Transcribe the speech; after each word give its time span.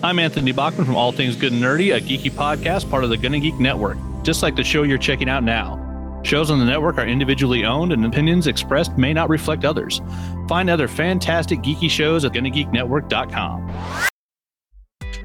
I'm 0.00 0.20
Anthony 0.20 0.52
Bachman 0.52 0.86
from 0.86 0.94
All 0.94 1.10
Things 1.10 1.34
Good 1.34 1.52
and 1.52 1.60
Nerdy, 1.60 1.96
a 1.96 2.00
geeky 2.00 2.30
podcast 2.30 2.88
part 2.88 3.02
of 3.02 3.10
the 3.10 3.16
Gonna 3.16 3.40
Geek 3.40 3.58
Network, 3.58 3.98
just 4.22 4.44
like 4.44 4.54
the 4.54 4.62
show 4.62 4.84
you're 4.84 4.96
checking 4.96 5.28
out 5.28 5.42
now. 5.42 6.20
Shows 6.22 6.52
on 6.52 6.60
the 6.60 6.64
network 6.64 6.98
are 6.98 7.06
individually 7.06 7.64
owned, 7.64 7.92
and 7.92 8.06
opinions 8.06 8.46
expressed 8.46 8.96
may 8.96 9.12
not 9.12 9.28
reflect 9.28 9.64
others. 9.64 10.00
Find 10.48 10.70
other 10.70 10.86
fantastic 10.86 11.62
geeky 11.62 11.90
shows 11.90 12.24
at 12.24 12.30
GonnaGeekNetwork.com. 12.30 14.08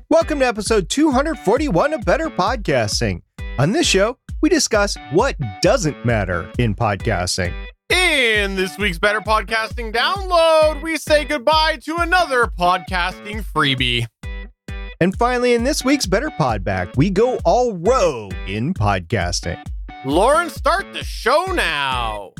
Welcome 0.09 0.39
to 0.39 0.47
episode 0.47 0.89
241 0.89 1.93
of 1.93 2.03
Better 2.03 2.31
Podcasting. 2.31 3.21
On 3.59 3.73
this 3.73 3.85
show, 3.85 4.17
we 4.41 4.49
discuss 4.49 4.97
what 5.11 5.35
doesn't 5.61 6.03
matter 6.03 6.51
in 6.57 6.73
podcasting. 6.73 7.53
In 7.91 8.55
this 8.55 8.75
week's 8.79 8.97
Better 8.97 9.21
Podcasting 9.21 9.93
download, 9.93 10.81
we 10.81 10.97
say 10.97 11.25
goodbye 11.25 11.77
to 11.83 11.97
another 11.97 12.47
podcasting 12.47 13.43
freebie. 13.43 14.07
And 15.03 15.13
finally, 15.17 15.53
in 15.53 15.65
this 15.65 15.83
week's 15.83 16.05
Better 16.05 16.29
Pod 16.29 16.63
Back, 16.63 16.95
we 16.95 17.09
go 17.09 17.37
all 17.43 17.73
rogue 17.73 18.33
in 18.47 18.73
podcasting. 18.73 19.61
Lauren, 20.05 20.49
start 20.49 20.93
the 20.93 21.03
show 21.03 21.47
now. 21.47 22.31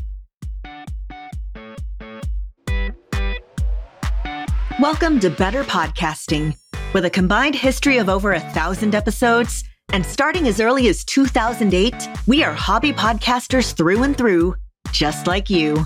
Welcome 4.79 5.19
to 5.19 5.29
Better 5.29 5.65
Podcasting. 5.65 6.55
With 6.93 7.03
a 7.03 7.09
combined 7.09 7.55
history 7.55 7.97
of 7.97 8.07
over 8.07 8.31
a 8.31 8.39
thousand 8.39 8.95
episodes 8.95 9.65
and 9.91 10.05
starting 10.05 10.47
as 10.47 10.61
early 10.61 10.87
as 10.87 11.03
2008, 11.03 11.93
we 12.27 12.45
are 12.45 12.53
hobby 12.53 12.93
podcasters 12.93 13.73
through 13.73 14.03
and 14.03 14.17
through, 14.17 14.55
just 14.93 15.27
like 15.27 15.49
you. 15.49 15.85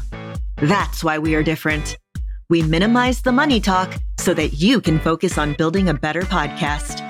That's 0.57 1.03
why 1.03 1.17
we 1.17 1.33
are 1.33 1.41
different. 1.41 1.97
We 2.49 2.61
minimize 2.63 3.21
the 3.21 3.33
money 3.33 3.59
talk 3.59 3.93
so 4.17 4.33
that 4.33 4.53
you 4.53 4.79
can 4.79 5.01
focus 5.01 5.37
on 5.37 5.53
building 5.55 5.89
a 5.89 5.93
better 5.93 6.21
podcast. 6.21 7.03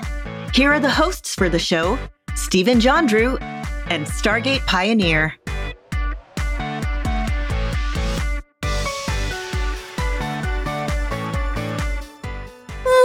Here 0.52 0.72
are 0.72 0.80
the 0.80 0.90
hosts 0.90 1.32
for 1.36 1.48
the 1.48 1.60
show 1.60 1.96
Stephen 2.34 2.80
John 2.80 3.06
Drew 3.06 3.36
and 3.36 4.04
Stargate 4.04 4.66
Pioneer. 4.66 5.36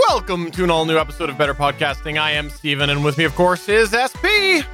Welcome 0.09 0.49
to 0.51 0.63
an 0.63 0.71
all 0.71 0.85
new 0.85 0.97
episode 0.97 1.29
of 1.29 1.37
Better 1.37 1.53
Podcasting. 1.53 2.19
I 2.19 2.31
am 2.31 2.49
Steven, 2.49 2.89
and 2.89 3.05
with 3.05 3.19
me, 3.19 3.25
of 3.25 3.35
course, 3.35 3.69
is 3.69 3.91
SP. 3.93 4.65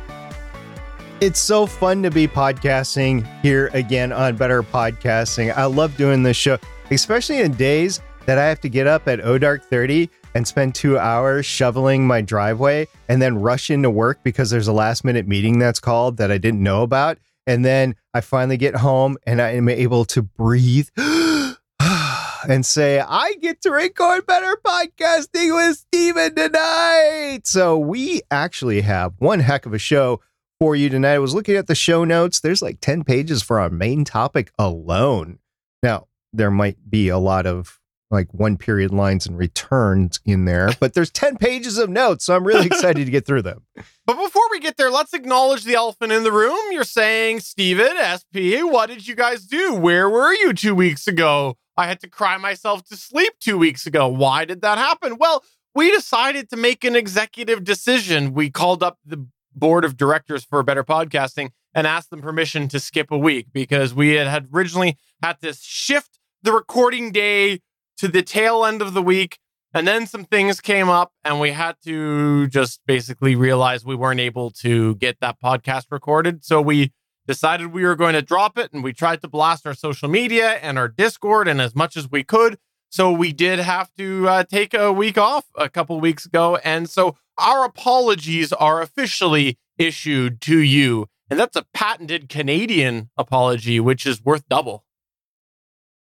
It's 1.20 1.42
so 1.42 1.66
fun 1.66 2.04
to 2.04 2.10
be 2.10 2.26
podcasting 2.26 3.28
here 3.42 3.70
again 3.74 4.14
on 4.14 4.38
Better 4.38 4.64
Podcasting. 4.64 5.54
I 5.54 5.66
love 5.66 5.98
doing 5.98 6.24
this 6.24 6.38
show, 6.38 6.58
especially 6.92 7.42
in 7.42 7.54
days 7.54 8.02
that 8.26 8.38
I 8.38 8.46
have 8.46 8.62
to 8.62 8.70
get 8.70 8.88
up 8.88 9.08
at 9.08 9.22
O 9.22 9.38
Dark 9.38 9.64
30 9.64 10.10
and 10.36 10.48
spend 10.48 10.76
two 10.76 10.98
hours 10.98 11.46
shoveling 11.46 12.06
my 12.06 12.22
driveway 12.22 12.88
and 13.08 13.22
then 13.22 13.40
rush 13.40 13.70
into 13.70 13.90
work 13.90 14.20
because 14.24 14.50
there's 14.50 14.68
a 14.68 14.74
last 14.74 15.04
minute 15.04 15.28
meeting 15.28 15.60
that's 15.60 15.80
called 15.80 16.18
that 16.18 16.32
I 16.32 16.38
didn't 16.38 16.62
know 16.62 16.84
about. 16.84 17.18
And 17.48 17.66
then 17.66 17.96
I 18.14 18.22
finally 18.22 18.58
get 18.58 18.76
home 18.76 19.18
and 19.26 19.42
I 19.42 19.54
am 19.54 19.70
able 19.70 20.06
to 20.06 20.22
breathe 20.22 20.90
and 20.98 22.66
say, 22.66 23.00
I 23.00 23.36
get 23.42 23.62
to 23.64 23.72
record 23.72 24.28
better 24.28 24.56
podcasting 24.64 25.56
with 25.56 25.78
Steven 25.78 26.36
tonight. 26.36 27.42
So 27.46 27.78
we 27.78 28.22
actually 28.30 28.82
have 28.82 29.14
one 29.18 29.40
heck 29.40 29.66
of 29.66 29.74
a 29.74 29.80
show 29.80 30.22
for 30.60 30.76
you 30.76 30.90
tonight. 30.90 31.14
I 31.14 31.20
was 31.20 31.34
looking 31.34 31.56
at 31.56 31.68
the 31.68 31.74
show 31.74 32.04
notes. 32.04 32.40
There's 32.40 32.62
like 32.62 32.82
10 32.82 33.04
pages 33.04 33.42
for 33.42 33.60
our 33.60 33.70
main 33.70 34.04
topic 34.04 34.52
alone. 34.60 35.40
Now, 35.82 36.09
there 36.34 36.52
might 36.52 36.78
be 36.90 37.10
a 37.10 37.18
lot 37.18 37.46
of 37.46 37.80
like 38.12 38.34
one 38.34 38.58
period 38.58 38.92
lines 38.92 39.28
and 39.28 39.38
returns 39.38 40.20
in 40.26 40.46
there, 40.46 40.70
but 40.80 40.94
there's 40.94 41.12
10 41.12 41.38
pages 41.38 41.78
of 41.78 41.90
notes. 41.90 42.26
So 42.26 42.36
I'm 42.36 42.46
really 42.46 42.66
excited 42.66 43.06
to 43.06 43.12
get 43.12 43.26
through 43.26 43.44
them. 43.44 43.66
But 44.06 44.24
before 44.24 44.42
we 44.50 44.60
get 44.60 44.76
there, 44.76 44.90
let's 44.90 45.14
acknowledge 45.14 45.66
the 45.66 45.76
elephant 45.76 46.12
in 46.12 46.24
the 46.24 46.32
room. 46.32 46.58
You're 46.72 46.84
saying, 46.84 47.42
Steven, 47.42 47.92
SP, 48.02 48.66
what 48.66 48.88
did 48.88 49.08
you 49.08 49.14
guys 49.14 49.46
do? 49.46 49.76
Where 49.76 50.10
were 50.10 50.34
you 50.34 50.52
two 50.52 50.74
weeks 50.74 51.08
ago? 51.08 51.58
I 51.78 51.86
had 51.86 52.00
to 52.00 52.10
cry 52.10 52.38
myself 52.38 52.84
to 52.86 52.98
sleep 52.98 53.34
two 53.40 53.60
weeks 53.60 53.86
ago. 53.86 54.08
Why 54.08 54.46
did 54.46 54.62
that 54.62 54.80
happen? 54.80 55.18
Well, 55.20 55.44
we 55.76 55.92
decided 55.92 56.50
to 56.50 56.58
make 56.58 56.84
an 56.84 56.96
executive 56.96 57.64
decision. 57.64 58.34
We 58.34 58.50
called 58.50 58.82
up 58.82 58.98
the 59.06 59.28
board 59.54 59.86
of 59.86 59.96
directors 59.96 60.44
for 60.44 60.64
better 60.64 60.84
podcasting 60.84 61.52
and 61.74 61.86
asked 61.86 62.10
them 62.10 62.22
permission 62.22 62.68
to 62.70 62.80
skip 62.80 63.12
a 63.12 63.18
week 63.18 63.48
because 63.54 63.94
we 63.94 64.16
had, 64.16 64.28
had 64.28 64.48
originally 64.54 64.98
had 65.22 65.40
to 65.42 65.54
shift 65.54 66.19
the 66.42 66.54
recording 66.54 67.12
day 67.12 67.60
to 67.98 68.08
the 68.08 68.22
tail 68.22 68.66
end 68.66 68.82
of 68.82 68.94
the 68.94 69.02
week. 69.02 69.38
And 69.74 69.88
then 69.88 70.08
some 70.08 70.24
things 70.24 70.62
came 70.62 70.90
up, 70.90 71.12
and 71.24 71.40
we 71.40 71.52
had 71.52 71.76
to 71.84 72.48
just 72.48 72.80
basically 72.88 73.36
realize 73.36 73.86
we 73.86 73.94
weren't 73.96 74.20
able 74.20 74.50
to 74.62 74.96
get 74.96 75.20
that 75.20 75.40
podcast 75.40 75.86
recorded. 75.92 76.44
So 76.44 76.60
we 76.60 76.92
decided 77.28 77.68
we 77.68 77.84
were 77.84 77.96
going 77.96 78.16
to 78.16 78.24
drop 78.24 78.58
it, 78.58 78.74
and 78.74 78.84
we 78.84 78.94
tried 78.94 79.22
to 79.22 79.28
blast 79.28 79.68
our 79.68 79.76
social 79.76 80.10
media 80.10 80.54
and 80.54 80.80
our 80.80 80.88
Discord 80.88 81.48
and 81.48 81.62
as 81.62 81.76
much 81.76 81.96
as 81.96 82.10
we 82.10 82.24
could. 82.24 82.58
So 82.90 83.12
we 83.12 83.32
did 83.32 83.60
have 83.60 83.94
to 84.00 84.28
uh, 84.28 84.44
take 84.46 84.74
a 84.74 84.92
week 84.92 85.20
off 85.20 85.46
a 85.56 85.70
couple 85.70 86.00
weeks 86.00 86.26
ago. 86.26 86.56
And 86.64 86.90
so 86.90 87.16
our 87.38 87.64
apologies 87.64 88.52
are 88.52 88.82
officially 88.82 89.60
issued 89.78 90.42
to 90.42 90.58
you. 90.58 91.06
And 91.30 91.40
that's 91.40 91.56
a 91.56 91.68
patented 91.72 92.28
Canadian 92.28 93.12
apology, 93.16 93.80
which 93.80 94.08
is 94.08 94.26
worth 94.26 94.50
double. 94.50 94.84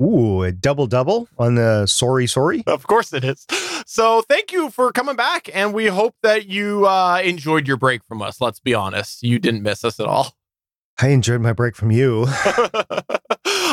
Ooh, 0.01 0.43
a 0.43 0.51
double 0.51 0.87
double 0.87 1.29
on 1.37 1.55
the 1.55 1.85
sorry, 1.85 2.27
sorry. 2.27 2.63
Of 2.67 2.87
course 2.87 3.13
it 3.13 3.23
is. 3.23 3.45
So 3.85 4.21
thank 4.21 4.51
you 4.51 4.69
for 4.69 4.91
coming 4.91 5.15
back. 5.15 5.49
And 5.53 5.73
we 5.73 5.87
hope 5.87 6.15
that 6.23 6.47
you 6.47 6.87
uh, 6.87 7.21
enjoyed 7.23 7.67
your 7.67 7.77
break 7.77 8.03
from 8.03 8.21
us. 8.21 8.41
Let's 8.41 8.59
be 8.59 8.73
honest. 8.73 9.23
You 9.23 9.39
didn't 9.39 9.61
miss 9.61 9.83
us 9.83 9.99
at 9.99 10.05
all. 10.05 10.35
I 10.99 11.09
enjoyed 11.09 11.41
my 11.41 11.53
break 11.53 11.75
from 11.75 11.91
you. 11.91 12.25
all 12.45 12.65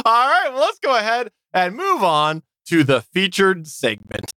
right. 0.04 0.48
Well, 0.50 0.60
let's 0.60 0.78
go 0.78 0.96
ahead 0.96 1.30
and 1.52 1.74
move 1.74 2.02
on 2.02 2.42
to 2.66 2.84
the 2.84 3.00
featured 3.00 3.66
segment. 3.66 4.30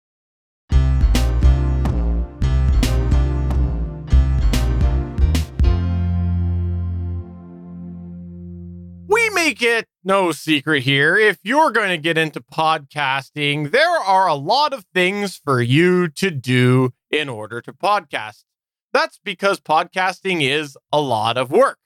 We 9.08 9.30
make 9.30 9.62
it 9.62 9.88
no 10.04 10.32
secret 10.32 10.84
here. 10.84 11.18
If 11.18 11.40
you're 11.44 11.72
going 11.72 11.90
to 11.90 11.98
get 11.98 12.18
into 12.18 12.42
podcasting, 12.42 13.72
there 13.72 13.98
are 14.00 14.28
a 14.28 14.36
lot 14.36 14.74
of 14.74 14.86
things 14.94 15.38
for 15.38 15.62
you 15.62 16.08
to 16.10 16.32
do 16.32 16.94
in 17.10 17.30
order 17.30 17.62
to 17.62 17.74
podcast. 17.74 18.44
That's 18.92 19.20
because 19.24 19.60
podcasting 19.60 20.42
is 20.42 20.78
a 20.92 21.02
lot 21.02 21.38
of 21.38 21.52
work. 21.52 21.80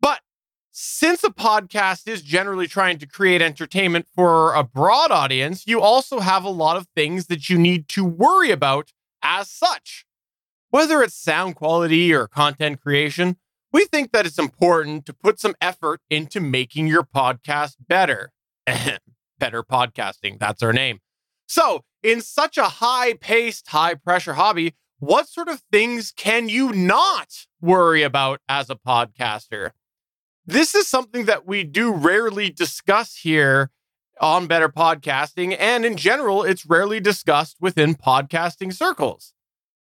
But 0.00 0.20
since 0.70 1.24
a 1.24 1.30
podcast 1.30 2.08
is 2.08 2.22
generally 2.22 2.66
trying 2.66 2.98
to 2.98 3.06
create 3.06 3.40
entertainment 3.40 4.06
for 4.14 4.54
a 4.54 4.64
broad 4.64 5.10
audience, 5.10 5.66
you 5.66 5.80
also 5.80 6.20
have 6.20 6.44
a 6.44 6.50
lot 6.50 6.76
of 6.76 6.88
things 6.94 7.26
that 7.26 7.48
you 7.48 7.58
need 7.58 7.88
to 7.88 8.04
worry 8.04 8.50
about 8.50 8.92
as 9.22 9.50
such. 9.50 10.04
Whether 10.70 11.02
it's 11.02 11.14
sound 11.14 11.54
quality 11.54 12.12
or 12.12 12.26
content 12.26 12.80
creation, 12.80 13.36
we 13.74 13.86
think 13.86 14.12
that 14.12 14.24
it's 14.24 14.38
important 14.38 15.04
to 15.04 15.12
put 15.12 15.40
some 15.40 15.56
effort 15.60 16.00
into 16.08 16.38
making 16.40 16.86
your 16.86 17.02
podcast 17.02 17.74
better. 17.88 18.30
better 19.40 19.64
podcasting, 19.64 20.38
that's 20.38 20.62
our 20.62 20.72
name. 20.72 21.00
So, 21.48 21.82
in 22.00 22.20
such 22.20 22.56
a 22.56 22.64
high 22.64 23.14
paced, 23.14 23.66
high 23.70 23.94
pressure 23.94 24.34
hobby, 24.34 24.76
what 25.00 25.28
sort 25.28 25.48
of 25.48 25.60
things 25.72 26.12
can 26.16 26.48
you 26.48 26.72
not 26.72 27.34
worry 27.60 28.04
about 28.04 28.40
as 28.48 28.70
a 28.70 28.76
podcaster? 28.76 29.72
This 30.46 30.76
is 30.76 30.86
something 30.86 31.24
that 31.24 31.44
we 31.44 31.64
do 31.64 31.92
rarely 31.92 32.50
discuss 32.50 33.16
here 33.16 33.72
on 34.20 34.46
Better 34.46 34.68
Podcasting. 34.68 35.56
And 35.58 35.84
in 35.84 35.96
general, 35.96 36.44
it's 36.44 36.64
rarely 36.64 37.00
discussed 37.00 37.56
within 37.60 37.96
podcasting 37.96 38.72
circles. 38.72 39.34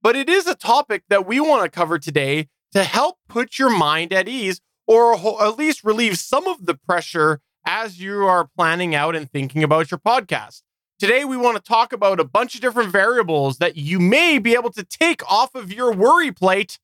But 0.04 0.16
it 0.16 0.30
is 0.30 0.46
a 0.46 0.54
topic 0.54 1.06
that 1.10 1.26
we 1.26 1.40
want 1.40 1.64
to 1.64 1.70
cover 1.72 1.98
today 1.98 2.50
to 2.74 2.84
help 2.84 3.18
put 3.28 3.58
your 3.60 3.70
mind 3.70 4.14
at 4.14 4.28
ease 4.28 4.62
or 4.88 5.14
at 5.44 5.58
least 5.58 5.84
relieve 5.84 6.18
some 6.18 6.48
of 6.48 6.66
the 6.66 6.76
pressure 6.76 7.42
as 7.66 8.02
you 8.02 8.26
are 8.26 8.50
planning 8.58 8.96
out 8.96 9.16
and 9.16 9.30
thinking 9.32 9.64
about 9.64 9.92
your 9.92 10.00
podcast. 10.00 10.62
Today, 10.98 11.24
we 11.24 11.38
want 11.38 11.56
to 11.56 11.64
talk 11.64 11.94
about 11.94 12.20
a 12.20 12.26
bunch 12.26 12.56
of 12.56 12.62
different 12.62 12.92
variables 12.92 13.60
that 13.60 13.78
you 13.78 14.00
may 14.00 14.38
be 14.38 14.54
able 14.54 14.72
to 14.72 14.84
take 14.84 15.22
off 15.32 15.56
of 15.56 15.72
your 15.72 15.94
worry 15.94 16.32
plate 16.32 16.80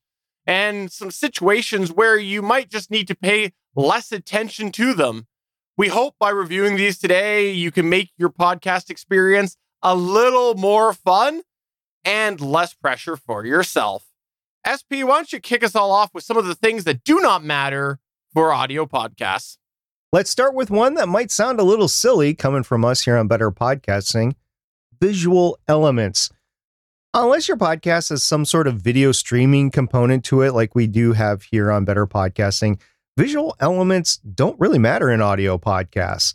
and 0.46 0.92
some 0.92 1.12
situations 1.12 1.92
where 1.92 2.18
you 2.18 2.42
might 2.42 2.70
just 2.70 2.92
need 2.92 3.08
to 3.08 3.16
pay 3.16 3.52
less 3.76 4.12
attention 4.12 4.72
to 4.74 4.94
them. 4.94 5.28
We 5.76 5.90
hope 5.90 6.16
by 6.20 6.30
reviewing 6.30 6.78
these 6.78 6.98
today, 6.98 7.52
you 7.52 7.72
can 7.72 7.90
make 7.90 8.12
your 8.18 8.30
podcast 8.30 8.90
experience 8.90 9.58
a 9.82 9.96
little 9.96 10.56
more 10.56 10.94
fun 10.94 11.42
and 12.06 12.40
less 12.40 12.74
pressure 12.74 13.18
for 13.18 13.46
yourself. 13.46 14.06
SP, 14.66 15.06
why 15.06 15.18
don't 15.18 15.32
you 15.32 15.40
kick 15.40 15.64
us 15.64 15.76
all 15.76 15.92
off 15.92 16.14
with 16.14 16.24
some 16.24 16.38
of 16.38 16.46
the 16.46 16.56
things 16.56 16.84
that 16.86 17.04
do 17.04 17.20
not 17.20 17.44
matter 17.44 18.00
for 18.34 18.52
audio 18.52 18.86
podcasts? 18.86 19.58
Let's 20.12 20.30
start 20.30 20.56
with 20.56 20.70
one 20.72 20.96
that 20.96 21.08
might 21.08 21.30
sound 21.30 21.60
a 21.60 21.64
little 21.64 21.88
silly 21.88 22.34
coming 22.34 22.64
from 22.64 22.84
us 22.86 23.02
here 23.02 23.18
on 23.18 23.28
Better 23.28 23.52
Podcasting 23.52 24.34
visual 25.02 25.60
elements. 25.68 26.30
unless 27.14 27.48
your 27.48 27.58
podcast 27.58 28.10
has 28.10 28.24
some 28.24 28.44
sort 28.46 28.68
of 28.68 28.76
video 28.76 29.12
streaming 29.12 29.72
component 29.72 30.24
to 30.26 30.42
it, 30.42 30.54
like 30.54 30.76
we 30.76 30.88
do 30.88 31.14
have 31.14 31.44
here 31.44 31.72
on 31.72 31.86
Better 31.86 32.06
Podcasting, 32.06 32.80
visual 33.18 33.56
elements 33.60 34.18
don't 34.18 34.60
really 34.60 34.80
matter 34.80 35.10
in 35.10 35.22
audio 35.22 35.58
podcasts. 35.58 36.34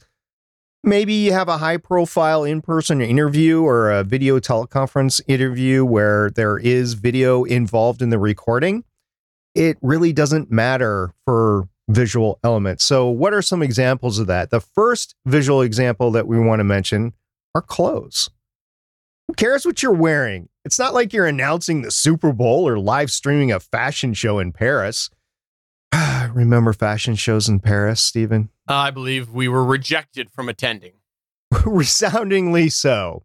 Maybe 0.82 1.12
you 1.12 1.32
have 1.32 1.48
a 1.48 1.58
high 1.58 1.76
profile 1.76 2.42
in 2.42 2.62
person 2.62 3.02
interview 3.02 3.62
or 3.62 3.90
a 3.90 4.02
video 4.02 4.40
teleconference 4.40 5.20
interview 5.28 5.84
where 5.84 6.30
there 6.30 6.58
is 6.58 6.94
video 6.94 7.44
involved 7.44 8.00
in 8.00 8.08
the 8.08 8.18
recording. 8.18 8.84
It 9.54 9.76
really 9.82 10.14
doesn't 10.14 10.50
matter 10.50 11.12
for 11.26 11.68
visual 11.90 12.38
elements. 12.42 12.82
So, 12.84 13.08
what 13.08 13.34
are 13.34 13.42
some 13.42 13.62
examples 13.62 14.18
of 14.18 14.26
that? 14.28 14.48
The 14.48 14.60
first 14.60 15.14
visual 15.26 15.60
example 15.60 16.10
that 16.12 16.26
we 16.26 16.38
want 16.38 16.60
to 16.60 16.64
mention 16.64 17.12
are 17.54 17.60
clothes. 17.60 18.30
Who 19.28 19.34
cares 19.34 19.66
what 19.66 19.82
you're 19.82 19.92
wearing? 19.92 20.48
It's 20.64 20.78
not 20.78 20.94
like 20.94 21.12
you're 21.12 21.26
announcing 21.26 21.82
the 21.82 21.90
Super 21.90 22.32
Bowl 22.32 22.66
or 22.66 22.78
live 22.78 23.10
streaming 23.10 23.52
a 23.52 23.60
fashion 23.60 24.14
show 24.14 24.38
in 24.38 24.52
Paris. 24.52 25.10
Remember 26.34 26.72
fashion 26.72 27.14
shows 27.14 27.48
in 27.48 27.60
Paris, 27.60 28.02
Stephen? 28.02 28.50
Uh, 28.68 28.74
I 28.74 28.90
believe 28.90 29.30
we 29.30 29.48
were 29.48 29.64
rejected 29.64 30.30
from 30.30 30.48
attending. 30.48 30.92
Resoundingly 31.64 32.68
so. 32.68 33.24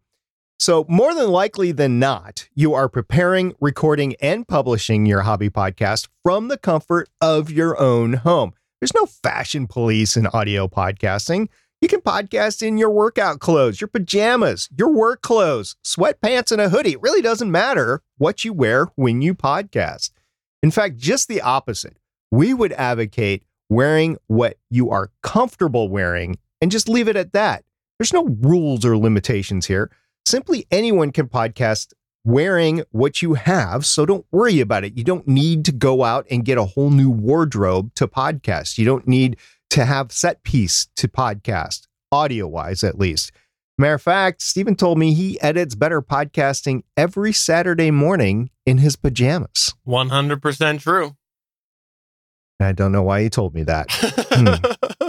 So, 0.58 0.86
more 0.88 1.14
than 1.14 1.28
likely 1.28 1.70
than 1.72 1.98
not, 1.98 2.48
you 2.54 2.72
are 2.72 2.88
preparing, 2.88 3.54
recording, 3.60 4.16
and 4.22 4.48
publishing 4.48 5.04
your 5.04 5.20
hobby 5.20 5.50
podcast 5.50 6.08
from 6.24 6.48
the 6.48 6.56
comfort 6.56 7.10
of 7.20 7.50
your 7.50 7.78
own 7.78 8.14
home. 8.14 8.54
There's 8.80 8.94
no 8.94 9.06
fashion 9.06 9.66
police 9.66 10.16
in 10.16 10.26
audio 10.28 10.66
podcasting. 10.66 11.48
You 11.82 11.88
can 11.88 12.00
podcast 12.00 12.66
in 12.66 12.78
your 12.78 12.90
workout 12.90 13.38
clothes, 13.38 13.82
your 13.82 13.88
pajamas, 13.88 14.70
your 14.76 14.90
work 14.90 15.20
clothes, 15.20 15.76
sweatpants, 15.84 16.50
and 16.50 16.60
a 16.60 16.70
hoodie. 16.70 16.92
It 16.92 17.02
really 17.02 17.20
doesn't 17.20 17.50
matter 17.50 18.02
what 18.16 18.44
you 18.44 18.54
wear 18.54 18.86
when 18.96 19.20
you 19.20 19.34
podcast. 19.34 20.10
In 20.62 20.70
fact, 20.70 20.96
just 20.96 21.28
the 21.28 21.42
opposite. 21.42 21.98
We 22.30 22.54
would 22.54 22.72
advocate 22.72 23.44
wearing 23.68 24.16
what 24.26 24.58
you 24.70 24.90
are 24.90 25.10
comfortable 25.22 25.88
wearing 25.88 26.38
and 26.60 26.70
just 26.70 26.88
leave 26.88 27.08
it 27.08 27.16
at 27.16 27.32
that. 27.32 27.64
There's 27.98 28.12
no 28.12 28.26
rules 28.40 28.84
or 28.84 28.96
limitations 28.96 29.66
here. 29.66 29.90
Simply 30.26 30.66
anyone 30.70 31.12
can 31.12 31.28
podcast 31.28 31.92
wearing 32.24 32.82
what 32.90 33.22
you 33.22 33.34
have. 33.34 33.86
So 33.86 34.04
don't 34.04 34.26
worry 34.32 34.60
about 34.60 34.84
it. 34.84 34.98
You 34.98 35.04
don't 35.04 35.26
need 35.28 35.64
to 35.66 35.72
go 35.72 36.02
out 36.02 36.26
and 36.30 36.44
get 36.44 36.58
a 36.58 36.64
whole 36.64 36.90
new 36.90 37.10
wardrobe 37.10 37.94
to 37.94 38.08
podcast. 38.08 38.78
You 38.78 38.84
don't 38.84 39.06
need 39.06 39.36
to 39.70 39.84
have 39.84 40.12
set 40.12 40.42
piece 40.42 40.88
to 40.96 41.08
podcast, 41.08 41.86
audio 42.10 42.46
wise 42.48 42.82
at 42.82 42.98
least. 42.98 43.32
Matter 43.78 43.94
of 43.94 44.02
fact, 44.02 44.40
Stephen 44.42 44.74
told 44.74 44.98
me 44.98 45.14
he 45.14 45.40
edits 45.40 45.74
better 45.74 46.00
podcasting 46.00 46.82
every 46.96 47.32
Saturday 47.32 47.90
morning 47.90 48.50
in 48.64 48.78
his 48.78 48.96
pajamas. 48.96 49.74
100% 49.86 50.80
true. 50.80 51.14
I 52.60 52.72
don't 52.72 52.92
know 52.92 53.02
why 53.02 53.22
he 53.22 53.30
told 53.30 53.54
me 53.54 53.62
that. 53.64 53.86
Hmm. 53.90 55.08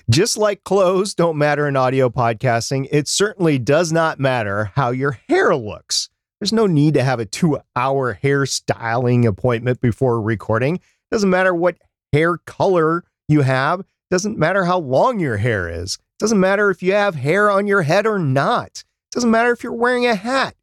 Just 0.10 0.36
like 0.36 0.64
clothes 0.64 1.14
don't 1.14 1.38
matter 1.38 1.68
in 1.68 1.76
audio 1.76 2.08
podcasting, 2.08 2.88
it 2.90 3.06
certainly 3.06 3.58
does 3.58 3.92
not 3.92 4.18
matter 4.18 4.72
how 4.74 4.90
your 4.90 5.18
hair 5.28 5.54
looks. 5.54 6.08
There's 6.40 6.52
no 6.52 6.66
need 6.66 6.94
to 6.94 7.04
have 7.04 7.20
a 7.20 7.26
two 7.26 7.58
hour 7.76 8.14
hair 8.14 8.46
styling 8.46 9.26
appointment 9.26 9.80
before 9.80 10.20
recording. 10.20 10.80
Doesn't 11.10 11.30
matter 11.30 11.54
what 11.54 11.76
hair 12.12 12.38
color 12.38 13.04
you 13.28 13.42
have, 13.42 13.82
doesn't 14.10 14.38
matter 14.38 14.64
how 14.64 14.78
long 14.78 15.20
your 15.20 15.36
hair 15.36 15.68
is. 15.68 15.98
Doesn't 16.18 16.40
matter 16.40 16.70
if 16.70 16.82
you 16.82 16.92
have 16.92 17.14
hair 17.14 17.50
on 17.50 17.66
your 17.66 17.82
head 17.82 18.06
or 18.06 18.18
not. 18.18 18.84
Doesn't 19.12 19.30
matter 19.30 19.52
if 19.52 19.62
you're 19.62 19.72
wearing 19.72 20.06
a 20.06 20.14
hat. 20.14 20.54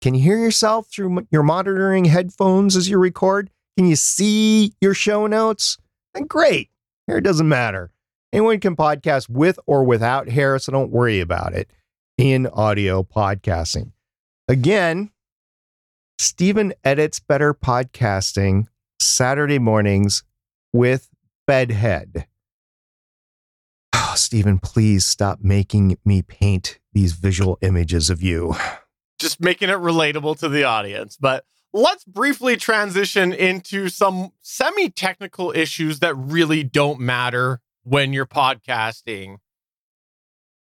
Can 0.00 0.14
you 0.14 0.22
hear 0.22 0.38
yourself 0.38 0.88
through 0.88 1.26
your 1.30 1.42
monitoring 1.42 2.06
headphones 2.06 2.76
as 2.76 2.88
you 2.88 2.98
record? 2.98 3.50
Can 3.76 3.86
you 3.86 3.96
see 3.96 4.74
your 4.80 4.94
show 4.94 5.26
notes? 5.26 5.78
Then 6.14 6.26
great. 6.26 6.70
Hair 7.08 7.20
doesn't 7.20 7.48
matter. 7.48 7.90
Anyone 8.32 8.60
can 8.60 8.74
podcast 8.74 9.28
with 9.28 9.58
or 9.66 9.84
without 9.84 10.28
hair, 10.28 10.58
so 10.58 10.72
don't 10.72 10.90
worry 10.90 11.20
about 11.20 11.52
it 11.52 11.70
in 12.18 12.46
audio 12.46 13.02
podcasting. 13.02 13.92
Again, 14.48 15.10
Stephen 16.18 16.72
edits 16.84 17.20
better 17.20 17.52
podcasting 17.52 18.66
Saturday 19.00 19.58
mornings 19.58 20.24
with 20.72 21.08
bedhead. 21.46 22.26
Oh, 23.98 24.14
Stephen, 24.14 24.58
please 24.58 25.04
stop 25.04 25.40
making 25.42 25.96
me 26.04 26.22
paint 26.22 26.78
these 26.92 27.12
visual 27.12 27.58
images 27.60 28.08
of 28.08 28.22
you. 28.22 28.54
Just 29.18 29.40
making 29.40 29.68
it 29.68 29.78
relatable 29.78 30.38
to 30.40 30.48
the 30.48 30.64
audience. 30.64 31.16
But 31.18 31.44
let's 31.76 32.04
briefly 32.04 32.56
transition 32.56 33.32
into 33.32 33.88
some 33.88 34.30
semi 34.40 34.88
technical 34.88 35.52
issues 35.52 35.98
that 36.00 36.14
really 36.16 36.64
don't 36.64 36.98
matter 36.98 37.60
when 37.84 38.12
you're 38.12 38.26
podcasting. 38.26 39.36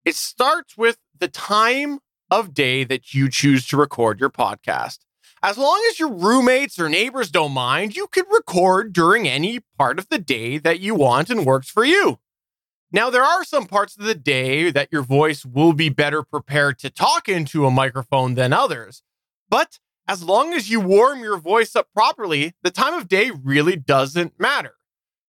It 0.04 0.14
starts 0.14 0.76
with 0.76 0.98
the 1.18 1.28
time 1.28 2.00
of 2.30 2.52
day 2.52 2.84
that 2.84 3.14
you 3.14 3.30
choose 3.30 3.66
to 3.68 3.76
record 3.76 4.20
your 4.20 4.30
podcast. 4.30 4.98
As 5.42 5.56
long 5.56 5.82
as 5.88 5.98
your 5.98 6.12
roommates 6.12 6.78
or 6.78 6.88
neighbors 6.88 7.30
don't 7.30 7.52
mind, 7.52 7.96
you 7.96 8.06
can 8.08 8.24
record 8.30 8.92
during 8.92 9.26
any 9.26 9.60
part 9.78 9.98
of 9.98 10.08
the 10.08 10.18
day 10.18 10.58
that 10.58 10.80
you 10.80 10.94
want 10.94 11.30
and 11.30 11.46
works 11.46 11.70
for 11.70 11.84
you. 11.84 12.18
Now, 12.92 13.08
there 13.08 13.24
are 13.24 13.44
some 13.44 13.66
parts 13.66 13.96
of 13.96 14.04
the 14.04 14.14
day 14.14 14.70
that 14.70 14.88
your 14.90 15.02
voice 15.02 15.44
will 15.44 15.72
be 15.72 15.88
better 15.88 16.22
prepared 16.22 16.78
to 16.80 16.90
talk 16.90 17.28
into 17.28 17.66
a 17.66 17.70
microphone 17.70 18.34
than 18.34 18.52
others. 18.52 19.02
But 19.48 19.78
as 20.08 20.22
long 20.22 20.54
as 20.54 20.70
you 20.70 20.80
warm 20.80 21.22
your 21.22 21.36
voice 21.36 21.76
up 21.76 21.88
properly, 21.94 22.54
the 22.62 22.70
time 22.70 22.94
of 22.94 23.08
day 23.08 23.30
really 23.30 23.76
doesn't 23.76 24.40
matter. 24.40 24.74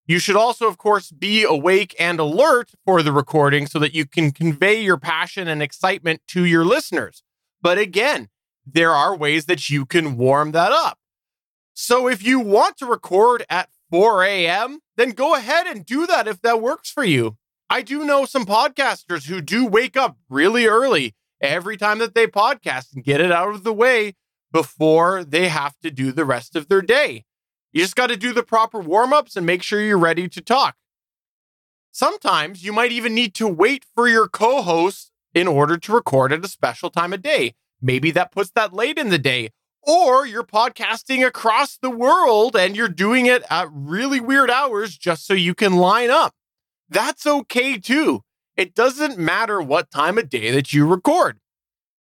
You 0.07 0.19
should 0.19 0.37
also, 0.37 0.67
of 0.67 0.77
course, 0.77 1.11
be 1.11 1.43
awake 1.43 1.93
and 1.99 2.17
alert 2.19 2.71
for 2.85 3.03
the 3.03 3.11
recording 3.11 3.67
so 3.67 3.77
that 3.77 3.93
you 3.93 4.05
can 4.05 4.31
convey 4.31 4.81
your 4.81 4.97
passion 4.97 5.49
and 5.49 5.61
excitement 5.61 6.21
to 6.29 6.45
your 6.45 6.63
listeners. 6.63 7.21
But 7.61 7.77
again, 7.77 8.29
there 8.65 8.91
are 8.91 9.15
ways 9.15 9.45
that 9.45 9.69
you 9.69 9.85
can 9.85 10.17
warm 10.17 10.53
that 10.53 10.71
up. 10.71 10.97
So 11.73 12.07
if 12.07 12.23
you 12.23 12.39
want 12.39 12.77
to 12.77 12.85
record 12.85 13.45
at 13.49 13.69
4 13.91 14.23
a.m., 14.23 14.79
then 14.95 15.11
go 15.11 15.35
ahead 15.35 15.67
and 15.67 15.85
do 15.85 16.07
that 16.07 16.27
if 16.27 16.41
that 16.41 16.61
works 16.61 16.89
for 16.89 17.03
you. 17.03 17.37
I 17.69 17.81
do 17.81 18.03
know 18.05 18.25
some 18.25 18.45
podcasters 18.45 19.27
who 19.27 19.41
do 19.41 19.65
wake 19.65 19.97
up 19.97 20.17
really 20.29 20.65
early 20.65 21.15
every 21.41 21.77
time 21.77 21.99
that 21.99 22.15
they 22.15 22.27
podcast 22.27 22.93
and 22.95 23.03
get 23.03 23.21
it 23.21 23.31
out 23.31 23.53
of 23.53 23.63
the 23.63 23.73
way 23.73 24.15
before 24.51 25.23
they 25.23 25.47
have 25.47 25.77
to 25.79 25.91
do 25.91 26.11
the 26.11 26.25
rest 26.25 26.55
of 26.55 26.67
their 26.67 26.81
day. 26.81 27.25
You 27.71 27.81
just 27.81 27.95
got 27.95 28.07
to 28.07 28.17
do 28.17 28.33
the 28.33 28.43
proper 28.43 28.79
warm 28.79 29.13
ups 29.13 29.35
and 29.35 29.45
make 29.45 29.61
sure 29.61 29.81
you're 29.81 29.97
ready 29.97 30.27
to 30.27 30.41
talk. 30.41 30.75
Sometimes 31.91 32.63
you 32.63 32.73
might 32.73 32.91
even 32.91 33.13
need 33.13 33.33
to 33.35 33.47
wait 33.47 33.85
for 33.95 34.07
your 34.07 34.27
co 34.27 34.61
host 34.61 35.11
in 35.33 35.47
order 35.47 35.77
to 35.77 35.93
record 35.93 36.31
at 36.33 36.45
a 36.45 36.47
special 36.47 36.89
time 36.89 37.13
of 37.13 37.21
day. 37.21 37.53
Maybe 37.81 38.11
that 38.11 38.31
puts 38.31 38.51
that 38.51 38.73
late 38.73 38.97
in 38.97 39.09
the 39.09 39.17
day. 39.17 39.49
Or 39.81 40.25
you're 40.25 40.43
podcasting 40.43 41.25
across 41.25 41.77
the 41.77 41.89
world 41.89 42.55
and 42.55 42.75
you're 42.75 42.89
doing 42.89 43.25
it 43.25 43.43
at 43.49 43.69
really 43.71 44.19
weird 44.19 44.49
hours 44.49 44.97
just 44.97 45.25
so 45.25 45.33
you 45.33 45.55
can 45.55 45.77
line 45.77 46.09
up. 46.09 46.33
That's 46.89 47.25
okay 47.25 47.77
too. 47.77 48.21
It 48.57 48.75
doesn't 48.75 49.17
matter 49.17 49.61
what 49.61 49.89
time 49.89 50.17
of 50.17 50.29
day 50.29 50.51
that 50.51 50.73
you 50.73 50.85
record. 50.85 51.39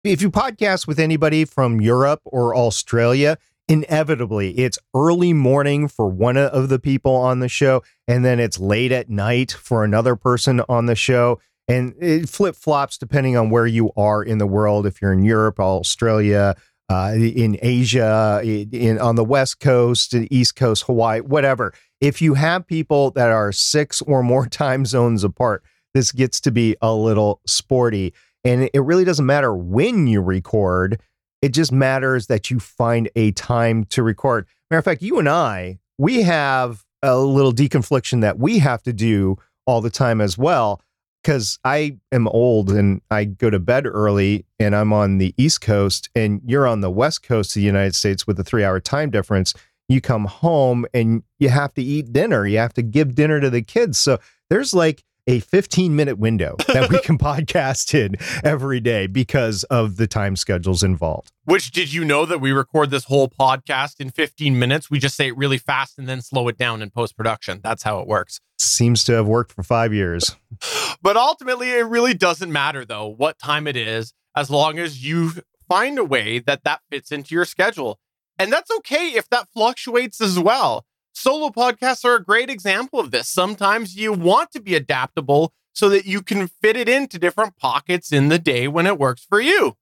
If 0.03 0.21
you 0.21 0.31
podcast 0.31 0.87
with 0.87 0.99
anybody 0.99 1.45
from 1.45 1.79
Europe 1.79 2.21
or 2.25 2.55
Australia, 2.55 3.37
inevitably 3.67 4.51
it's 4.57 4.79
early 4.95 5.31
morning 5.31 5.87
for 5.87 6.07
one 6.07 6.37
of 6.37 6.69
the 6.69 6.79
people 6.79 7.15
on 7.15 7.39
the 7.39 7.47
show, 7.47 7.83
and 8.07 8.25
then 8.25 8.39
it's 8.39 8.59
late 8.59 8.91
at 8.91 9.09
night 9.11 9.51
for 9.51 9.83
another 9.83 10.15
person 10.15 10.61
on 10.67 10.87
the 10.87 10.95
show 10.95 11.39
and 11.67 11.93
it 11.99 12.27
flip 12.27 12.55
flops 12.55 12.97
depending 12.97 13.37
on 13.37 13.49
where 13.49 13.67
you 13.67 13.91
are 13.95 14.23
in 14.23 14.39
the 14.39 14.47
world. 14.47 14.85
If 14.85 15.01
you're 15.01 15.13
in 15.13 15.23
Europe, 15.23 15.59
Australia, 15.59 16.55
uh, 16.89 17.13
in 17.15 17.57
Asia, 17.61 18.41
in 18.43 18.99
on 18.99 19.15
the 19.15 19.23
West 19.23 19.59
Coast, 19.59 20.13
East 20.13 20.55
Coast, 20.55 20.83
Hawaii, 20.83 21.21
whatever. 21.21 21.73
If 22.01 22.21
you 22.21 22.33
have 22.33 22.65
people 22.65 23.11
that 23.11 23.29
are 23.29 23.51
six 23.51 24.01
or 24.01 24.23
more 24.23 24.45
time 24.47 24.85
zones 24.85 25.23
apart, 25.23 25.63
this 25.93 26.11
gets 26.11 26.41
to 26.41 26.51
be 26.51 26.75
a 26.81 26.93
little 26.93 27.39
sporty. 27.45 28.13
And 28.43 28.69
it 28.73 28.79
really 28.79 29.05
doesn't 29.05 29.25
matter 29.25 29.53
when 29.53 30.07
you 30.07 30.21
record. 30.21 30.99
It 31.41 31.49
just 31.49 31.71
matters 31.71 32.27
that 32.27 32.49
you 32.49 32.59
find 32.59 33.09
a 33.15 33.31
time 33.31 33.85
to 33.85 34.03
record. 34.03 34.47
Matter 34.69 34.79
of 34.79 34.85
fact, 34.85 35.01
you 35.01 35.19
and 35.19 35.29
I, 35.29 35.79
we 35.97 36.23
have 36.23 36.85
a 37.01 37.17
little 37.19 37.53
deconfliction 37.53 38.21
that 38.21 38.39
we 38.39 38.59
have 38.59 38.83
to 38.83 38.93
do 38.93 39.37
all 39.65 39.81
the 39.81 39.89
time 39.89 40.21
as 40.21 40.37
well 40.37 40.81
because 41.23 41.59
I 41.63 41.97
am 42.11 42.27
old 42.27 42.71
and 42.71 43.01
I 43.11 43.25
go 43.25 43.49
to 43.49 43.59
bed 43.59 43.85
early 43.85 44.45
and 44.59 44.75
I'm 44.75 44.91
on 44.91 45.17
the 45.17 45.33
East 45.37 45.61
Coast 45.61 46.09
and 46.15 46.41
you're 46.45 46.67
on 46.67 46.81
the 46.81 46.91
West 46.91 47.23
Coast 47.23 47.51
of 47.51 47.59
the 47.59 47.65
United 47.65 47.95
States 47.95 48.25
with 48.25 48.39
a 48.39 48.43
three 48.43 48.63
hour 48.63 48.79
time 48.79 49.09
difference. 49.09 49.53
You 49.87 50.01
come 50.01 50.25
home 50.25 50.85
and 50.93 51.23
you 51.39 51.49
have 51.49 51.73
to 51.75 51.83
eat 51.83 52.13
dinner. 52.13 52.47
You 52.47 52.57
have 52.57 52.73
to 52.73 52.81
give 52.81 53.13
dinner 53.15 53.39
to 53.39 53.49
the 53.49 53.61
kids. 53.61 53.99
So 53.99 54.19
there's 54.49 54.73
like 54.73 55.03
a 55.31 55.39
15 55.39 55.95
minute 55.95 56.17
window 56.17 56.55
that 56.67 56.89
we 56.89 56.99
can 56.99 57.17
podcast 57.19 57.93
in 57.93 58.17
every 58.43 58.79
day 58.79 59.07
because 59.07 59.63
of 59.65 59.95
the 59.95 60.07
time 60.07 60.35
schedules 60.35 60.83
involved. 60.83 61.31
Which 61.45 61.71
did 61.71 61.93
you 61.93 62.03
know 62.03 62.25
that 62.25 62.39
we 62.39 62.51
record 62.51 62.89
this 62.91 63.05
whole 63.05 63.29
podcast 63.29 63.99
in 63.99 64.09
15 64.09 64.59
minutes? 64.59 64.91
We 64.91 64.99
just 64.99 65.15
say 65.15 65.27
it 65.27 65.37
really 65.37 65.57
fast 65.57 65.97
and 65.97 66.07
then 66.07 66.21
slow 66.21 66.47
it 66.49 66.57
down 66.57 66.81
in 66.81 66.89
post 66.89 67.15
production. 67.15 67.61
That's 67.63 67.83
how 67.83 67.99
it 67.99 68.07
works. 68.07 68.41
Seems 68.59 69.03
to 69.05 69.13
have 69.13 69.27
worked 69.27 69.53
for 69.53 69.63
five 69.63 69.93
years. 69.93 70.35
But 71.03 71.17
ultimately, 71.17 71.71
it 71.71 71.87
really 71.87 72.13
doesn't 72.13 72.51
matter, 72.51 72.85
though, 72.85 73.07
what 73.07 73.39
time 73.39 73.65
it 73.65 73.75
is, 73.75 74.13
as 74.35 74.51
long 74.51 74.77
as 74.77 75.03
you 75.03 75.31
find 75.67 75.97
a 75.97 76.03
way 76.03 76.37
that 76.37 76.63
that 76.63 76.81
fits 76.91 77.11
into 77.11 77.33
your 77.33 77.45
schedule. 77.45 77.99
And 78.37 78.53
that's 78.53 78.69
okay 78.69 79.07
if 79.15 79.27
that 79.29 79.47
fluctuates 79.51 80.21
as 80.21 80.37
well. 80.37 80.85
Solo 81.13 81.49
podcasts 81.49 82.05
are 82.05 82.15
a 82.15 82.23
great 82.23 82.49
example 82.49 82.99
of 82.99 83.11
this. 83.11 83.27
Sometimes 83.27 83.95
you 83.95 84.13
want 84.13 84.51
to 84.51 84.61
be 84.61 84.75
adaptable 84.75 85.53
so 85.73 85.89
that 85.89 86.05
you 86.05 86.21
can 86.21 86.47
fit 86.47 86.75
it 86.75 86.89
into 86.89 87.19
different 87.19 87.57
pockets 87.57 88.11
in 88.11 88.29
the 88.29 88.39
day 88.39 88.67
when 88.67 88.87
it 88.87 88.99
works 88.99 89.25
for 89.25 89.39
you. 89.39 89.77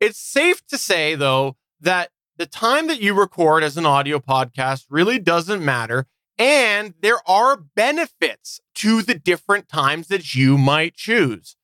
It's 0.00 0.18
safe 0.18 0.66
to 0.66 0.78
say, 0.78 1.14
though, 1.14 1.56
that 1.80 2.10
the 2.36 2.46
time 2.46 2.86
that 2.88 3.00
you 3.00 3.14
record 3.14 3.62
as 3.62 3.76
an 3.76 3.86
audio 3.86 4.18
podcast 4.18 4.84
really 4.90 5.18
doesn't 5.18 5.64
matter. 5.64 6.06
And 6.38 6.94
there 7.00 7.20
are 7.26 7.56
benefits 7.56 8.60
to 8.76 9.00
the 9.00 9.14
different 9.14 9.68
times 9.68 10.08
that 10.08 10.34
you 10.34 10.58
might 10.58 10.94
choose. 10.94 11.56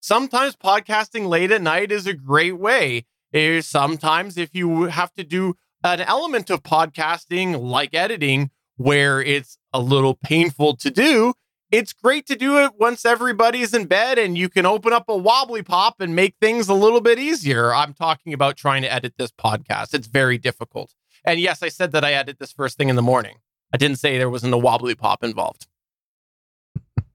Sometimes 0.00 0.54
podcasting 0.56 1.26
late 1.26 1.50
at 1.50 1.62
night 1.62 1.90
is 1.90 2.06
a 2.06 2.14
great 2.14 2.56
way. 2.56 3.06
Eh, 3.32 3.60
sometimes, 3.60 4.36
if 4.36 4.54
you 4.54 4.84
have 4.84 5.12
to 5.14 5.24
do 5.24 5.56
an 5.82 6.00
element 6.00 6.50
of 6.50 6.62
podcasting 6.62 7.60
like 7.60 7.94
editing 7.94 8.50
where 8.76 9.20
it's 9.20 9.58
a 9.72 9.80
little 9.80 10.14
painful 10.14 10.76
to 10.76 10.90
do, 10.90 11.34
it's 11.70 11.92
great 11.92 12.26
to 12.26 12.34
do 12.34 12.58
it 12.58 12.72
once 12.78 13.04
everybody's 13.04 13.72
in 13.72 13.86
bed 13.86 14.18
and 14.18 14.36
you 14.36 14.48
can 14.48 14.66
open 14.66 14.92
up 14.92 15.04
a 15.08 15.16
wobbly 15.16 15.62
pop 15.62 16.00
and 16.00 16.16
make 16.16 16.34
things 16.40 16.68
a 16.68 16.74
little 16.74 17.00
bit 17.00 17.18
easier. 17.18 17.72
I'm 17.72 17.94
talking 17.94 18.32
about 18.32 18.56
trying 18.56 18.82
to 18.82 18.92
edit 18.92 19.14
this 19.18 19.30
podcast. 19.30 19.94
It's 19.94 20.08
very 20.08 20.38
difficult. 20.38 20.94
And 21.24 21.38
yes, 21.38 21.62
I 21.62 21.68
said 21.68 21.92
that 21.92 22.04
I 22.04 22.12
edit 22.12 22.38
this 22.38 22.52
first 22.52 22.76
thing 22.76 22.88
in 22.88 22.96
the 22.96 23.02
morning. 23.02 23.36
I 23.72 23.76
didn't 23.76 23.98
say 23.98 24.18
there 24.18 24.30
wasn't 24.30 24.54
a 24.54 24.58
wobbly 24.58 24.94
pop 24.94 25.22
involved. 25.22 25.66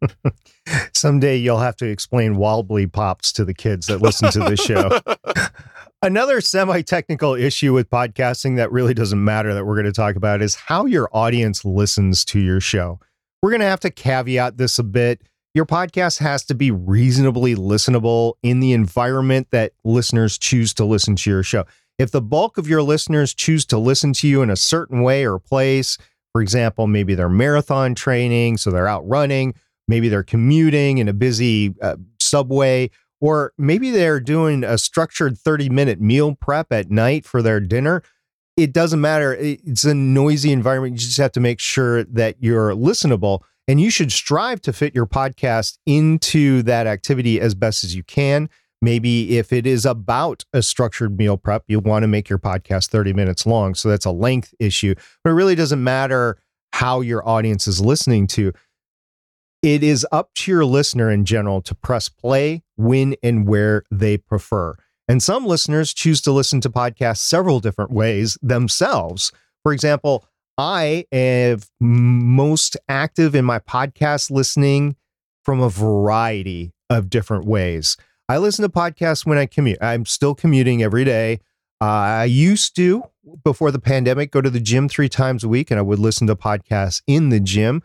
Someday 0.93 1.37
you'll 1.37 1.59
have 1.59 1.75
to 1.77 1.85
explain 1.85 2.37
wobbly 2.37 2.87
pops 2.87 3.31
to 3.33 3.45
the 3.45 3.53
kids 3.53 3.87
that 3.87 4.01
listen 4.01 4.31
to 4.31 4.39
this 4.39 4.61
show. 4.61 4.99
Another 6.05 6.39
semi 6.39 6.83
technical 6.83 7.33
issue 7.33 7.73
with 7.73 7.89
podcasting 7.89 8.57
that 8.57 8.71
really 8.71 8.93
doesn't 8.93 9.23
matter 9.23 9.55
that 9.55 9.65
we're 9.65 9.73
going 9.73 9.87
to 9.87 9.91
talk 9.91 10.15
about 10.15 10.39
is 10.39 10.53
how 10.53 10.85
your 10.85 11.09
audience 11.11 11.65
listens 11.65 12.23
to 12.25 12.39
your 12.39 12.59
show. 12.59 12.99
We're 13.41 13.49
going 13.49 13.61
to 13.61 13.65
have 13.65 13.79
to 13.79 13.89
caveat 13.89 14.57
this 14.57 14.77
a 14.77 14.83
bit. 14.83 15.23
Your 15.55 15.65
podcast 15.65 16.19
has 16.19 16.45
to 16.45 16.53
be 16.53 16.69
reasonably 16.69 17.55
listenable 17.55 18.33
in 18.43 18.59
the 18.59 18.71
environment 18.73 19.47
that 19.49 19.71
listeners 19.83 20.37
choose 20.37 20.75
to 20.75 20.85
listen 20.85 21.15
to 21.15 21.29
your 21.31 21.41
show. 21.41 21.65
If 21.97 22.11
the 22.11 22.21
bulk 22.21 22.59
of 22.59 22.67
your 22.67 22.83
listeners 22.83 23.33
choose 23.33 23.65
to 23.65 23.79
listen 23.79 24.13
to 24.13 24.27
you 24.27 24.43
in 24.43 24.51
a 24.51 24.55
certain 24.55 25.01
way 25.01 25.25
or 25.25 25.39
place, 25.39 25.97
for 26.33 26.41
example, 26.43 26.85
maybe 26.85 27.15
they're 27.15 27.29
marathon 27.29 27.95
training, 27.95 28.57
so 28.57 28.69
they're 28.69 28.87
out 28.87 29.07
running, 29.07 29.55
maybe 29.87 30.07
they're 30.09 30.21
commuting 30.21 30.99
in 30.99 31.07
a 31.07 31.13
busy 31.13 31.73
uh, 31.81 31.95
subway, 32.19 32.91
or 33.25 33.53
maybe 33.57 33.89
they're 33.89 34.19
doing 34.19 34.63
a 34.63 34.77
structured 34.77 35.35
30 35.35 35.69
minute 35.69 35.99
meal 35.99 36.35
prep 36.35 36.71
at 36.71 36.91
night 36.91 37.25
for 37.25 37.41
their 37.41 37.59
dinner. 37.59 38.03
It 38.55 38.71
doesn't 38.71 39.01
matter. 39.01 39.33
It's 39.33 39.83
a 39.83 39.95
noisy 39.95 40.51
environment. 40.51 40.93
You 40.93 40.99
just 40.99 41.17
have 41.17 41.31
to 41.31 41.39
make 41.39 41.59
sure 41.59 42.03
that 42.03 42.35
you're 42.39 42.73
listenable 42.73 43.39
and 43.67 43.81
you 43.81 43.89
should 43.89 44.11
strive 44.11 44.61
to 44.61 44.71
fit 44.71 44.93
your 44.93 45.07
podcast 45.07 45.79
into 45.87 46.61
that 46.63 46.85
activity 46.85 47.41
as 47.41 47.55
best 47.55 47.83
as 47.83 47.95
you 47.95 48.03
can. 48.03 48.47
Maybe 48.79 49.39
if 49.39 49.51
it 49.51 49.65
is 49.65 49.87
about 49.87 50.45
a 50.53 50.61
structured 50.61 51.17
meal 51.17 51.35
prep, 51.35 51.63
you 51.67 51.79
want 51.79 52.03
to 52.03 52.07
make 52.07 52.29
your 52.29 52.37
podcast 52.37 52.89
30 52.89 53.13
minutes 53.13 53.47
long. 53.47 53.73
So 53.73 53.89
that's 53.89 54.05
a 54.05 54.11
length 54.11 54.53
issue, 54.59 54.93
but 55.23 55.31
it 55.31 55.33
really 55.33 55.55
doesn't 55.55 55.83
matter 55.83 56.37
how 56.73 57.01
your 57.01 57.27
audience 57.27 57.67
is 57.67 57.81
listening 57.81 58.27
to. 58.27 58.53
It 59.65 59.81
is 59.81 60.05
up 60.11 60.31
to 60.35 60.51
your 60.51 60.63
listener 60.63 61.09
in 61.09 61.25
general 61.25 61.59
to 61.63 61.73
press 61.73 62.07
play 62.07 62.61
when 62.75 63.15
and 63.23 63.47
where 63.47 63.81
they 63.89 64.15
prefer. 64.15 64.75
And 65.07 65.23
some 65.23 65.47
listeners 65.47 65.91
choose 65.91 66.21
to 66.21 66.31
listen 66.31 66.61
to 66.61 66.69
podcasts 66.69 67.17
several 67.17 67.59
different 67.59 67.89
ways 67.89 68.37
themselves. 68.43 69.31
For 69.63 69.73
example, 69.73 70.23
I 70.55 71.07
am 71.11 71.61
most 71.79 72.77
active 72.87 73.33
in 73.33 73.43
my 73.43 73.57
podcast 73.57 74.29
listening 74.29 74.97
from 75.43 75.61
a 75.61 75.69
variety 75.69 76.71
of 76.91 77.09
different 77.09 77.45
ways. 77.45 77.97
I 78.29 78.37
listen 78.37 78.61
to 78.61 78.69
podcasts 78.69 79.25
when 79.25 79.39
I 79.39 79.47
commute. 79.47 79.79
I'm 79.81 80.05
still 80.05 80.35
commuting 80.35 80.83
every 80.83 81.05
day. 81.05 81.39
Uh, 81.81 81.85
I 81.85 82.25
used 82.25 82.75
to, 82.75 83.03
before 83.43 83.71
the 83.71 83.79
pandemic, 83.79 84.29
go 84.29 84.41
to 84.41 84.51
the 84.51 84.59
gym 84.59 84.87
three 84.87 85.09
times 85.09 85.43
a 85.43 85.49
week 85.49 85.71
and 85.71 85.79
I 85.79 85.81
would 85.81 85.97
listen 85.97 86.27
to 86.27 86.35
podcasts 86.35 87.01
in 87.07 87.29
the 87.29 87.39
gym. 87.39 87.81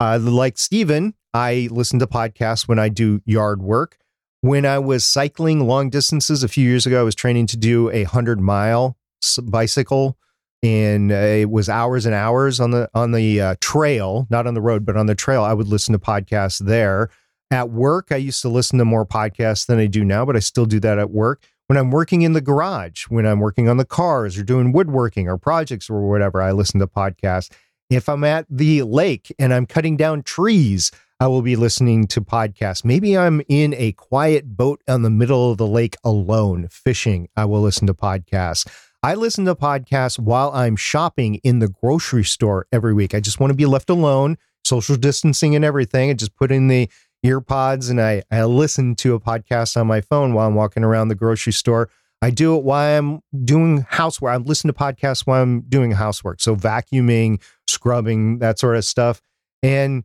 Uh, 0.00 0.18
like 0.18 0.56
Steven, 0.58 1.14
I 1.32 1.68
listen 1.70 1.98
to 2.00 2.06
podcasts 2.06 2.66
when 2.66 2.78
I 2.78 2.88
do 2.88 3.20
yard 3.24 3.62
work. 3.62 3.98
When 4.40 4.64
I 4.64 4.78
was 4.78 5.04
cycling 5.04 5.66
long 5.66 5.90
distances 5.90 6.42
a 6.42 6.48
few 6.48 6.68
years 6.68 6.86
ago, 6.86 7.00
I 7.00 7.04
was 7.04 7.14
training 7.14 7.46
to 7.48 7.56
do 7.56 7.90
a 7.90 8.04
100 8.04 8.40
mile 8.40 8.96
bicycle 9.42 10.16
and 10.62 11.10
uh, 11.10 11.14
it 11.14 11.50
was 11.50 11.68
hours 11.68 12.06
and 12.06 12.14
hours 12.14 12.60
on 12.60 12.70
the 12.70 12.90
on 12.94 13.12
the 13.12 13.40
uh, 13.40 13.54
trail, 13.60 14.26
not 14.30 14.46
on 14.46 14.54
the 14.54 14.60
road, 14.60 14.84
but 14.84 14.96
on 14.96 15.06
the 15.06 15.14
trail. 15.14 15.42
I 15.42 15.54
would 15.54 15.68
listen 15.68 15.92
to 15.92 15.98
podcasts 15.98 16.58
there. 16.58 17.10
At 17.50 17.70
work, 17.70 18.08
I 18.12 18.16
used 18.16 18.42
to 18.42 18.48
listen 18.48 18.78
to 18.78 18.84
more 18.84 19.04
podcasts 19.04 19.66
than 19.66 19.78
I 19.78 19.86
do 19.86 20.04
now, 20.04 20.24
but 20.24 20.36
I 20.36 20.40
still 20.40 20.66
do 20.66 20.78
that 20.80 20.98
at 20.98 21.10
work. 21.10 21.42
When 21.66 21.76
I'm 21.76 21.90
working 21.90 22.22
in 22.22 22.32
the 22.32 22.40
garage, 22.40 23.04
when 23.08 23.26
I'm 23.26 23.40
working 23.40 23.68
on 23.68 23.76
the 23.76 23.84
cars 23.84 24.38
or 24.38 24.42
doing 24.42 24.72
woodworking 24.72 25.28
or 25.28 25.38
projects 25.38 25.88
or 25.88 26.08
whatever, 26.08 26.42
I 26.42 26.52
listen 26.52 26.80
to 26.80 26.86
podcasts. 26.86 27.50
If 27.88 28.08
I'm 28.08 28.22
at 28.22 28.46
the 28.48 28.82
lake 28.82 29.34
and 29.38 29.52
I'm 29.52 29.66
cutting 29.66 29.96
down 29.96 30.22
trees, 30.22 30.92
I 31.22 31.26
will 31.26 31.42
be 31.42 31.54
listening 31.54 32.06
to 32.06 32.22
podcasts. 32.22 32.82
Maybe 32.82 33.14
I'm 33.16 33.42
in 33.46 33.74
a 33.74 33.92
quiet 33.92 34.56
boat 34.56 34.80
on 34.88 35.02
the 35.02 35.10
middle 35.10 35.50
of 35.50 35.58
the 35.58 35.66
lake 35.66 35.96
alone 36.02 36.66
fishing. 36.70 37.28
I 37.36 37.44
will 37.44 37.60
listen 37.60 37.86
to 37.88 37.94
podcasts. 37.94 38.66
I 39.02 39.14
listen 39.14 39.44
to 39.44 39.54
podcasts 39.54 40.18
while 40.18 40.50
I'm 40.52 40.76
shopping 40.76 41.34
in 41.44 41.58
the 41.58 41.68
grocery 41.68 42.24
store 42.24 42.66
every 42.72 42.94
week. 42.94 43.14
I 43.14 43.20
just 43.20 43.38
want 43.38 43.50
to 43.50 43.54
be 43.54 43.66
left 43.66 43.90
alone, 43.90 44.38
social 44.64 44.96
distancing 44.96 45.54
and 45.54 45.62
everything. 45.62 46.08
I 46.08 46.14
just 46.14 46.34
put 46.36 46.50
in 46.50 46.68
the 46.68 46.88
ear 47.22 47.42
pods 47.42 47.90
and 47.90 48.00
I, 48.00 48.22
I 48.30 48.44
listen 48.44 48.94
to 48.96 49.12
a 49.12 49.20
podcast 49.20 49.78
on 49.78 49.86
my 49.86 50.00
phone 50.00 50.32
while 50.32 50.48
I'm 50.48 50.54
walking 50.54 50.84
around 50.84 51.08
the 51.08 51.14
grocery 51.14 51.52
store. 51.52 51.90
I 52.22 52.30
do 52.30 52.56
it 52.56 52.64
while 52.64 52.98
I'm 52.98 53.20
doing 53.44 53.84
housework. 53.90 54.32
I 54.32 54.36
listen 54.38 54.68
to 54.68 54.74
podcasts 54.74 55.26
while 55.26 55.42
I'm 55.42 55.60
doing 55.68 55.90
housework. 55.90 56.40
So 56.40 56.56
vacuuming, 56.56 57.42
scrubbing, 57.66 58.38
that 58.38 58.58
sort 58.58 58.76
of 58.76 58.86
stuff. 58.86 59.20
And 59.62 60.04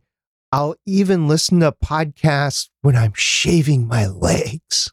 I'll 0.52 0.76
even 0.86 1.28
listen 1.28 1.60
to 1.60 1.72
podcasts 1.72 2.68
when 2.82 2.96
I'm 2.96 3.12
shaving 3.14 3.86
my 3.86 4.06
legs. 4.06 4.92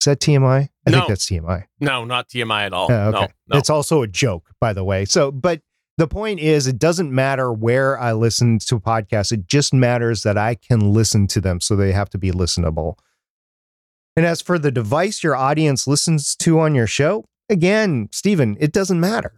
Is 0.00 0.06
that 0.06 0.20
TMI? 0.20 0.68
I 0.86 0.90
No. 0.90 0.98
think 0.98 1.08
that's 1.08 1.26
TMI. 1.26 1.64
No, 1.80 2.04
not 2.04 2.28
TMI 2.28 2.66
at 2.66 2.72
all. 2.72 2.90
Oh, 2.90 3.08
okay. 3.10 3.20
No, 3.20 3.28
no. 3.48 3.58
It's 3.58 3.70
also 3.70 4.02
a 4.02 4.08
joke, 4.08 4.50
by 4.60 4.72
the 4.72 4.82
way. 4.82 5.04
So, 5.04 5.30
but 5.30 5.60
the 5.98 6.08
point 6.08 6.40
is, 6.40 6.66
it 6.66 6.78
doesn't 6.78 7.12
matter 7.12 7.52
where 7.52 7.98
I 7.98 8.12
listen 8.12 8.58
to 8.60 8.80
podcasts. 8.80 9.30
It 9.30 9.46
just 9.46 9.72
matters 9.72 10.22
that 10.24 10.36
I 10.36 10.56
can 10.56 10.92
listen 10.92 11.26
to 11.28 11.40
them. 11.40 11.60
So 11.60 11.76
they 11.76 11.92
have 11.92 12.10
to 12.10 12.18
be 12.18 12.32
listenable. 12.32 12.96
And 14.16 14.26
as 14.26 14.42
for 14.42 14.58
the 14.58 14.72
device 14.72 15.22
your 15.22 15.36
audience 15.36 15.86
listens 15.86 16.34
to 16.36 16.58
on 16.58 16.74
your 16.74 16.86
show, 16.88 17.24
again, 17.48 18.08
Stephen, 18.10 18.56
it 18.58 18.72
doesn't 18.72 18.98
matter. 19.00 19.32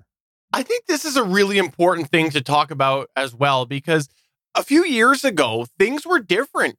I 0.52 0.62
think 0.62 0.86
this 0.86 1.04
is 1.04 1.16
a 1.16 1.24
really 1.24 1.58
important 1.58 2.08
thing 2.10 2.30
to 2.30 2.40
talk 2.40 2.70
about 2.70 3.10
as 3.16 3.34
well 3.34 3.66
because 3.66 4.08
a 4.54 4.62
few 4.62 4.84
years 4.84 5.25
ago, 5.25 5.66
things 5.78 6.06
were 6.06 6.20
different. 6.20 6.76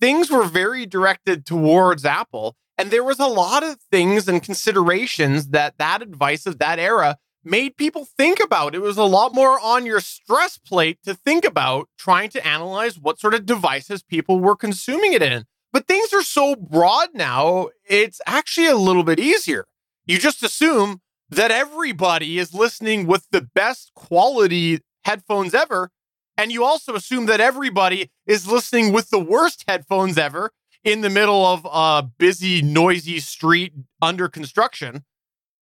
Things 0.00 0.30
were 0.30 0.44
very 0.44 0.86
directed 0.86 1.44
towards 1.44 2.04
Apple, 2.04 2.56
and 2.76 2.90
there 2.90 3.02
was 3.02 3.18
a 3.18 3.26
lot 3.26 3.64
of 3.64 3.78
things 3.90 4.28
and 4.28 4.42
considerations 4.42 5.48
that 5.48 5.78
that 5.78 6.02
advice 6.02 6.46
of 6.46 6.58
that 6.58 6.78
era 6.78 7.18
made 7.44 7.76
people 7.76 8.04
think 8.04 8.38
about. 8.40 8.74
It 8.74 8.80
was 8.80 8.96
a 8.96 9.04
lot 9.04 9.34
more 9.34 9.58
on 9.60 9.86
your 9.86 10.00
stress 10.00 10.58
plate 10.58 10.98
to 11.04 11.14
think 11.14 11.44
about 11.44 11.88
trying 11.98 12.30
to 12.30 12.46
analyze 12.46 12.98
what 12.98 13.18
sort 13.18 13.34
of 13.34 13.46
devices 13.46 14.02
people 14.02 14.38
were 14.38 14.56
consuming 14.56 15.12
it 15.12 15.22
in. 15.22 15.44
But 15.72 15.86
things 15.86 16.12
are 16.12 16.22
so 16.22 16.54
broad 16.54 17.10
now, 17.14 17.68
it's 17.88 18.20
actually 18.26 18.68
a 18.68 18.76
little 18.76 19.04
bit 19.04 19.18
easier. 19.18 19.66
You 20.06 20.18
just 20.18 20.42
assume 20.42 21.00
that 21.30 21.50
everybody 21.50 22.38
is 22.38 22.54
listening 22.54 23.06
with 23.06 23.26
the 23.30 23.42
best 23.42 23.92
quality 23.94 24.80
headphones 25.04 25.54
ever. 25.54 25.90
And 26.38 26.52
you 26.52 26.64
also 26.64 26.94
assume 26.94 27.26
that 27.26 27.40
everybody 27.40 28.12
is 28.24 28.46
listening 28.46 28.92
with 28.92 29.10
the 29.10 29.18
worst 29.18 29.64
headphones 29.66 30.16
ever 30.16 30.52
in 30.84 31.00
the 31.00 31.10
middle 31.10 31.44
of 31.44 31.66
a 31.70 32.08
busy, 32.16 32.62
noisy 32.62 33.18
street 33.18 33.72
under 34.00 34.28
construction, 34.28 35.04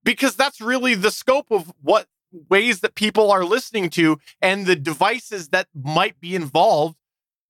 because 0.06 0.38
that's 0.38 0.62
really 0.62 0.96
the 0.96 1.12
scope 1.12 1.52
of 1.52 1.74
what 1.82 2.08
ways 2.50 2.80
that 2.80 2.96
people 2.96 3.30
are 3.30 3.44
listening 3.44 3.90
to 3.90 4.18
and 4.42 4.66
the 4.66 4.78
devices 4.78 5.50
that 5.50 5.68
might 5.76 6.20
be 6.22 6.34
involved 6.34 6.96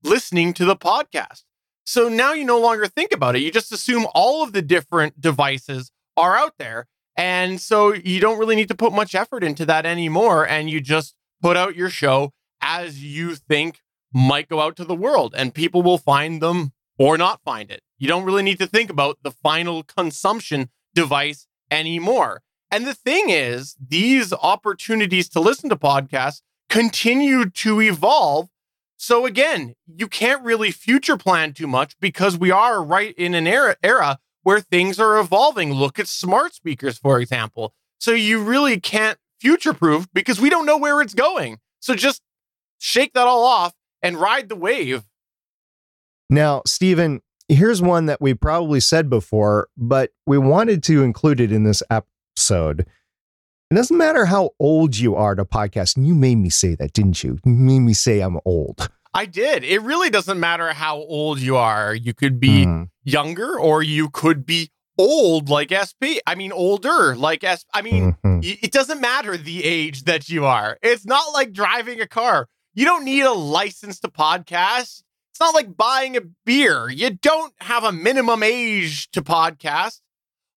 listening 0.04 0.52
to 0.54 0.66
the 0.66 0.76
podcast. 0.76 1.44
So 1.86 2.10
now 2.10 2.34
you 2.34 2.44
no 2.44 2.60
longer 2.60 2.88
think 2.88 3.12
about 3.12 3.36
it. 3.36 3.44
You 3.44 3.52
just 3.52 3.72
assume 3.72 4.08
all 4.16 4.42
of 4.42 4.54
the 4.54 4.62
different 4.64 5.22
devices 5.22 5.92
are 6.18 6.36
out 6.36 6.56
there. 6.58 6.88
And 7.16 7.62
so 7.62 7.94
you 7.94 8.20
don't 8.20 8.40
really 8.40 8.56
need 8.56 8.70
to 8.70 8.76
put 8.76 8.92
much 8.92 9.14
effort 9.14 9.44
into 9.44 9.66
that 9.68 9.86
anymore. 9.86 10.48
And 10.48 10.68
you 10.70 10.82
just 10.82 11.14
put 11.42 11.56
out 11.56 11.76
your 11.76 11.90
show 11.90 12.34
as 12.64 13.04
you 13.04 13.36
think 13.36 13.82
might 14.14 14.48
go 14.48 14.62
out 14.62 14.76
to 14.78 14.86
the 14.86 14.96
world, 14.96 15.36
and 15.38 15.54
people 15.54 15.84
will 15.84 15.98
find 15.98 16.42
them 16.42 16.72
or 16.98 17.18
not 17.18 17.44
find 17.44 17.70
it. 17.70 17.82
You 17.98 18.08
don't 18.08 18.24
really 18.24 18.44
need 18.44 18.60
to 18.60 18.68
think 18.68 18.90
about 18.90 19.18
the 19.22 19.32
final 19.32 19.84
consumption 19.84 20.70
device 20.96 21.48
anymore. 21.70 22.42
And 22.72 22.88
the 22.88 22.94
thing 22.94 23.30
is, 23.30 23.76
these 23.86 24.34
opportunities 24.34 25.30
to 25.30 25.40
listen 25.40 25.70
to 25.70 25.76
podcasts 25.76 26.42
continue 26.70 27.50
to 27.50 27.82
evolve. 27.82 28.50
So 28.98 29.26
again, 29.26 29.76
you 29.86 30.08
can't 30.08 30.44
really 30.44 30.72
future 30.72 31.18
plan 31.18 31.54
too 31.54 31.68
much 31.68 31.96
because 32.00 32.38
we 32.38 32.52
are 32.52 32.84
right 32.84 33.14
in 33.16 33.34
an 33.36 33.48
era, 33.48 33.76
era 33.84 34.20
where 34.44 34.60
things 34.60 35.00
are 35.00 35.20
evolving. 35.20 35.74
Look 35.74 36.00
at 36.00 36.08
smart 36.08 36.54
speakers, 36.54 36.98
for 36.98 37.20
example. 37.20 37.74
So 38.00 38.12
you 38.12 38.44
really 38.44 38.80
can't 38.80 39.18
future 39.40 39.74
proof 39.74 40.08
because 40.14 40.40
we 40.40 40.50
don't 40.50 40.66
know 40.66 40.78
where 40.78 41.02
it's 41.02 41.14
going. 41.14 41.60
So 41.80 41.96
just 41.96 42.22
shake 42.84 43.14
that 43.14 43.26
all 43.26 43.46
off 43.46 43.74
and 44.02 44.18
ride 44.18 44.50
the 44.50 44.56
wave. 44.56 45.04
Now, 46.30 46.62
Stephen, 46.66 47.22
here's 47.48 47.82
one 47.82 48.08
that 48.08 48.20
we 48.20 48.34
probably 48.34 48.82
said 48.82 49.10
before, 49.10 49.70
but 49.78 50.12
we 50.28 50.38
wanted 50.38 50.84
to 50.84 51.02
include 51.02 51.40
it 51.40 51.52
in 51.52 51.64
this 51.64 51.82
episode. 51.90 52.82
It 53.72 53.76
doesn't 53.76 53.98
matter 53.98 54.26
how 54.26 54.52
old 54.60 54.98
you 54.98 55.16
are 55.16 55.34
to 55.34 55.46
podcast. 55.46 55.96
And 55.96 56.06
you 56.06 56.14
made 56.14 56.36
me 56.36 56.50
say 56.50 56.76
that, 56.76 56.92
didn't 56.92 57.24
you? 57.24 57.40
You 57.46 57.54
made 57.54 57.80
me 57.80 57.94
say 57.94 58.20
I'm 58.20 58.40
old. 58.44 58.90
I 59.14 59.28
did. 59.28 59.64
It 59.64 59.82
really 59.82 60.10
doesn't 60.10 60.40
matter 60.40 60.74
how 60.74 60.98
old 60.98 61.40
you 61.40 61.56
are. 61.56 61.96
You 61.96 62.14
could 62.14 62.40
be 62.40 62.66
mm. 62.66 62.90
younger 63.04 63.58
or 63.58 63.82
you 63.82 64.10
could 64.10 64.46
be 64.46 64.72
old 64.98 65.50
like 65.50 65.72
SP. 65.72 66.20
I 66.28 66.36
mean, 66.36 66.52
older 66.52 67.16
like 67.16 67.46
SP. 67.48 67.64
I 67.74 67.82
mean, 67.82 68.18
mm-hmm. 68.26 68.40
it 68.44 68.72
doesn't 68.72 69.00
matter 69.00 69.38
the 69.38 69.64
age 69.64 70.04
that 70.04 70.30
you 70.30 70.46
are. 70.46 70.78
It's 70.82 71.06
not 71.06 71.34
like 71.34 71.54
driving 71.54 72.02
a 72.02 72.08
car. 72.08 72.48
You 72.76 72.86
don't 72.86 73.06
need 73.06 73.22
a 73.22 73.34
license 73.34 74.00
to 74.00 74.08
podcast. 74.08 75.04
It's 75.32 75.40
not 75.40 75.54
like 75.54 75.78
buying 75.78 76.18
a 76.18 76.22
beer. 76.44 76.90
You 76.90 77.12
don't 77.12 77.54
have 77.62 77.84
a 77.84 77.92
minimum 77.92 78.42
age 78.42 79.12
to 79.12 79.22
podcast. 79.22 80.02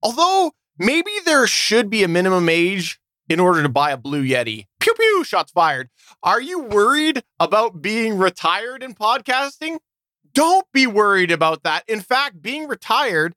Although 0.02 0.52
maybe 0.78 1.11
there 1.26 1.46
should 1.46 1.90
be 1.90 2.02
a 2.02 2.08
minimum 2.08 2.49
age 2.49 2.99
in 3.28 3.38
order 3.38 3.62
to 3.62 3.68
buy 3.68 3.90
a 3.90 3.99
Blue 3.99 4.25
Yeti. 4.25 4.64
Pew 4.80 4.94
pew, 4.94 5.25
shots 5.25 5.52
fired. 5.52 5.90
Are 6.23 6.40
you 6.40 6.61
worried 6.61 7.23
about 7.38 7.82
being 7.82 8.16
retired 8.16 8.82
in 8.82 8.94
podcasting? 8.94 9.76
Don't 10.32 10.66
be 10.73 10.87
worried 10.87 11.30
about 11.30 11.64
that. 11.64 11.85
In 11.87 12.00
fact, 12.00 12.40
being 12.40 12.66
retired, 12.66 13.35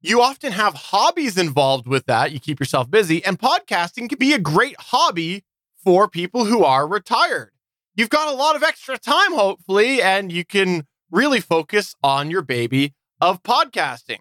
you 0.00 0.20
often 0.20 0.50
have 0.50 0.74
hobbies 0.74 1.38
involved 1.38 1.86
with 1.86 2.06
that. 2.06 2.32
You 2.32 2.40
keep 2.40 2.58
yourself 2.58 2.90
busy, 2.90 3.24
and 3.24 3.38
podcasting 3.38 4.08
can 4.08 4.18
be 4.18 4.32
a 4.32 4.38
great 4.40 4.76
hobby 4.80 5.44
for 5.76 6.08
people 6.08 6.46
who 6.46 6.64
are 6.64 6.88
retired 6.88 7.52
you've 7.96 8.10
got 8.10 8.32
a 8.32 8.36
lot 8.36 8.54
of 8.54 8.62
extra 8.62 8.98
time, 8.98 9.32
hopefully, 9.32 10.00
and 10.00 10.30
you 10.30 10.44
can 10.44 10.86
really 11.10 11.40
focus 11.40 11.94
on 12.02 12.30
your 12.30 12.42
baby 12.42 12.94
of 13.20 13.42
podcasting. 13.42 14.18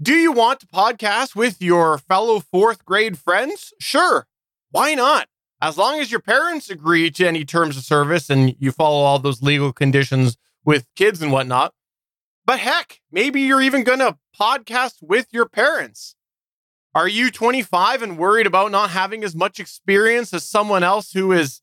Do 0.00 0.14
you 0.14 0.32
want 0.32 0.60
to 0.60 0.66
podcast 0.66 1.36
with 1.36 1.62
your 1.62 1.98
fellow 1.98 2.40
fourth 2.40 2.84
grade 2.84 3.18
friends? 3.18 3.72
Sure. 3.78 4.26
Why 4.70 4.94
not? 4.94 5.28
As 5.60 5.78
long 5.78 6.00
as 6.00 6.10
your 6.10 6.20
parents 6.20 6.68
agree 6.68 7.10
to 7.12 7.26
any 7.26 7.44
terms 7.44 7.76
of 7.76 7.84
service 7.84 8.28
and 8.28 8.54
you 8.58 8.72
follow 8.72 9.02
all 9.04 9.18
those 9.18 9.42
legal 9.42 9.72
conditions 9.72 10.36
with 10.64 10.86
kids 10.96 11.22
and 11.22 11.32
whatnot. 11.32 11.72
But 12.44 12.58
heck, 12.60 13.00
maybe 13.10 13.40
you're 13.40 13.62
even 13.62 13.84
going 13.84 14.00
to 14.00 14.18
podcast 14.38 14.96
with 15.02 15.28
your 15.32 15.46
parents. 15.46 16.14
Are 16.94 17.08
you 17.08 17.30
25 17.30 18.02
and 18.02 18.18
worried 18.18 18.46
about 18.46 18.70
not 18.70 18.90
having 18.90 19.24
as 19.24 19.34
much 19.34 19.58
experience 19.58 20.32
as 20.32 20.48
someone 20.48 20.82
else 20.82 21.12
who 21.12 21.32
is 21.32 21.60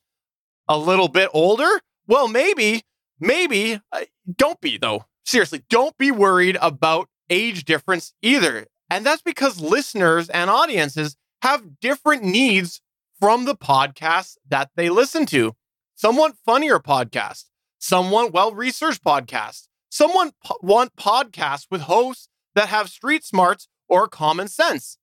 a 0.68 0.78
little 0.78 1.08
bit 1.08 1.30
older? 1.34 1.82
Well, 2.08 2.28
maybe, 2.28 2.84
maybe. 3.20 3.80
Uh, 3.92 4.06
don't 4.36 4.60
be, 4.62 4.78
though. 4.78 5.06
Seriously, 5.26 5.64
don't 5.70 5.98
be 5.98 6.12
worried 6.12 6.58
about 6.62 7.10
age 7.30 7.64
difference 7.64 8.14
either. 8.22 8.68
And 8.90 9.06
that's 9.06 9.22
because 9.22 9.60
listeners 9.60 10.30
and 10.30 10.50
audiences 10.50 11.16
have 11.42 11.80
different 11.80 12.24
needs 12.24 12.82
from 13.20 13.46
the 13.46 13.56
podcasts 13.56 14.38
that 14.50 14.70
they 14.76 14.90
listen 14.90 15.26
to. 15.28 15.54
Some 15.96 16.18
want 16.18 16.36
funnier 16.46 16.80
podcasts, 16.80 17.46
some 17.80 18.12
want 18.12 18.34
well 18.34 18.54
researched 18.54 19.04
podcasts, 19.04 19.68
some 19.90 20.12
po- 20.44 20.60
want 20.62 20.96
podcasts 20.96 21.68
with 21.72 21.82
hosts 21.82 22.28
that 22.56 22.70
have 22.70 22.90
street 22.90 23.24
smarts 23.24 23.68
or 23.88 24.08
common 24.08 24.48
sense. 24.48 24.98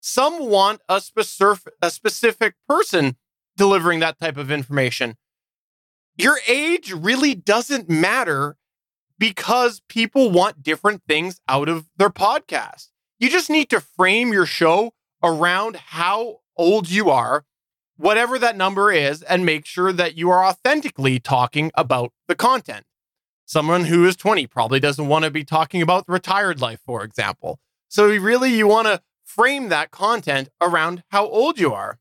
Some 0.00 0.50
want 0.50 0.82
a 0.88 1.00
specific, 1.00 1.72
a 1.80 1.90
specific 1.90 2.54
person 2.68 3.16
delivering 3.56 4.00
that 4.00 4.18
type 4.18 4.36
of 4.36 4.50
information. 4.50 5.16
Your 6.16 6.38
age 6.46 6.92
really 6.92 7.34
doesn't 7.34 7.88
matter 7.88 8.56
because 9.18 9.82
people 9.88 10.30
want 10.30 10.62
different 10.62 11.02
things 11.08 11.40
out 11.48 11.68
of 11.68 11.88
their 11.96 12.10
podcast. 12.10 12.88
You 13.18 13.28
just 13.30 13.50
need 13.50 13.70
to 13.70 13.80
frame 13.80 14.32
your 14.32 14.46
show 14.46 14.92
around 15.22 15.76
how 15.76 16.40
old 16.56 16.90
you 16.90 17.10
are, 17.10 17.44
whatever 17.96 18.38
that 18.38 18.56
number 18.56 18.92
is, 18.92 19.22
and 19.22 19.46
make 19.46 19.66
sure 19.66 19.92
that 19.92 20.16
you 20.16 20.30
are 20.30 20.44
authentically 20.44 21.18
talking 21.18 21.70
about 21.74 22.12
the 22.28 22.34
content. 22.34 22.84
Someone 23.46 23.84
who 23.84 24.06
is 24.06 24.16
20 24.16 24.46
probably 24.46 24.80
doesn't 24.80 25.08
want 25.08 25.24
to 25.24 25.30
be 25.30 25.44
talking 25.44 25.82
about 25.82 26.04
retired 26.08 26.60
life, 26.60 26.80
for 26.84 27.04
example. 27.04 27.58
So, 27.88 28.08
really, 28.08 28.54
you 28.54 28.66
want 28.66 28.86
to 28.86 29.02
frame 29.24 29.68
that 29.68 29.90
content 29.90 30.48
around 30.60 31.02
how 31.08 31.26
old 31.26 31.58
you 31.58 31.72
are. 31.72 31.98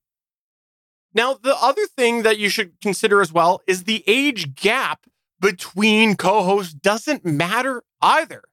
Now, 1.14 1.36
the 1.36 1.56
other 1.56 1.86
thing 1.86 2.24
that 2.24 2.40
you 2.40 2.50
should 2.50 2.82
consider 2.82 3.22
as 3.22 3.32
well 3.32 3.62
is 3.68 3.84
the 3.84 4.04
age 4.08 4.56
gap 4.56 5.06
between 5.40 6.16
co 6.16 6.44
hosts 6.44 6.74
doesn't 6.74 7.24
matter 7.24 7.84
either. 8.02 8.44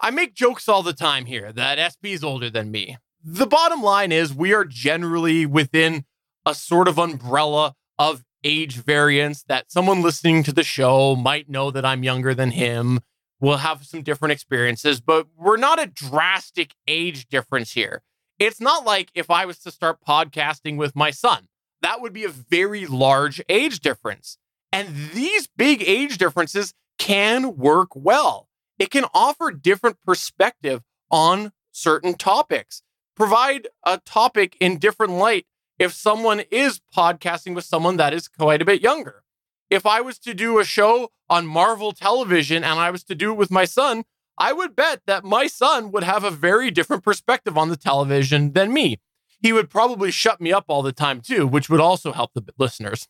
I 0.00 0.10
make 0.10 0.34
jokes 0.34 0.68
all 0.68 0.82
the 0.82 0.92
time 0.92 1.26
here 1.26 1.52
that 1.52 1.78
SP 1.80 2.14
is 2.14 2.22
older 2.22 2.50
than 2.50 2.70
me. 2.70 2.98
The 3.22 3.46
bottom 3.46 3.82
line 3.82 4.12
is 4.12 4.34
we 4.34 4.52
are 4.52 4.64
generally 4.64 5.46
within 5.46 6.04
a 6.44 6.54
sort 6.54 6.88
of 6.88 6.98
umbrella 6.98 7.74
of 7.98 8.22
age 8.44 8.76
variance 8.76 9.42
that 9.44 9.72
someone 9.72 10.02
listening 10.02 10.42
to 10.42 10.52
the 10.52 10.62
show 10.62 11.16
might 11.16 11.48
know 11.48 11.70
that 11.70 11.86
I'm 11.86 12.04
younger 12.04 12.34
than 12.34 12.50
him. 12.50 13.00
We'll 13.40 13.56
have 13.58 13.86
some 13.86 14.02
different 14.02 14.32
experiences, 14.32 15.00
but 15.00 15.26
we're 15.36 15.56
not 15.56 15.82
a 15.82 15.86
drastic 15.86 16.74
age 16.86 17.26
difference 17.26 17.72
here. 17.72 18.02
It's 18.38 18.60
not 18.60 18.84
like 18.84 19.10
if 19.14 19.30
I 19.30 19.46
was 19.46 19.58
to 19.60 19.70
start 19.70 19.98
podcasting 20.06 20.76
with 20.76 20.94
my 20.94 21.10
son 21.10 21.48
that 21.84 22.00
would 22.00 22.14
be 22.14 22.24
a 22.24 22.30
very 22.30 22.86
large 22.86 23.42
age 23.46 23.80
difference. 23.80 24.38
And 24.72 25.10
these 25.12 25.46
big 25.46 25.84
age 25.86 26.16
differences 26.16 26.72
can 26.98 27.56
work 27.58 27.90
well. 27.94 28.48
It 28.78 28.90
can 28.90 29.04
offer 29.12 29.50
different 29.50 29.98
perspective 30.04 30.82
on 31.10 31.52
certain 31.72 32.14
topics, 32.14 32.82
provide 33.14 33.68
a 33.84 33.98
topic 33.98 34.56
in 34.60 34.78
different 34.78 35.12
light 35.12 35.44
if 35.78 35.92
someone 35.92 36.42
is 36.50 36.80
podcasting 36.96 37.54
with 37.54 37.64
someone 37.64 37.98
that 37.98 38.14
is 38.14 38.28
quite 38.28 38.62
a 38.62 38.64
bit 38.64 38.80
younger. 38.80 39.22
If 39.68 39.84
I 39.84 40.00
was 40.00 40.18
to 40.20 40.32
do 40.32 40.58
a 40.58 40.64
show 40.64 41.10
on 41.28 41.46
Marvel 41.46 41.92
television 41.92 42.64
and 42.64 42.80
I 42.80 42.90
was 42.90 43.04
to 43.04 43.14
do 43.14 43.32
it 43.32 43.36
with 43.36 43.50
my 43.50 43.66
son, 43.66 44.04
I 44.38 44.54
would 44.54 44.74
bet 44.74 45.02
that 45.06 45.22
my 45.22 45.48
son 45.48 45.92
would 45.92 46.02
have 46.02 46.24
a 46.24 46.30
very 46.30 46.70
different 46.70 47.04
perspective 47.04 47.58
on 47.58 47.68
the 47.68 47.76
television 47.76 48.54
than 48.54 48.72
me 48.72 49.00
he 49.40 49.52
would 49.52 49.70
probably 49.70 50.10
shut 50.10 50.40
me 50.40 50.52
up 50.52 50.64
all 50.68 50.82
the 50.82 50.92
time 50.92 51.20
too, 51.20 51.46
which 51.46 51.68
would 51.68 51.80
also 51.80 52.12
help 52.12 52.32
the 52.34 52.44
listeners. 52.58 53.08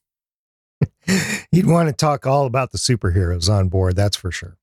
He'd 1.51 1.67
want 1.67 1.89
to 1.89 1.95
talk 1.95 2.27
all 2.27 2.47
about 2.47 2.73
the 2.73 2.79
superheroes 2.79 3.49
on 3.49 3.69
board, 3.69 3.97
that's 3.97 4.17
for 4.17 4.31
sure. 4.31 4.57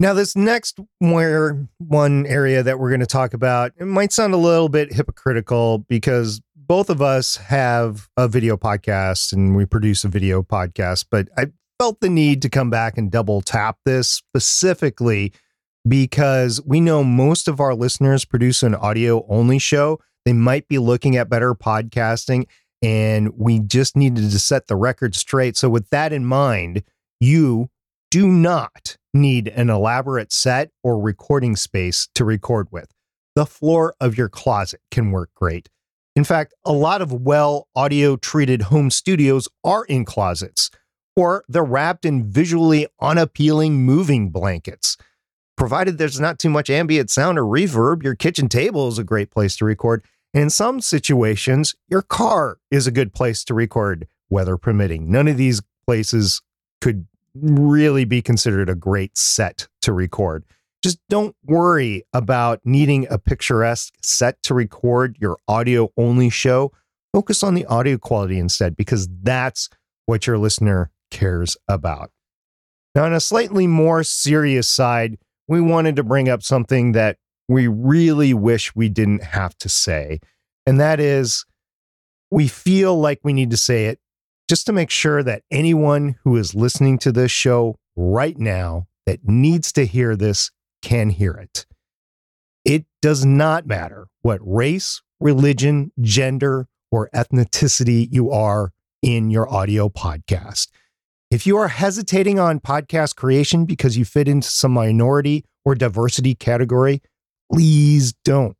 Now, 0.00 0.14
this 0.14 0.36
next 0.36 0.78
where 1.00 1.66
one 1.78 2.24
area 2.26 2.62
that 2.62 2.78
we're 2.78 2.90
going 2.90 3.00
to 3.00 3.06
talk 3.06 3.34
about, 3.34 3.72
it 3.78 3.86
might 3.86 4.12
sound 4.12 4.32
a 4.32 4.36
little 4.36 4.68
bit 4.68 4.92
hypocritical 4.92 5.78
because 5.88 6.40
both 6.54 6.88
of 6.88 7.02
us 7.02 7.36
have 7.36 8.08
a 8.16 8.28
video 8.28 8.56
podcast 8.56 9.32
and 9.32 9.56
we 9.56 9.64
produce 9.64 10.04
a 10.04 10.08
video 10.08 10.42
podcast, 10.42 11.06
but 11.10 11.28
I 11.36 11.46
felt 11.80 12.00
the 12.00 12.08
need 12.08 12.42
to 12.42 12.48
come 12.48 12.70
back 12.70 12.96
and 12.96 13.10
double 13.10 13.40
tap 13.40 13.78
this 13.84 14.08
specifically 14.08 15.32
because 15.86 16.60
we 16.64 16.80
know 16.80 17.02
most 17.02 17.48
of 17.48 17.58
our 17.58 17.74
listeners 17.74 18.24
produce 18.24 18.62
an 18.62 18.74
audio 18.74 19.26
only 19.28 19.58
show. 19.58 19.98
They 20.28 20.34
might 20.34 20.68
be 20.68 20.76
looking 20.76 21.16
at 21.16 21.30
better 21.30 21.54
podcasting, 21.54 22.48
and 22.82 23.30
we 23.34 23.60
just 23.60 23.96
needed 23.96 24.30
to 24.30 24.38
set 24.38 24.66
the 24.66 24.76
record 24.76 25.14
straight. 25.14 25.56
So, 25.56 25.70
with 25.70 25.88
that 25.88 26.12
in 26.12 26.26
mind, 26.26 26.82
you 27.18 27.70
do 28.10 28.28
not 28.28 28.98
need 29.14 29.48
an 29.48 29.70
elaborate 29.70 30.30
set 30.30 30.70
or 30.82 31.00
recording 31.00 31.56
space 31.56 32.10
to 32.14 32.26
record 32.26 32.68
with. 32.70 32.90
The 33.36 33.46
floor 33.46 33.94
of 34.02 34.18
your 34.18 34.28
closet 34.28 34.82
can 34.90 35.12
work 35.12 35.30
great. 35.34 35.70
In 36.14 36.24
fact, 36.24 36.52
a 36.62 36.72
lot 36.72 37.00
of 37.00 37.10
well 37.10 37.66
audio 37.74 38.16
treated 38.16 38.60
home 38.60 38.90
studios 38.90 39.48
are 39.64 39.86
in 39.86 40.04
closets 40.04 40.70
or 41.16 41.42
they're 41.48 41.64
wrapped 41.64 42.04
in 42.04 42.30
visually 42.30 42.86
unappealing 43.00 43.76
moving 43.86 44.28
blankets. 44.28 44.98
Provided 45.56 45.96
there's 45.96 46.20
not 46.20 46.38
too 46.38 46.50
much 46.50 46.68
ambient 46.68 47.08
sound 47.08 47.38
or 47.38 47.44
reverb, 47.44 48.02
your 48.02 48.14
kitchen 48.14 48.50
table 48.50 48.88
is 48.88 48.98
a 48.98 49.04
great 49.04 49.30
place 49.30 49.56
to 49.56 49.64
record. 49.64 50.04
In 50.38 50.50
some 50.50 50.80
situations, 50.80 51.74
your 51.88 52.00
car 52.00 52.58
is 52.70 52.86
a 52.86 52.92
good 52.92 53.12
place 53.12 53.42
to 53.42 53.54
record, 53.54 54.06
weather 54.30 54.56
permitting. 54.56 55.10
None 55.10 55.26
of 55.26 55.36
these 55.36 55.60
places 55.84 56.42
could 56.80 57.08
really 57.34 58.04
be 58.04 58.22
considered 58.22 58.70
a 58.70 58.76
great 58.76 59.18
set 59.18 59.66
to 59.82 59.92
record. 59.92 60.44
Just 60.80 61.00
don't 61.08 61.34
worry 61.42 62.04
about 62.12 62.60
needing 62.64 63.04
a 63.10 63.18
picturesque 63.18 63.94
set 64.00 64.40
to 64.44 64.54
record 64.54 65.16
your 65.18 65.38
audio 65.48 65.90
only 65.96 66.30
show. 66.30 66.70
Focus 67.12 67.42
on 67.42 67.54
the 67.54 67.66
audio 67.66 67.98
quality 67.98 68.38
instead, 68.38 68.76
because 68.76 69.08
that's 69.22 69.68
what 70.06 70.28
your 70.28 70.38
listener 70.38 70.92
cares 71.10 71.56
about. 71.66 72.12
Now, 72.94 73.06
on 73.06 73.12
a 73.12 73.18
slightly 73.18 73.66
more 73.66 74.04
serious 74.04 74.68
side, 74.68 75.18
we 75.48 75.60
wanted 75.60 75.96
to 75.96 76.04
bring 76.04 76.28
up 76.28 76.44
something 76.44 76.92
that 76.92 77.16
we 77.48 77.66
really 77.66 78.34
wish 78.34 78.74
we 78.74 78.88
didn't 78.88 79.24
have 79.24 79.56
to 79.58 79.68
say. 79.68 80.20
And 80.66 80.78
that 80.78 81.00
is, 81.00 81.44
we 82.30 82.46
feel 82.46 82.98
like 82.98 83.20
we 83.22 83.32
need 83.32 83.50
to 83.50 83.56
say 83.56 83.86
it 83.86 83.98
just 84.48 84.66
to 84.66 84.72
make 84.72 84.90
sure 84.90 85.22
that 85.22 85.42
anyone 85.50 86.16
who 86.24 86.36
is 86.36 86.54
listening 86.54 86.98
to 86.98 87.12
this 87.12 87.30
show 87.30 87.78
right 87.96 88.38
now 88.38 88.86
that 89.06 89.26
needs 89.26 89.72
to 89.72 89.86
hear 89.86 90.14
this 90.14 90.50
can 90.82 91.10
hear 91.10 91.32
it. 91.32 91.66
It 92.64 92.84
does 93.00 93.24
not 93.24 93.66
matter 93.66 94.08
what 94.20 94.40
race, 94.42 95.00
religion, 95.20 95.90
gender, 96.00 96.66
or 96.90 97.08
ethnicity 97.14 98.08
you 98.10 98.30
are 98.30 98.72
in 99.02 99.30
your 99.30 99.50
audio 99.52 99.88
podcast. 99.88 100.68
If 101.30 101.46
you 101.46 101.56
are 101.58 101.68
hesitating 101.68 102.38
on 102.38 102.60
podcast 102.60 103.16
creation 103.16 103.64
because 103.64 103.96
you 103.96 104.04
fit 104.04 104.28
into 104.28 104.48
some 104.48 104.72
minority 104.72 105.44
or 105.64 105.74
diversity 105.74 106.34
category, 106.34 107.02
please 107.52 108.12
don't. 108.24 108.56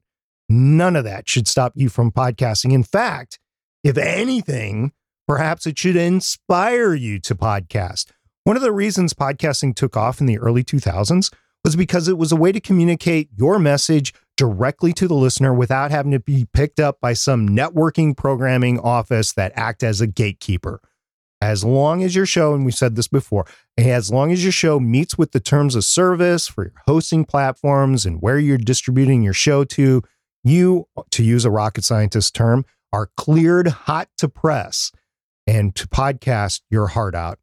None 0.49 0.97
of 0.97 1.05
that 1.05 1.29
should 1.29 1.47
stop 1.47 1.73
you 1.75 1.89
from 1.89 2.11
podcasting. 2.11 2.73
In 2.73 2.83
fact, 2.83 3.39
if 3.85 3.99
anything, 3.99 4.93
perhaps 5.27 5.67
it 5.67 5.79
should 5.79 5.97
inspire 5.97 6.95
you 6.95 7.19
to 7.21 7.35
podcast. 7.35 8.07
One 8.45 8.57
of 8.57 8.63
the 8.63 8.73
reasons 8.73 9.13
podcasting 9.13 9.75
took 9.75 9.97
off 9.97 10.21
in 10.21 10.27
the 10.27 10.39
early 10.39 10.65
2000s 10.65 11.33
was 11.65 11.77
because 11.77 12.09
it 12.09 12.17
was 12.17 12.33
a 12.33 12.37
way 12.37 12.51
to 12.51 12.61
communicate 12.61 13.29
your 13.37 13.59
message 13.59 14.15
directly 14.39 14.93
to 14.95 15.07
the 15.07 15.15
listener 15.15 15.53
without 15.53 15.91
having 15.91 16.13
to 16.13 16.21
be 16.21 16.47
picked 16.55 16.81
up 16.81 16.99
by 17.01 17.13
some 17.13 17.49
networking 17.49 18.17
programming 18.17 18.79
office 18.79 19.33
that 19.35 19.53
act 19.55 19.83
as 19.83 20.01
a 20.01 20.07
gatekeeper. 20.07 20.81
As 21.41 21.65
long 21.65 22.03
as 22.03 22.17
your 22.17 22.27
show, 22.27 22.53
and 22.53 22.65
we 22.65 22.73
said 22.73 22.97
this 22.97 23.07
before, 23.07 23.47
as 23.77 24.11
long 24.11 24.33
as 24.33 24.43
your 24.43 24.53
show 24.53 24.81
meets 24.81 25.17
with 25.17 25.31
the 25.31 25.41
terms 25.41 25.77
of 25.77 25.85
service 25.85 26.49
for 26.49 26.65
your 26.65 26.83
hosting 26.87 27.25
platforms 27.25 28.05
and 28.05 28.21
where 28.21 28.39
you're 28.39 28.59
distributing 28.59 29.23
your 29.23 29.33
show 29.33 29.63
to, 29.65 30.03
you, 30.43 30.89
to 31.11 31.23
use 31.23 31.45
a 31.45 31.51
rocket 31.51 31.85
scientist 31.85 32.35
term, 32.35 32.65
are 32.93 33.11
cleared 33.17 33.69
hot 33.69 34.09
to 34.19 34.29
press 34.29 34.91
and 35.47 35.75
to 35.77 35.87
podcast 35.87 36.63
your 36.71 36.89
heart 36.89 37.15
out. 37.15 37.39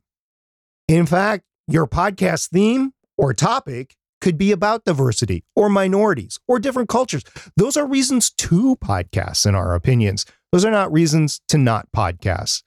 In 0.88 1.06
fact, 1.06 1.46
your 1.68 1.88
podcast 1.88 2.50
theme 2.50 2.92
or 3.18 3.34
topic 3.34 3.96
could 4.22 4.38
be 4.38 4.52
about 4.52 4.86
diversity 4.86 5.44
or 5.56 5.70
minorities 5.70 6.40
or 6.48 6.60
different 6.60 6.90
cultures. 6.90 7.24
Those 7.56 7.78
are 7.78 7.86
reasons 7.86 8.30
to 8.32 8.76
podcast, 8.78 9.46
in 9.46 9.56
our 9.56 9.74
opinions. 9.74 10.26
Those 10.52 10.66
are 10.66 10.72
not 10.72 10.92
reasons 10.92 11.42
to 11.50 11.58
not 11.58 11.88
podcast. 11.96 12.64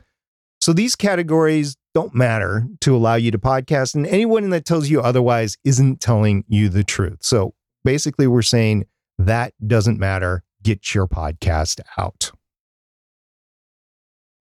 So 0.61 0.73
these 0.73 0.97
categories 0.97 1.77
don't 1.95 2.15
matter 2.15 2.67
to 2.81 2.95
allow 2.95 3.15
you 3.15 3.31
to 3.31 3.39
podcast, 3.39 3.95
and 3.95 4.07
anyone 4.07 4.51
that 4.51 4.65
tells 4.65 4.89
you 4.89 5.01
otherwise 5.01 5.57
isn't 5.65 6.01
telling 6.01 6.45
you 6.49 6.69
the 6.69 6.85
truth. 6.85 7.19
So 7.21 7.55
basically, 7.85 8.27
we're 8.27 8.43
saying 8.43 8.87
that 9.19 9.55
doesn't 9.65 9.99
matter. 9.99 10.43
Get 10.63 10.95
your 10.95 11.07
podcast 11.07 11.81
out. 11.97 12.33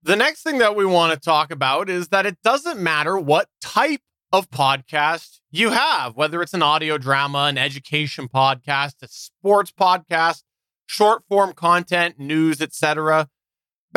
The 0.02 0.16
next 0.16 0.42
thing 0.42 0.58
that 0.58 0.76
we 0.76 0.84
want 0.84 1.12
to 1.12 1.20
talk 1.20 1.50
about 1.50 1.90
is 1.90 2.08
that 2.08 2.26
it 2.26 2.38
doesn't 2.42 2.80
matter 2.80 3.18
what 3.18 3.48
type 3.60 4.00
of 4.32 4.50
podcast 4.50 5.40
you 5.50 5.70
have, 5.70 6.16
whether 6.16 6.42
it's 6.42 6.54
an 6.54 6.62
audio 6.62 6.98
drama, 6.98 7.44
an 7.44 7.58
education 7.58 8.28
podcast, 8.28 8.94
a 9.02 9.08
sports 9.08 9.72
podcast, 9.72 10.42
short 10.86 11.22
form 11.28 11.52
content, 11.52 12.18
news, 12.18 12.60
etc. 12.60 13.28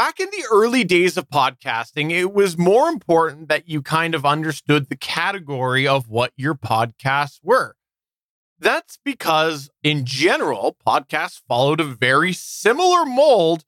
Back 0.01 0.19
in 0.19 0.31
the 0.31 0.47
early 0.51 0.83
days 0.83 1.15
of 1.15 1.29
podcasting, 1.29 2.09
it 2.09 2.33
was 2.33 2.57
more 2.57 2.89
important 2.89 3.49
that 3.49 3.69
you 3.69 3.83
kind 3.83 4.15
of 4.15 4.25
understood 4.25 4.89
the 4.89 4.95
category 4.95 5.87
of 5.87 6.09
what 6.09 6.33
your 6.35 6.55
podcasts 6.55 7.37
were. 7.43 7.75
That's 8.57 8.97
because, 9.05 9.69
in 9.83 10.03
general, 10.03 10.75
podcasts 10.83 11.39
followed 11.47 11.79
a 11.79 11.83
very 11.83 12.33
similar 12.33 13.05
mold 13.05 13.63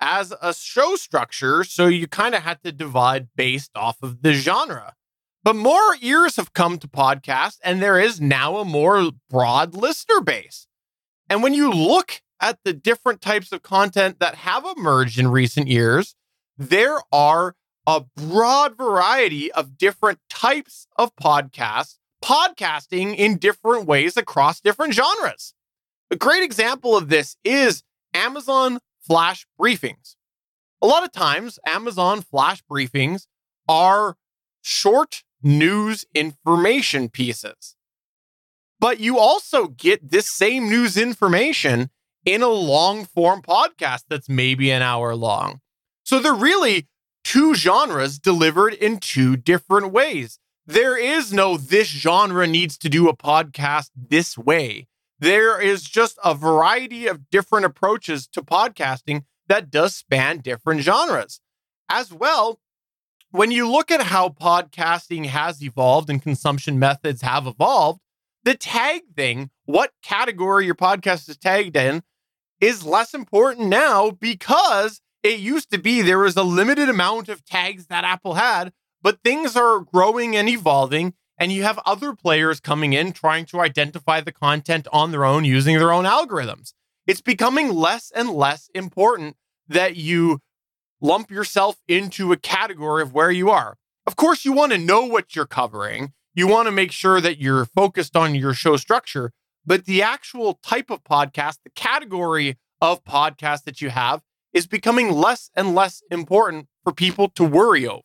as 0.00 0.32
a 0.40 0.54
show 0.54 0.94
structure. 0.94 1.64
So 1.64 1.88
you 1.88 2.06
kind 2.06 2.36
of 2.36 2.44
had 2.44 2.62
to 2.62 2.70
divide 2.70 3.30
based 3.34 3.72
off 3.74 3.96
of 4.04 4.22
the 4.22 4.34
genre. 4.34 4.94
But 5.42 5.56
more 5.56 5.96
ears 6.00 6.36
have 6.36 6.52
come 6.52 6.78
to 6.78 6.86
podcasts, 6.86 7.58
and 7.64 7.82
there 7.82 7.98
is 7.98 8.20
now 8.20 8.58
a 8.58 8.64
more 8.64 9.10
broad 9.28 9.74
listener 9.74 10.20
base. 10.20 10.68
And 11.28 11.42
when 11.42 11.54
you 11.54 11.72
look 11.72 12.22
at 12.42 12.58
the 12.64 12.72
different 12.72 13.22
types 13.22 13.52
of 13.52 13.62
content 13.62 14.18
that 14.18 14.34
have 14.34 14.66
emerged 14.76 15.18
in 15.18 15.28
recent 15.28 15.68
years, 15.68 16.16
there 16.58 16.98
are 17.12 17.54
a 17.86 18.02
broad 18.16 18.76
variety 18.76 19.50
of 19.52 19.78
different 19.78 20.18
types 20.28 20.86
of 20.96 21.14
podcasts, 21.16 21.98
podcasting 22.22 23.16
in 23.16 23.38
different 23.38 23.86
ways 23.86 24.16
across 24.16 24.60
different 24.60 24.92
genres. 24.92 25.54
A 26.10 26.16
great 26.16 26.42
example 26.42 26.96
of 26.96 27.08
this 27.08 27.36
is 27.44 27.84
Amazon 28.12 28.80
Flash 29.00 29.46
Briefings. 29.58 30.16
A 30.82 30.86
lot 30.86 31.04
of 31.04 31.12
times, 31.12 31.58
Amazon 31.64 32.22
Flash 32.22 32.62
Briefings 32.70 33.26
are 33.68 34.16
short 34.60 35.22
news 35.42 36.04
information 36.14 37.08
pieces. 37.08 37.76
But 38.80 38.98
you 38.98 39.18
also 39.18 39.68
get 39.68 40.10
this 40.10 40.28
same 40.28 40.68
news 40.68 40.96
information 40.96 41.90
in 42.24 42.42
a 42.42 42.48
long 42.48 43.04
form 43.04 43.42
podcast 43.42 44.04
that's 44.08 44.28
maybe 44.28 44.70
an 44.70 44.82
hour 44.82 45.14
long. 45.14 45.60
So 46.04 46.18
they're 46.18 46.34
really 46.34 46.88
two 47.24 47.54
genres 47.54 48.18
delivered 48.18 48.74
in 48.74 48.98
two 48.98 49.36
different 49.36 49.92
ways. 49.92 50.38
There 50.66 50.96
is 50.96 51.32
no 51.32 51.56
this 51.56 51.88
genre 51.88 52.46
needs 52.46 52.78
to 52.78 52.88
do 52.88 53.08
a 53.08 53.16
podcast 53.16 53.90
this 53.96 54.38
way. 54.38 54.86
There 55.18 55.60
is 55.60 55.84
just 55.84 56.18
a 56.24 56.34
variety 56.34 57.06
of 57.06 57.30
different 57.30 57.66
approaches 57.66 58.26
to 58.28 58.42
podcasting 58.42 59.24
that 59.48 59.70
does 59.70 59.94
span 59.94 60.38
different 60.38 60.82
genres. 60.82 61.40
As 61.88 62.12
well, 62.12 62.60
when 63.30 63.50
you 63.50 63.70
look 63.70 63.90
at 63.90 64.02
how 64.02 64.28
podcasting 64.28 65.26
has 65.26 65.62
evolved 65.62 66.10
and 66.10 66.22
consumption 66.22 66.78
methods 66.78 67.22
have 67.22 67.46
evolved, 67.46 68.00
the 68.44 68.54
tag 68.54 69.02
thing, 69.16 69.50
what 69.64 69.92
category 70.02 70.66
your 70.66 70.74
podcast 70.74 71.28
is 71.28 71.36
tagged 71.36 71.76
in, 71.76 72.02
is 72.62 72.86
less 72.86 73.12
important 73.12 73.68
now 73.68 74.12
because 74.12 75.00
it 75.24 75.40
used 75.40 75.70
to 75.72 75.78
be 75.78 76.00
there 76.00 76.20
was 76.20 76.36
a 76.36 76.44
limited 76.44 76.88
amount 76.88 77.28
of 77.28 77.44
tags 77.44 77.88
that 77.88 78.04
Apple 78.04 78.34
had, 78.34 78.72
but 79.02 79.20
things 79.22 79.56
are 79.56 79.80
growing 79.80 80.36
and 80.36 80.48
evolving. 80.48 81.12
And 81.38 81.50
you 81.50 81.64
have 81.64 81.80
other 81.84 82.14
players 82.14 82.60
coming 82.60 82.92
in 82.92 83.12
trying 83.12 83.46
to 83.46 83.60
identify 83.60 84.20
the 84.20 84.30
content 84.30 84.86
on 84.92 85.10
their 85.10 85.24
own 85.24 85.44
using 85.44 85.76
their 85.76 85.92
own 85.92 86.04
algorithms. 86.04 86.72
It's 87.04 87.20
becoming 87.20 87.74
less 87.74 88.12
and 88.14 88.30
less 88.30 88.70
important 88.76 89.36
that 89.66 89.96
you 89.96 90.40
lump 91.00 91.32
yourself 91.32 91.80
into 91.88 92.30
a 92.30 92.36
category 92.36 93.02
of 93.02 93.12
where 93.12 93.32
you 93.32 93.50
are. 93.50 93.76
Of 94.06 94.14
course, 94.14 94.44
you 94.44 94.52
want 94.52 94.70
to 94.70 94.78
know 94.78 95.04
what 95.04 95.34
you're 95.34 95.46
covering. 95.46 96.12
You 96.32 96.46
want 96.46 96.66
to 96.66 96.72
make 96.72 96.92
sure 96.92 97.20
that 97.20 97.38
you're 97.38 97.64
focused 97.64 98.16
on 98.16 98.36
your 98.36 98.54
show 98.54 98.76
structure, 98.76 99.32
but 99.64 99.84
the 99.84 100.02
actual 100.02 100.58
type 100.62 100.90
of 100.90 101.04
podcast, 101.04 101.58
the 101.64 101.70
category 101.74 102.58
of 102.80 103.04
podcast 103.04 103.64
that 103.64 103.80
you 103.80 103.90
have 103.90 104.22
is 104.52 104.66
becoming 104.66 105.12
less 105.12 105.50
and 105.54 105.74
less 105.74 106.02
important 106.10 106.66
for 106.84 106.92
people 106.92 107.28
to 107.30 107.44
worry 107.44 107.86
over. 107.86 108.02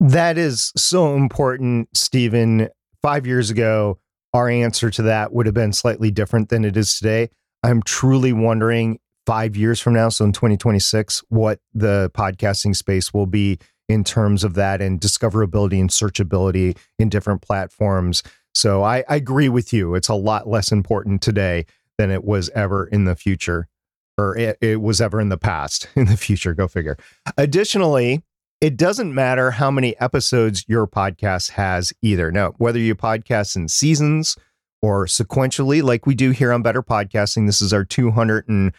That 0.00 0.36
is 0.36 0.72
so 0.76 1.14
important, 1.14 1.88
Stephen. 1.96 2.68
Five 3.02 3.26
years 3.26 3.50
ago, 3.50 3.98
our 4.32 4.48
answer 4.48 4.90
to 4.90 5.02
that 5.02 5.32
would 5.32 5.46
have 5.46 5.54
been 5.54 5.72
slightly 5.72 6.10
different 6.10 6.48
than 6.48 6.64
it 6.64 6.76
is 6.76 6.98
today. 6.98 7.30
I'm 7.62 7.82
truly 7.82 8.32
wondering 8.32 8.98
five 9.26 9.56
years 9.56 9.80
from 9.80 9.94
now, 9.94 10.10
so 10.10 10.24
in 10.24 10.32
2026, 10.32 11.22
what 11.28 11.60
the 11.72 12.10
podcasting 12.14 12.76
space 12.76 13.14
will 13.14 13.26
be 13.26 13.58
in 13.88 14.04
terms 14.04 14.44
of 14.44 14.54
that 14.54 14.80
and 14.80 15.00
discoverability 15.00 15.80
and 15.80 15.90
searchability 15.90 16.76
in 16.98 17.08
different 17.08 17.42
platforms. 17.42 18.22
So 18.54 18.82
I, 18.82 19.04
I 19.08 19.16
agree 19.16 19.48
with 19.48 19.72
you. 19.72 19.94
It's 19.94 20.08
a 20.08 20.14
lot 20.14 20.48
less 20.48 20.70
important 20.72 21.22
today 21.22 21.66
than 21.98 22.10
it 22.10 22.24
was 22.24 22.48
ever 22.50 22.86
in 22.86 23.04
the 23.04 23.16
future, 23.16 23.68
or 24.16 24.36
it, 24.36 24.58
it 24.60 24.80
was 24.80 25.00
ever 25.00 25.20
in 25.20 25.28
the 25.28 25.36
past. 25.38 25.88
In 25.96 26.06
the 26.06 26.16
future, 26.16 26.54
go 26.54 26.68
figure. 26.68 26.96
Additionally, 27.36 28.22
It 28.60 28.76
doesn't 28.78 29.14
matter 29.14 29.50
how 29.50 29.70
many 29.70 29.98
episodes 30.00 30.64
your 30.66 30.86
podcast 30.86 31.50
has 31.50 31.92
either. 32.00 32.32
No, 32.32 32.54
whether 32.58 32.78
you 32.78 32.94
podcast 32.94 33.56
in 33.56 33.68
seasons 33.68 34.36
or 34.80 35.04
sequentially, 35.06 35.82
like 35.82 36.06
we 36.06 36.14
do 36.14 36.30
here 36.30 36.50
on 36.50 36.62
Better 36.62 36.82
Podcasting, 36.82 37.46
this 37.46 37.60
is 37.60 37.74
our 37.74 37.84
244th 37.84 38.72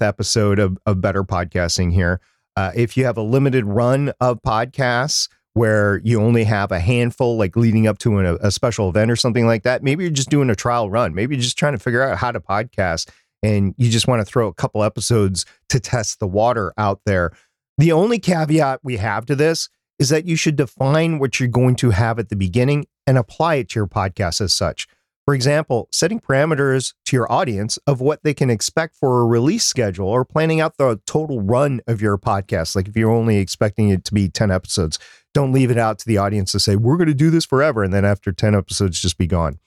episode 0.00 0.58
of, 0.58 0.78
of 0.86 1.00
Better 1.02 1.22
Podcasting 1.24 1.92
here. 1.92 2.20
Uh, 2.56 2.72
if 2.74 2.96
you 2.96 3.04
have 3.04 3.18
a 3.18 3.22
limited 3.22 3.66
run 3.66 4.12
of 4.20 4.40
podcasts, 4.42 5.28
where 5.54 6.00
you 6.02 6.20
only 6.20 6.44
have 6.44 6.72
a 6.72 6.80
handful, 6.80 7.36
like 7.36 7.56
leading 7.56 7.86
up 7.86 7.98
to 7.98 8.18
an, 8.18 8.38
a 8.40 8.50
special 8.50 8.88
event 8.88 9.10
or 9.10 9.16
something 9.16 9.46
like 9.46 9.64
that. 9.64 9.82
Maybe 9.82 10.04
you're 10.04 10.12
just 10.12 10.30
doing 10.30 10.48
a 10.50 10.54
trial 10.54 10.88
run. 10.88 11.14
Maybe 11.14 11.34
you're 11.34 11.42
just 11.42 11.58
trying 11.58 11.74
to 11.74 11.78
figure 11.78 12.02
out 12.02 12.18
how 12.18 12.32
to 12.32 12.40
podcast 12.40 13.10
and 13.42 13.74
you 13.76 13.90
just 13.90 14.06
want 14.06 14.20
to 14.20 14.24
throw 14.24 14.48
a 14.48 14.54
couple 14.54 14.82
episodes 14.82 15.44
to 15.68 15.80
test 15.80 16.20
the 16.20 16.26
water 16.26 16.72
out 16.78 17.00
there. 17.04 17.32
The 17.78 17.92
only 17.92 18.18
caveat 18.18 18.80
we 18.82 18.98
have 18.98 19.26
to 19.26 19.34
this 19.34 19.68
is 19.98 20.08
that 20.08 20.26
you 20.26 20.36
should 20.36 20.56
define 20.56 21.18
what 21.18 21.38
you're 21.38 21.48
going 21.48 21.76
to 21.76 21.90
have 21.90 22.18
at 22.18 22.28
the 22.28 22.36
beginning 22.36 22.86
and 23.06 23.18
apply 23.18 23.56
it 23.56 23.70
to 23.70 23.80
your 23.80 23.86
podcast 23.86 24.40
as 24.40 24.52
such. 24.52 24.86
For 25.24 25.34
example, 25.34 25.88
setting 25.92 26.18
parameters 26.18 26.94
to 27.06 27.16
your 27.16 27.30
audience 27.30 27.78
of 27.86 28.00
what 28.00 28.24
they 28.24 28.34
can 28.34 28.50
expect 28.50 28.96
for 28.96 29.20
a 29.20 29.26
release 29.26 29.64
schedule 29.64 30.08
or 30.08 30.24
planning 30.24 30.60
out 30.60 30.78
the 30.78 31.00
total 31.06 31.40
run 31.40 31.80
of 31.86 32.02
your 32.02 32.18
podcast. 32.18 32.74
Like 32.74 32.88
if 32.88 32.96
you're 32.96 33.12
only 33.12 33.36
expecting 33.36 33.90
it 33.90 34.04
to 34.06 34.14
be 34.14 34.28
10 34.28 34.50
episodes, 34.50 34.98
don't 35.34 35.52
leave 35.52 35.70
it 35.70 35.78
out 35.78 35.98
to 36.00 36.06
the 36.06 36.18
audience 36.18 36.52
to 36.52 36.60
say, 36.60 36.76
we're 36.76 36.96
going 36.96 37.08
to 37.08 37.14
do 37.14 37.30
this 37.30 37.44
forever. 37.44 37.82
And 37.82 37.92
then 37.92 38.04
after 38.04 38.32
10 38.32 38.54
episodes, 38.54 39.00
just 39.00 39.18
be 39.18 39.26
gone. 39.26 39.58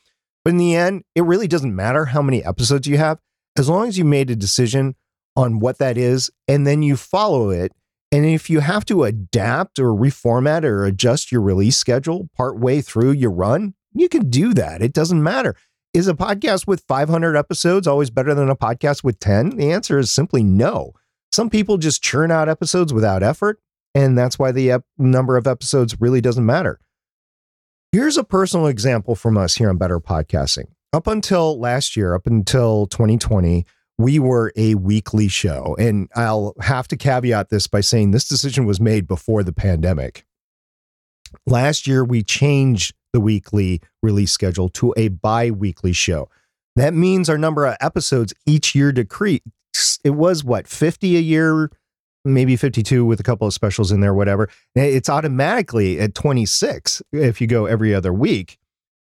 But 0.43 0.51
in 0.51 0.57
the 0.57 0.75
end, 0.75 1.03
it 1.15 1.23
really 1.23 1.47
doesn't 1.47 1.75
matter 1.75 2.05
how 2.05 2.21
many 2.21 2.43
episodes 2.43 2.87
you 2.87 2.97
have, 2.97 3.19
as 3.57 3.67
long 3.67 3.87
as 3.87 3.97
you 3.97 4.05
made 4.05 4.29
a 4.29 4.35
decision 4.35 4.95
on 5.35 5.59
what 5.59 5.79
that 5.79 5.97
is 5.97 6.31
and 6.47 6.65
then 6.65 6.83
you 6.83 6.95
follow 6.95 7.49
it. 7.49 7.71
And 8.11 8.25
if 8.25 8.49
you 8.49 8.59
have 8.59 8.85
to 8.85 9.03
adapt 9.03 9.79
or 9.79 9.89
reformat 9.89 10.63
or 10.63 10.85
adjust 10.85 11.31
your 11.31 11.41
release 11.41 11.77
schedule 11.77 12.29
part 12.37 12.59
way 12.59 12.81
through 12.81 13.11
your 13.11 13.31
run, 13.31 13.73
you 13.93 14.07
can 14.07 14.29
do 14.29 14.53
that. 14.53 14.81
It 14.81 14.93
doesn't 14.93 15.21
matter. 15.21 15.55
Is 15.93 16.07
a 16.07 16.13
podcast 16.13 16.67
with 16.67 16.83
500 16.87 17.35
episodes 17.35 17.87
always 17.87 18.09
better 18.09 18.33
than 18.33 18.49
a 18.49 18.55
podcast 18.55 19.03
with 19.03 19.19
10? 19.19 19.57
The 19.57 19.71
answer 19.71 19.97
is 19.97 20.11
simply 20.11 20.43
no. 20.43 20.93
Some 21.31 21.49
people 21.49 21.77
just 21.77 22.03
churn 22.03 22.31
out 22.31 22.47
episodes 22.47 22.93
without 22.93 23.23
effort, 23.23 23.59
and 23.95 24.17
that's 24.17 24.37
why 24.37 24.51
the 24.51 24.71
ep- 24.71 24.85
number 24.97 25.37
of 25.37 25.47
episodes 25.47 25.99
really 25.99 26.21
doesn't 26.21 26.45
matter. 26.45 26.79
Here's 27.91 28.17
a 28.17 28.25
personal 28.25 28.67
example 28.67 29.15
from 29.15 29.37
us 29.37 29.55
here 29.55 29.69
on 29.69 29.77
Better 29.77 30.01
Podcasting. 30.01 30.65
Up 30.91 31.07
until 31.07 31.57
last 31.59 31.95
year, 31.95 32.13
up 32.13 32.27
until 32.27 32.87
2020, 32.87 33.65
we 33.97 34.19
were 34.19 34.51
a 34.57 34.75
weekly 34.75 35.29
show. 35.29 35.75
And 35.79 36.09
I'll 36.13 36.53
have 36.59 36.89
to 36.89 36.97
caveat 36.97 37.49
this 37.49 37.67
by 37.67 37.79
saying 37.79 38.11
this 38.11 38.27
decision 38.27 38.65
was 38.65 38.81
made 38.81 39.07
before 39.07 39.43
the 39.43 39.53
pandemic. 39.53 40.25
Last 41.47 41.87
year, 41.87 42.03
we 42.03 42.21
changed 42.21 42.93
the 43.13 43.21
weekly 43.21 43.81
release 44.03 44.33
schedule 44.33 44.67
to 44.69 44.93
a 44.97 45.07
bi 45.07 45.51
weekly 45.51 45.93
show. 45.93 46.29
That 46.75 46.93
means 46.93 47.29
our 47.29 47.37
number 47.37 47.65
of 47.65 47.77
episodes 47.79 48.33
each 48.45 48.75
year 48.75 48.91
decreased. 48.91 49.41
It 50.03 50.11
was 50.11 50.43
what, 50.43 50.67
50 50.67 51.15
a 51.15 51.21
year, 51.21 51.71
maybe 52.25 52.55
52 52.55 53.05
with 53.05 53.19
a 53.19 53.23
couple 53.23 53.47
of 53.47 53.53
specials 53.53 53.91
in 53.91 54.01
there, 54.01 54.13
whatever. 54.13 54.49
It's 54.75 55.09
automatically 55.09 55.99
at 55.99 56.15
26 56.15 57.01
if 57.13 57.39
you 57.39 57.47
go 57.47 57.65
every 57.65 57.93
other 57.93 58.11
week. 58.11 58.57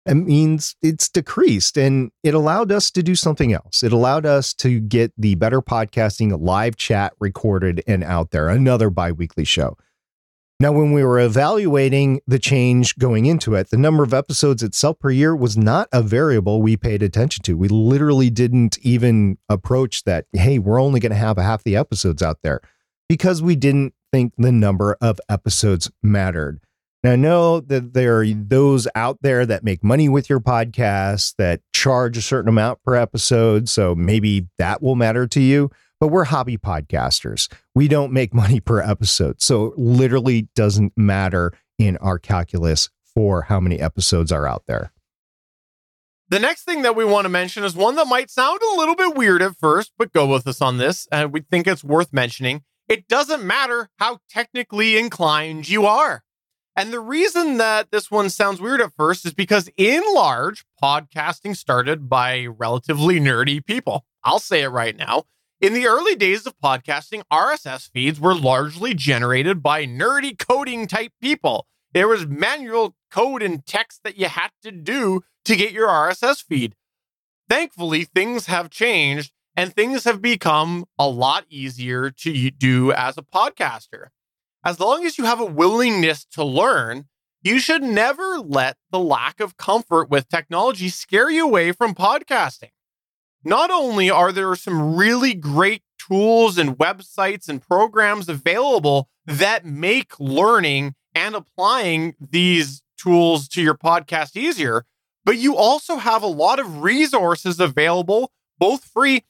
It 0.06 0.16
means 0.16 0.76
it's 0.84 1.10
decreased 1.10 1.78
and 1.78 2.12
it 2.22 2.36
allowed 2.36 2.72
us 2.72 2.92
to 2.92 3.02
do 3.02 3.16
something 3.16 3.54
else. 3.54 3.82
It 3.82 3.92
allowed 3.92 4.28
us 4.28 4.54
to 4.56 4.80
get 4.80 5.12
the 5.18 5.34
better 5.34 5.62
podcasting 5.62 6.40
live 6.40 6.76
chat 6.76 7.14
recorded 7.20 7.82
and 7.88 8.04
out 8.04 8.30
there, 8.30 8.50
another 8.50 8.92
bi 8.92 9.12
weekly 9.12 9.46
show. 9.46 9.78
Now, 10.58 10.72
when 10.72 10.94
we 10.94 11.04
were 11.04 11.20
evaluating 11.20 12.22
the 12.28 12.40
change 12.40 12.98
going 12.98 13.26
into 13.26 13.56
it, 13.56 13.72
the 13.72 13.78
number 13.78 14.04
of 14.04 14.14
episodes 14.14 14.64
itself 14.64 14.98
per 15.00 15.10
year 15.10 15.36
was 15.36 15.58
not 15.58 15.90
a 15.92 16.02
variable 16.02 16.62
we 16.62 16.78
paid 16.78 17.04
attention 17.04 17.44
to. 17.44 17.58
We 17.58 17.68
literally 17.68 18.30
didn't 18.30 18.78
even 18.82 19.38
approach 19.50 20.06
that, 20.06 20.28
hey, 20.32 20.60
we're 20.60 20.80
only 20.80 21.02
going 21.02 21.12
to 21.12 21.18
have 21.18 21.38
half 21.38 21.64
the 21.64 21.76
episodes 21.76 22.22
out 22.22 22.38
there 22.42 22.62
because 23.10 23.42
we 23.42 23.56
didn't 23.56 23.94
think 24.12 24.34
the 24.38 24.52
number 24.52 24.98
of 25.02 25.20
episodes 25.30 25.92
mattered. 26.02 26.60
Now, 27.04 27.12
I 27.12 27.16
know 27.18 27.60
that 27.60 27.94
there 27.94 28.22
are 28.22 28.26
those 28.26 28.88
out 28.96 29.20
there 29.22 29.46
that 29.46 29.64
make 29.64 29.84
money 29.84 30.10
with 30.10 30.30
your 30.30 30.40
podcast 30.40 31.36
that 31.38 31.62
charge 31.74 32.18
a 32.18 32.22
certain 32.22 32.50
amount 32.50 32.82
per 32.84 32.96
episode. 32.96 33.70
So 33.70 33.94
maybe 33.94 34.48
that 34.58 34.82
will 34.82 34.96
matter 34.96 35.28
to 35.28 35.40
you 35.40 35.70
but 36.00 36.08
we're 36.08 36.26
hobby 36.26 36.58
podcasters. 36.58 37.52
We 37.74 37.88
don't 37.88 38.12
make 38.12 38.34
money 38.34 38.60
per 38.60 38.82
episode. 38.82 39.42
So 39.42 39.68
it 39.68 39.78
literally 39.78 40.50
doesn't 40.56 40.94
matter 40.96 41.54
in 41.78 41.98
our 41.98 42.20
calculus 42.20 42.90
for 43.04 43.44
how 43.44 43.60
many 43.60 43.80
episodes 43.80 44.32
are 44.32 44.48
out 44.48 44.64
there. 44.68 44.92
The 46.30 46.40
next 46.40 46.64
thing 46.64 46.82
that 46.82 46.96
we 46.96 47.06
want 47.06 47.26
to 47.26 47.30
mention 47.30 47.64
is 47.64 47.76
one 47.76 47.96
that 47.96 48.08
might 48.08 48.32
sound 48.32 48.60
a 48.62 48.78
little 48.78 48.96
bit 48.96 49.16
weird 49.16 49.44
at 49.44 49.58
first, 49.58 49.92
but 49.98 50.12
go 50.12 50.26
with 50.26 50.48
us 50.48 50.60
on 50.60 50.78
this. 50.78 51.08
And 51.12 51.32
we 51.32 51.42
think 51.42 51.68
it's 51.68 51.84
worth 51.84 52.12
mentioning. 52.12 52.64
It 52.88 53.08
doesn't 53.08 53.44
matter 53.44 53.90
how 53.98 54.20
technically 54.30 54.98
inclined 54.98 55.68
you 55.68 55.86
are. 55.86 56.24
And 56.76 56.92
the 56.92 57.00
reason 57.00 57.58
that 57.58 57.90
this 57.92 58.12
one 58.12 58.30
sounds 58.30 58.62
weird 58.62 58.82
at 58.82 58.94
first 58.96 59.26
is 59.26 59.34
because, 59.34 59.70
in 59.78 60.04
large, 60.14 60.66
podcasting 60.82 61.56
started 61.56 62.10
by 62.10 62.46
relatively 62.46 63.20
nerdy 63.20 63.66
people. 63.66 64.06
I'll 64.24 64.40
say 64.40 64.62
it 64.62 64.68
right 64.68 64.96
now. 64.96 65.24
In 65.62 65.74
the 65.74 65.88
early 65.88 66.16
days 66.16 66.46
of 66.46 66.60
podcasting, 66.60 67.24
RSS 67.32 67.90
feeds 67.90 68.20
were 68.20 68.36
largely 68.36 68.94
generated 68.94 69.64
by 69.64 69.86
nerdy 69.86 70.38
coding 70.38 70.86
type 70.86 71.14
people. 71.22 71.66
There 71.94 72.10
was 72.10 72.28
manual 72.28 72.96
code 73.10 73.42
and 73.42 73.66
text 73.66 74.02
that 74.04 74.18
you 74.18 74.28
had 74.28 74.50
to 74.64 74.72
do 74.72 75.24
to 75.46 75.56
get 75.56 75.72
your 75.72 75.88
RSS 75.88 76.44
feed. 76.44 76.76
Thankfully, 77.50 78.04
things 78.04 78.48
have 78.48 78.70
changed 78.70 79.32
and 79.56 79.74
things 79.74 80.04
have 80.04 80.22
become 80.22 80.86
a 81.00 81.08
lot 81.08 81.46
easier 81.50 82.10
to 82.10 82.52
do 82.52 82.92
as 82.92 83.18
a 83.18 83.22
podcaster. 83.22 84.08
As 84.64 84.80
long 84.80 85.06
as 85.06 85.18
you 85.18 85.26
have 85.26 85.40
a 85.40 85.46
willingness 85.46 86.26
to 86.34 86.44
learn, 86.44 87.06
you 87.42 87.60
should 87.60 87.84
never 87.84 88.40
let 88.40 88.78
the 88.92 89.00
lack 89.00 89.40
of 89.40 89.58
comfort 89.58 90.10
with 90.10 90.28
technology 90.30 90.90
scare 90.90 91.30
you 91.30 91.46
away 91.46 91.72
from 91.72 91.94
podcasting 91.94 92.72
not 93.46 93.70
only 93.70 94.10
are 94.10 94.32
there 94.32 94.54
some 94.56 94.96
really 94.96 95.36
great 95.36 95.84
tools 96.00 96.58
and 96.58 96.78
websites 96.78 97.48
and 97.48 97.62
programs 97.62 98.28
available 98.28 99.08
that 99.26 99.64
make 99.64 100.20
learning 100.20 100.96
and 101.14 101.36
applying 101.36 102.16
these 102.20 102.82
tools 102.98 103.48
to 103.48 103.62
your 103.62 103.76
podcast 103.76 104.36
easier, 104.36 104.84
but 105.24 105.38
you 105.38 105.56
also 105.56 105.98
have 105.98 106.24
a 106.24 106.28
lot 106.28 106.60
of 106.60 106.82
resources 106.82 107.60
available, 107.60 108.32
both 108.58 108.84
free 108.84 109.24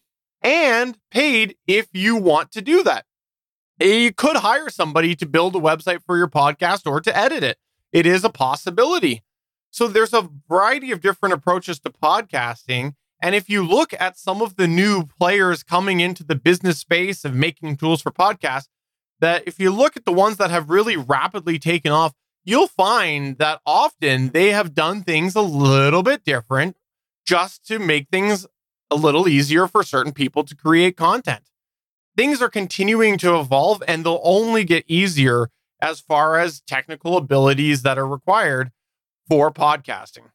and 0.45 0.99
paid 1.09 1.55
if 1.65 1.87
you 1.91 2.15
want 2.15 2.51
to 2.51 2.61
do 2.61 2.83
that. 2.83 3.05
You 3.79 4.13
could 4.13 4.37
hire 4.37 4.69
somebody 4.69 5.15
to 5.15 5.25
build 5.25 5.55
a 5.55 5.59
website 5.59 6.01
for 6.05 6.17
your 6.17 6.29
podcast 6.29 6.85
or 6.85 7.01
to 7.01 7.17
edit 7.17 7.43
it. 7.43 7.57
It 7.91 8.05
is 8.05 8.23
a 8.23 8.29
possibility. 8.29 9.23
So 9.71 9.87
there's 9.87 10.13
a 10.13 10.29
variety 10.47 10.91
of 10.91 11.01
different 11.01 11.33
approaches 11.33 11.79
to 11.79 11.89
podcasting. 11.89 12.93
And 13.21 13.33
if 13.33 13.49
you 13.49 13.65
look 13.65 13.93
at 13.99 14.19
some 14.19 14.41
of 14.41 14.55
the 14.55 14.67
new 14.67 15.05
players 15.19 15.63
coming 15.63 15.99
into 15.99 16.23
the 16.23 16.35
business 16.35 16.77
space 16.77 17.25
of 17.25 17.33
making 17.33 17.77
tools 17.77 18.03
for 18.03 18.11
podcasts, 18.11 18.67
that 19.19 19.43
if 19.47 19.59
you 19.59 19.71
look 19.71 19.97
at 19.97 20.05
the 20.05 20.13
ones 20.13 20.37
that 20.37 20.51
have 20.51 20.69
really 20.69 20.95
rapidly 20.95 21.57
taken 21.57 21.91
off, 21.91 22.13
you'll 22.43 22.67
find 22.67 23.39
that 23.39 23.61
often 23.65 24.29
they 24.29 24.51
have 24.51 24.75
done 24.75 25.01
things 25.01 25.35
a 25.35 25.41
little 25.41 26.03
bit 26.03 26.23
different 26.23 26.77
just 27.25 27.65
to 27.65 27.79
make 27.79 28.09
things 28.09 28.45
a 28.91 28.95
little 28.95 29.27
easier 29.27 29.67
for 29.67 29.83
certain 29.83 30.13
people 30.13 30.43
to 30.43 30.55
create 30.55 30.95
content. 30.97 31.49
Things 32.17 32.41
are 32.41 32.49
continuing 32.49 33.17
to 33.19 33.37
evolve 33.39 33.83
and 33.87 34.05
they'll 34.05 34.21
only 34.23 34.63
get 34.63 34.85
easier 34.87 35.49
as 35.81 35.99
far 35.99 36.37
as 36.39 36.61
technical 36.61 37.17
abilities 37.17 37.81
that 37.81 37.97
are 37.97 38.07
required 38.07 38.71
for 39.27 39.51
podcasting. 39.51 40.29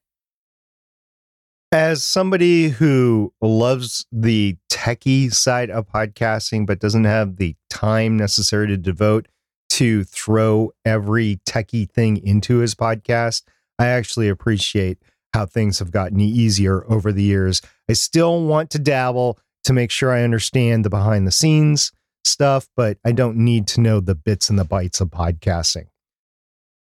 As 1.73 2.05
somebody 2.05 2.69
who 2.69 3.33
loves 3.41 4.05
the 4.11 4.57
techie 4.71 5.33
side 5.33 5.71
of 5.71 5.89
podcasting, 5.89 6.67
but 6.67 6.81
doesn't 6.81 7.05
have 7.05 7.37
the 7.37 7.55
time 7.69 8.17
necessary 8.17 8.67
to 8.67 8.77
devote 8.77 9.29
to 9.71 10.03
throw 10.05 10.73
every 10.85 11.41
techie 11.47 11.89
thing 11.89 12.17
into 12.17 12.59
his 12.59 12.75
podcast, 12.75 13.45
I 13.79 13.87
actually 13.87 14.29
appreciate 14.29 14.99
how 15.33 15.47
things 15.47 15.79
have 15.79 15.91
gotten 15.91 16.21
easier 16.21 16.85
over 16.91 17.13
the 17.13 17.23
years. 17.23 17.63
I 17.89 17.95
still 17.95 18.45
want 18.45 18.71
to 18.71 18.79
dabble 18.79 19.39
to 19.65 19.73
make 19.73 19.91
sure 19.91 20.13
I 20.13 20.23
understand 20.23 20.85
the 20.85 20.91
behind 20.91 21.27
the 21.27 21.33
scenes 21.33 21.93
stuff, 22.25 22.69
but 22.77 22.99
I 23.05 23.13
don't 23.13 23.37
need 23.37 23.67
to 23.69 23.81
know 23.81 24.01
the 24.01 24.15
bits 24.15 24.51
and 24.51 24.59
the 24.59 24.65
bytes 24.65 25.01
of 25.01 25.09
podcasting. 25.09 25.87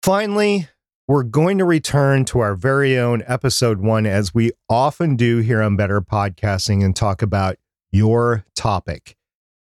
Finally, 0.04 0.68
we're 1.08 1.24
going 1.24 1.58
to 1.58 1.66
return 1.66 2.26
to 2.26 2.40
our 2.40 2.56
very 2.56 2.98
own 2.98 3.24
episode 3.28 3.80
one, 3.80 4.06
as 4.06 4.34
we 4.34 4.52
often 4.70 5.16
do 5.16 5.40
here 5.40 5.62
on 5.62 5.76
Better 5.76 6.02
Podcasting, 6.02 6.84
and 6.84 6.96
talk 6.96 7.22
about 7.22 7.58
your 7.92 8.46
topic. 8.56 9.18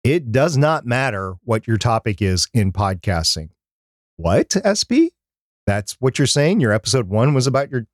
It 0.03 0.33
does 0.33 0.57
not 0.57 0.87
matter 0.87 1.35
what 1.45 1.67
your 1.67 1.77
topic 1.77 2.21
is 2.21 2.49
in 2.53 2.73
podcasting. 2.73 3.51
What, 4.17 4.57
SP? 4.65 5.13
That's 5.67 5.95
what 5.95 6.19
you're 6.19 6.27
saying? 6.27 6.61
Your 6.61 6.73
episode 6.73 7.09
one 7.09 7.35
was 7.35 7.47
about 7.47 7.71
your 7.71 7.87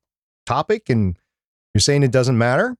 topic 0.45 0.89
and 0.89 1.17
you're 1.73 1.79
saying 1.79 2.03
it 2.03 2.11
doesn't 2.11 2.37
matter? 2.37 2.77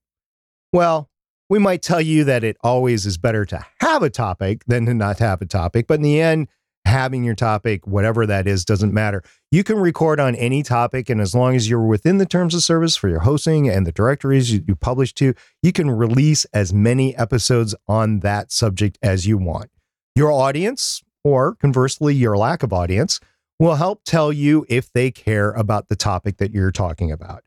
Well, 0.74 1.10
we 1.50 1.60
might 1.60 1.82
tell 1.82 2.02
you 2.02 2.24
that 2.24 2.44
it 2.44 2.58
always 2.62 3.06
is 3.06 3.18
better 3.18 3.46
to 3.46 3.66
have 3.80 4.04
a 4.04 4.10
topic 4.10 4.64
than 4.66 4.86
to 4.86 4.94
not 4.94 5.20
have 5.20 5.42
a 5.42 5.46
topic. 5.46 5.88
But 5.88 5.96
in 5.96 6.04
the 6.04 6.22
end, 6.22 6.48
having 6.86 7.24
your 7.24 7.36
topic, 7.36 7.86
whatever 7.86 8.26
that 8.26 8.48
is, 8.48 8.66
doesn't 8.66 8.94
matter. 8.94 9.22
You 9.52 9.64
can 9.64 9.78
record 9.78 10.20
on 10.20 10.36
any 10.36 10.64
topic, 10.64 11.10
and 11.10 11.22
as 11.22 11.36
long 11.36 11.56
as 11.56 11.70
you're 11.70 11.86
within 11.86 12.18
the 12.18 12.26
terms 12.26 12.56
of 12.56 12.64
service 12.64 12.96
for 12.96 13.10
your 13.10 13.20
hosting 13.20 13.70
and 13.70 13.86
the 13.86 13.92
directories 13.92 14.52
you, 14.52 14.64
you 14.68 14.76
publish 14.76 15.14
to, 15.16 15.34
you 15.62 15.72
can 15.72 15.92
release 15.92 16.46
as 16.54 16.74
many 16.74 17.16
episodes 17.16 17.76
on 17.88 18.22
that 18.22 18.52
subject 18.52 18.98
as 19.02 19.28
you 19.28 19.38
want. 19.38 19.70
Your 20.16 20.32
audience, 20.32 21.02
or 21.24 21.56
conversely, 21.56 22.16
your 22.16 22.38
lack 22.38 22.64
of 22.64 22.74
audience, 22.74 23.20
will 23.60 23.76
help 23.76 24.04
tell 24.04 24.34
you 24.34 24.66
if 24.70 24.92
they 24.92 25.12
care 25.12 25.52
about 25.52 25.88
the 25.88 25.96
topic 25.96 26.38
that 26.38 26.52
you're 26.52 26.72
talking 26.72 27.12
about. 27.12 27.44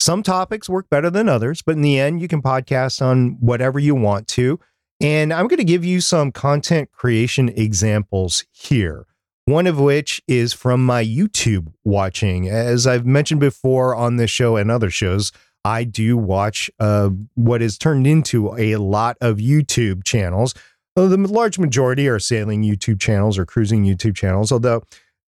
Some 0.00 0.22
topics 0.22 0.68
work 0.68 0.88
better 0.90 1.10
than 1.10 1.28
others, 1.28 1.62
but 1.62 1.76
in 1.76 1.82
the 1.82 1.98
end, 1.98 2.20
you 2.20 2.28
can 2.28 2.40
podcast 2.40 3.02
on 3.02 3.36
whatever 3.40 3.78
you 3.78 3.94
want 3.94 4.28
to. 4.28 4.60
And 5.00 5.32
I'm 5.32 5.48
going 5.48 5.58
to 5.58 5.64
give 5.64 5.84
you 5.84 6.00
some 6.00 6.32
content 6.32 6.90
creation 6.92 7.48
examples 7.50 8.44
here. 8.50 9.06
One 9.44 9.66
of 9.66 9.78
which 9.78 10.20
is 10.28 10.52
from 10.52 10.84
my 10.84 11.04
YouTube 11.04 11.72
watching. 11.84 12.48
As 12.48 12.86
I've 12.86 13.06
mentioned 13.06 13.40
before 13.40 13.94
on 13.94 14.16
this 14.16 14.30
show 14.30 14.56
and 14.56 14.70
other 14.70 14.90
shows, 14.90 15.32
I 15.64 15.84
do 15.84 16.16
watch 16.16 16.70
uh, 16.78 17.10
what 17.34 17.62
is 17.62 17.78
turned 17.78 18.06
into 18.06 18.54
a 18.56 18.76
lot 18.76 19.16
of 19.20 19.38
YouTube 19.38 20.04
channels. 20.04 20.54
The 20.96 21.16
large 21.16 21.58
majority 21.58 22.08
are 22.08 22.18
sailing 22.18 22.62
YouTube 22.62 23.00
channels 23.00 23.38
or 23.38 23.46
cruising 23.46 23.84
YouTube 23.84 24.16
channels, 24.16 24.50
although 24.50 24.82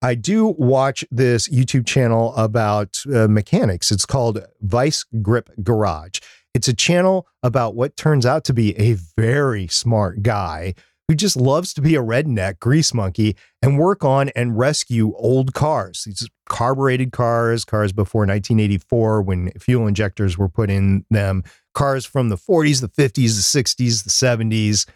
I 0.01 0.15
do 0.15 0.47
watch 0.58 1.03
this 1.10 1.49
YouTube 1.49 1.86
channel 1.86 2.36
about 2.36 2.97
uh, 3.13 3.27
mechanics. 3.27 3.91
It's 3.91 4.05
called 4.05 4.45
Vice 4.62 5.05
Grip 5.21 5.49
Garage. 5.63 6.19
It's 6.53 6.67
a 6.67 6.73
channel 6.73 7.27
about 7.43 7.75
what 7.75 7.97
turns 7.97 8.25
out 8.25 8.43
to 8.45 8.53
be 8.53 8.77
a 8.77 8.93
very 9.17 9.67
smart 9.67 10.21
guy 10.21 10.73
who 11.08 11.15
just 11.15 11.36
loves 11.36 11.73
to 11.73 11.81
be 11.81 11.95
a 11.95 12.01
redneck 12.01 12.60
grease 12.60 12.93
monkey 12.93 13.36
and 13.62 13.77
work 13.77 14.03
on 14.03 14.29
and 14.29 14.58
rescue 14.58 15.13
old 15.17 15.53
cars. 15.53 16.03
These 16.05 16.27
carbureted 16.49 17.12
cars, 17.12 17.65
cars 17.65 17.91
before 17.91 18.21
1984 18.21 19.21
when 19.21 19.51
fuel 19.60 19.88
injectors 19.88 20.38
were 20.38 20.49
put 20.49 20.69
in 20.69 21.05
them, 21.10 21.43
cars 21.73 22.05
from 22.05 22.29
the 22.29 22.38
40s, 22.38 22.81
the 22.81 22.89
50s, 22.89 23.13
the 23.13 23.63
60s, 23.63 24.03
the 24.03 24.10
70s, 24.10 24.88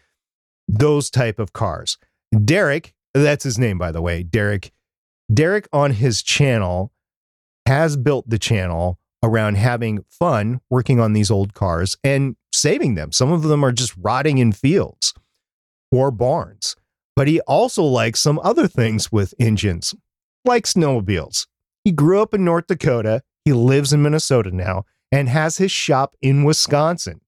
those 0.67 1.09
type 1.09 1.39
of 1.39 1.53
cars. 1.53 1.97
Derek, 2.45 2.93
that's 3.13 3.43
his 3.43 3.59
name 3.59 3.77
by 3.77 3.91
the 3.91 4.01
way, 4.01 4.23
Derek. 4.23 4.71
Derek 5.31 5.67
on 5.71 5.91
his 5.91 6.23
channel 6.23 6.91
has 7.65 7.97
built 7.97 8.29
the 8.29 8.39
channel 8.39 8.99
around 9.21 9.57
having 9.57 10.03
fun 10.09 10.61
working 10.69 10.99
on 10.99 11.13
these 11.13 11.29
old 11.29 11.53
cars 11.53 11.97
and 12.03 12.35
saving 12.53 12.95
them. 12.95 13.11
Some 13.11 13.31
of 13.31 13.43
them 13.43 13.63
are 13.63 13.71
just 13.71 13.95
rotting 13.97 14.37
in 14.37 14.51
fields 14.51 15.13
or 15.91 16.11
barns. 16.11 16.75
But 17.15 17.27
he 17.27 17.41
also 17.41 17.83
likes 17.83 18.19
some 18.19 18.39
other 18.43 18.67
things 18.67 19.11
with 19.11 19.33
engines, 19.39 19.93
like 20.45 20.65
snowmobiles. 20.65 21.47
He 21.83 21.91
grew 21.91 22.21
up 22.21 22.33
in 22.33 22.45
North 22.45 22.67
Dakota. 22.67 23.23
He 23.43 23.53
lives 23.53 23.91
in 23.91 24.01
Minnesota 24.01 24.55
now 24.55 24.85
and 25.11 25.27
has 25.27 25.57
his 25.57 25.71
shop 25.71 26.15
in 26.21 26.43
Wisconsin. 26.43 27.21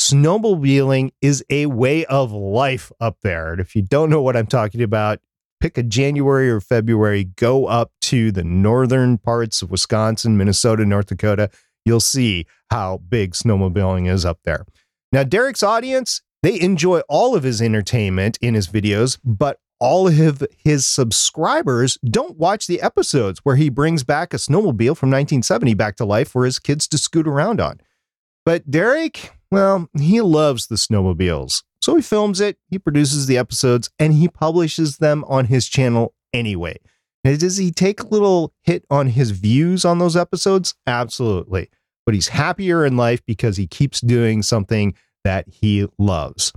Snowmobiling 0.00 1.12
is 1.20 1.44
a 1.50 1.66
way 1.66 2.04
of 2.04 2.30
life 2.30 2.92
up 3.00 3.18
there. 3.22 3.52
And 3.52 3.60
if 3.60 3.74
you 3.74 3.82
don't 3.82 4.10
know 4.10 4.22
what 4.22 4.36
I'm 4.36 4.46
talking 4.46 4.82
about, 4.82 5.20
pick 5.64 5.78
a 5.78 5.82
January 5.82 6.50
or 6.50 6.60
February, 6.60 7.24
go 7.24 7.64
up 7.64 7.90
to 8.02 8.30
the 8.30 8.44
northern 8.44 9.16
parts 9.16 9.62
of 9.62 9.70
Wisconsin, 9.70 10.36
Minnesota, 10.36 10.84
North 10.84 11.06
Dakota. 11.06 11.48
You'll 11.86 12.00
see 12.00 12.46
how 12.70 12.98
big 12.98 13.32
snowmobiling 13.32 14.06
is 14.06 14.26
up 14.26 14.40
there. 14.44 14.66
Now, 15.10 15.22
Derek's 15.22 15.62
audience, 15.62 16.20
they 16.42 16.60
enjoy 16.60 17.00
all 17.08 17.34
of 17.34 17.44
his 17.44 17.62
entertainment 17.62 18.36
in 18.42 18.52
his 18.52 18.68
videos, 18.68 19.18
but 19.24 19.58
all 19.80 20.06
of 20.06 20.46
his 20.58 20.86
subscribers 20.86 21.96
don't 22.04 22.36
watch 22.36 22.66
the 22.66 22.82
episodes 22.82 23.40
where 23.42 23.56
he 23.56 23.70
brings 23.70 24.04
back 24.04 24.34
a 24.34 24.36
snowmobile 24.36 24.98
from 24.98 25.08
1970 25.08 25.72
back 25.72 25.96
to 25.96 26.04
life 26.04 26.28
for 26.28 26.44
his 26.44 26.58
kids 26.58 26.86
to 26.88 26.98
scoot 26.98 27.26
around 27.26 27.62
on. 27.62 27.80
But 28.44 28.70
Derek, 28.70 29.32
well, 29.50 29.88
he 29.98 30.20
loves 30.20 30.66
the 30.66 30.76
snowmobiles. 30.76 31.62
So 31.84 31.96
he 31.96 32.00
films 32.00 32.40
it, 32.40 32.56
he 32.70 32.78
produces 32.78 33.26
the 33.26 33.36
episodes, 33.36 33.90
and 33.98 34.14
he 34.14 34.26
publishes 34.26 34.96
them 34.96 35.22
on 35.28 35.44
his 35.44 35.68
channel 35.68 36.14
anyway. 36.32 36.78
Now, 37.24 37.36
does 37.36 37.58
he 37.58 37.70
take 37.72 38.00
a 38.00 38.06
little 38.06 38.54
hit 38.62 38.86
on 38.88 39.08
his 39.08 39.32
views 39.32 39.84
on 39.84 39.98
those 39.98 40.16
episodes? 40.16 40.74
Absolutely. 40.86 41.68
But 42.06 42.14
he's 42.14 42.28
happier 42.28 42.86
in 42.86 42.96
life 42.96 43.20
because 43.26 43.58
he 43.58 43.66
keeps 43.66 44.00
doing 44.00 44.40
something 44.40 44.94
that 45.24 45.46
he 45.46 45.86
loves. 45.98 46.54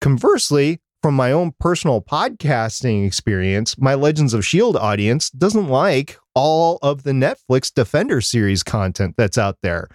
Conversely, 0.00 0.80
from 1.00 1.14
my 1.14 1.30
own 1.30 1.52
personal 1.60 2.02
podcasting 2.02 3.06
experience, 3.06 3.78
my 3.78 3.94
Legends 3.94 4.34
of 4.34 4.40
S.H.I.E.L.D. 4.40 4.78
audience 4.80 5.30
doesn't 5.30 5.68
like 5.68 6.18
all 6.34 6.80
of 6.82 7.04
the 7.04 7.12
Netflix 7.12 7.72
Defender 7.72 8.20
series 8.20 8.64
content 8.64 9.14
that's 9.16 9.38
out 9.38 9.58
there. 9.62 9.86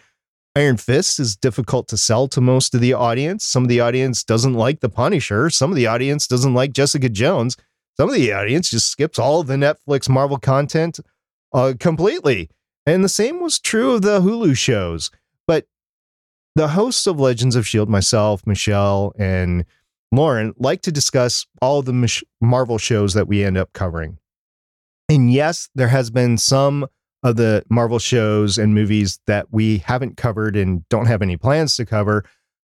Iron 0.55 0.75
Fist 0.75 1.19
is 1.19 1.37
difficult 1.37 1.87
to 1.87 1.97
sell 1.97 2.27
to 2.27 2.41
most 2.41 2.75
of 2.75 2.81
the 2.81 2.93
audience. 2.93 3.45
Some 3.45 3.63
of 3.63 3.69
the 3.69 3.79
audience 3.79 4.23
doesn't 4.23 4.53
like 4.53 4.81
The 4.81 4.89
Punisher. 4.89 5.49
Some 5.49 5.71
of 5.71 5.77
the 5.77 5.87
audience 5.87 6.27
doesn't 6.27 6.53
like 6.53 6.73
Jessica 6.73 7.07
Jones. 7.07 7.55
Some 7.95 8.09
of 8.09 8.15
the 8.15 8.33
audience 8.33 8.69
just 8.69 8.89
skips 8.89 9.17
all 9.17 9.43
the 9.43 9.55
Netflix 9.55 10.09
Marvel 10.09 10.37
content 10.37 10.99
uh, 11.53 11.73
completely. 11.79 12.49
And 12.85 13.03
the 13.03 13.09
same 13.09 13.39
was 13.39 13.59
true 13.59 13.93
of 13.93 14.01
the 14.01 14.19
Hulu 14.19 14.57
shows. 14.57 15.09
But 15.47 15.67
the 16.55 16.69
hosts 16.69 17.07
of 17.07 17.19
Legends 17.19 17.55
of 17.55 17.61
S.H.I.E.L.D., 17.61 17.91
myself, 17.91 18.45
Michelle, 18.45 19.13
and 19.17 19.63
Lauren, 20.11 20.53
like 20.57 20.81
to 20.81 20.91
discuss 20.91 21.45
all 21.61 21.81
the 21.81 22.23
Marvel 22.41 22.77
shows 22.77 23.13
that 23.13 23.27
we 23.27 23.43
end 23.43 23.57
up 23.57 23.71
covering. 23.71 24.17
And 25.07 25.31
yes, 25.31 25.69
there 25.75 25.89
has 25.89 26.09
been 26.09 26.37
some 26.37 26.87
of 27.23 27.35
the 27.35 27.63
Marvel 27.69 27.99
shows 27.99 28.57
and 28.57 28.73
movies 28.73 29.19
that 29.27 29.47
we 29.51 29.79
haven't 29.79 30.17
covered 30.17 30.55
and 30.55 30.87
don't 30.89 31.05
have 31.05 31.21
any 31.21 31.37
plans 31.37 31.75
to 31.75 31.85
cover. 31.85 32.23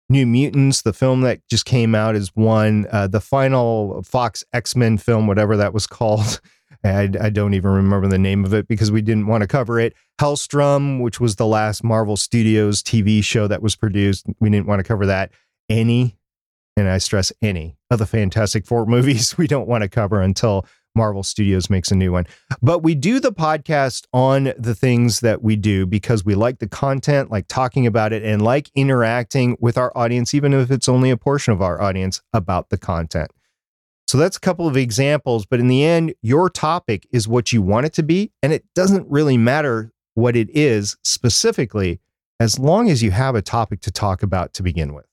New 0.10 0.26
Mutants, 0.26 0.82
the 0.82 0.94
film 0.94 1.22
that 1.22 1.42
just 1.50 1.66
came 1.66 1.94
out, 1.94 2.16
is 2.16 2.30
one. 2.36 2.88
Uh, 2.92 3.08
the 3.08 3.20
final 3.20 4.02
Fox 4.04 4.44
X 4.54 4.76
Men 4.76 4.98
film, 4.98 5.28
whatever 5.28 5.58
that 5.58 5.74
was 5.74 5.86
called, 5.88 6.40
I, 6.84 7.10
I, 7.20 7.30
don't 7.30 7.54
even 7.54 7.72
remember 7.72 8.08
the 8.08 8.18
name 8.18 8.46
of 8.46 8.54
it 8.54 8.68
because 8.68 8.92
we 8.92 9.02
didn't 9.02 9.28
want 9.28 9.42
to 9.42 9.48
cover 9.48 9.80
it. 9.80 9.94
Helstrom, 10.20 11.02
which 11.02 11.20
was 11.20 11.36
the 11.36 11.46
last 11.46 11.84
Marvel 11.84 12.16
Studios 12.16 12.82
TV 12.82 13.24
show 13.24 13.48
that 13.48 13.62
was 13.62 13.76
produced, 13.76 14.28
we 14.40 14.50
didn't 14.50 14.68
want 14.68 14.80
to 14.80 14.88
cover 14.88 15.06
that. 15.06 15.32
Any, 15.70 16.18
and 16.78 16.88
I 16.88 17.00
stress 17.00 17.34
any, 17.42 17.78
of 17.90 18.00
the 18.00 18.06
Fantastic 18.06 18.66
Four 18.66 18.86
movies 18.88 19.38
we 19.38 19.48
don't 19.48 19.68
want 19.68 19.84
to 19.84 19.90
cover 19.90 20.22
until 20.22 20.66
Marvel 20.98 21.24
Studios 21.24 21.70
makes 21.70 21.92
a 21.92 21.96
new 21.96 22.12
one. 22.12 22.28
But 22.62 22.80
we 22.80 22.96
do 22.96 23.22
the 23.22 23.32
podcast 23.32 24.06
on 24.12 24.52
the 24.58 24.76
things 24.76 25.22
that 25.22 25.42
we 25.42 25.56
do 25.56 25.86
because 25.86 26.26
we 26.26 26.36
like 26.36 26.60
the 26.60 26.68
content, 26.68 27.32
like 27.32 27.48
talking 27.48 27.88
about 27.88 28.12
it, 28.12 28.24
and 28.24 28.42
like 28.42 28.70
interacting 28.76 29.56
with 29.62 29.78
our 29.78 29.94
audience, 29.96 30.34
even 30.34 30.54
if 30.54 30.70
it's 30.70 30.90
only 30.90 31.10
a 31.10 31.18
portion 31.18 31.54
of 31.54 31.62
our 31.62 31.82
audience 31.82 32.22
about 32.34 32.70
the 32.70 32.78
content. 32.78 33.32
So 34.08 34.18
that's 34.18 34.38
a 34.38 34.42
couple 34.42 34.68
of 34.68 34.78
examples. 34.78 35.46
But 35.46 35.60
in 35.60 35.68
the 35.68 35.84
end, 35.84 36.14
your 36.22 36.50
topic 36.50 37.08
is 37.12 37.28
what 37.28 37.52
you 37.52 37.62
want 37.62 37.86
it 37.86 37.94
to 37.94 38.04
be. 38.04 38.32
And 38.42 38.54
it 38.54 38.66
doesn't 38.74 39.06
really 39.10 39.38
matter 39.38 39.92
what 40.14 40.36
it 40.36 40.50
is 40.50 40.98
specifically, 41.04 42.00
as 42.40 42.58
long 42.58 42.90
as 42.90 43.04
you 43.04 43.12
have 43.12 43.36
a 43.36 43.42
topic 43.42 43.82
to 43.82 43.92
talk 43.92 44.24
about 44.24 44.54
to 44.56 44.64
begin 44.64 44.94
with. 44.94 45.07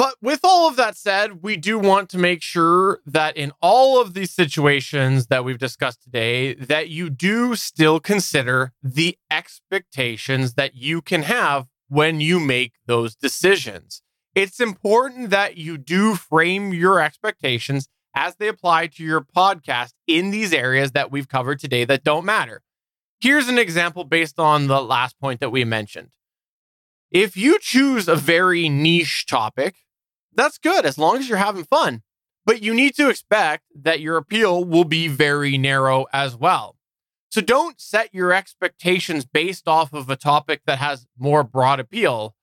But 0.00 0.14
with 0.22 0.40
all 0.44 0.66
of 0.66 0.76
that 0.76 0.96
said, 0.96 1.42
we 1.42 1.58
do 1.58 1.78
want 1.78 2.08
to 2.08 2.16
make 2.16 2.40
sure 2.40 3.00
that 3.04 3.36
in 3.36 3.52
all 3.60 4.00
of 4.00 4.14
these 4.14 4.30
situations 4.30 5.26
that 5.26 5.44
we've 5.44 5.58
discussed 5.58 6.02
today, 6.02 6.54
that 6.54 6.88
you 6.88 7.10
do 7.10 7.54
still 7.54 8.00
consider 8.00 8.72
the 8.82 9.18
expectations 9.30 10.54
that 10.54 10.74
you 10.74 11.02
can 11.02 11.24
have 11.24 11.66
when 11.88 12.18
you 12.18 12.40
make 12.40 12.72
those 12.86 13.14
decisions. 13.14 14.00
It's 14.34 14.58
important 14.58 15.28
that 15.28 15.58
you 15.58 15.76
do 15.76 16.14
frame 16.14 16.72
your 16.72 16.98
expectations 16.98 17.86
as 18.16 18.36
they 18.36 18.48
apply 18.48 18.86
to 18.86 19.04
your 19.04 19.20
podcast 19.20 19.92
in 20.06 20.30
these 20.30 20.54
areas 20.54 20.92
that 20.92 21.10
we've 21.10 21.28
covered 21.28 21.60
today 21.60 21.84
that 21.84 22.04
don't 22.04 22.24
matter. 22.24 22.62
Here's 23.20 23.48
an 23.48 23.58
example 23.58 24.04
based 24.04 24.38
on 24.38 24.66
the 24.66 24.80
last 24.80 25.20
point 25.20 25.40
that 25.40 25.50
we 25.50 25.62
mentioned. 25.64 26.08
If 27.10 27.36
you 27.36 27.58
choose 27.58 28.08
a 28.08 28.16
very 28.16 28.70
niche 28.70 29.26
topic, 29.26 29.74
that's 30.34 30.58
good 30.58 30.86
as 30.86 30.98
long 30.98 31.18
as 31.18 31.28
you're 31.28 31.38
having 31.38 31.64
fun. 31.64 32.02
But 32.46 32.62
you 32.62 32.74
need 32.74 32.94
to 32.96 33.08
expect 33.08 33.64
that 33.74 34.00
your 34.00 34.16
appeal 34.16 34.64
will 34.64 34.84
be 34.84 35.08
very 35.08 35.58
narrow 35.58 36.06
as 36.12 36.36
well. 36.36 36.76
So 37.30 37.40
don't 37.40 37.80
set 37.80 38.12
your 38.12 38.32
expectations 38.32 39.24
based 39.24 39.68
off 39.68 39.92
of 39.92 40.10
a 40.10 40.16
topic 40.16 40.62
that 40.66 40.78
has 40.78 41.06
more 41.18 41.44
broad 41.44 41.78
appeal. 41.78 42.34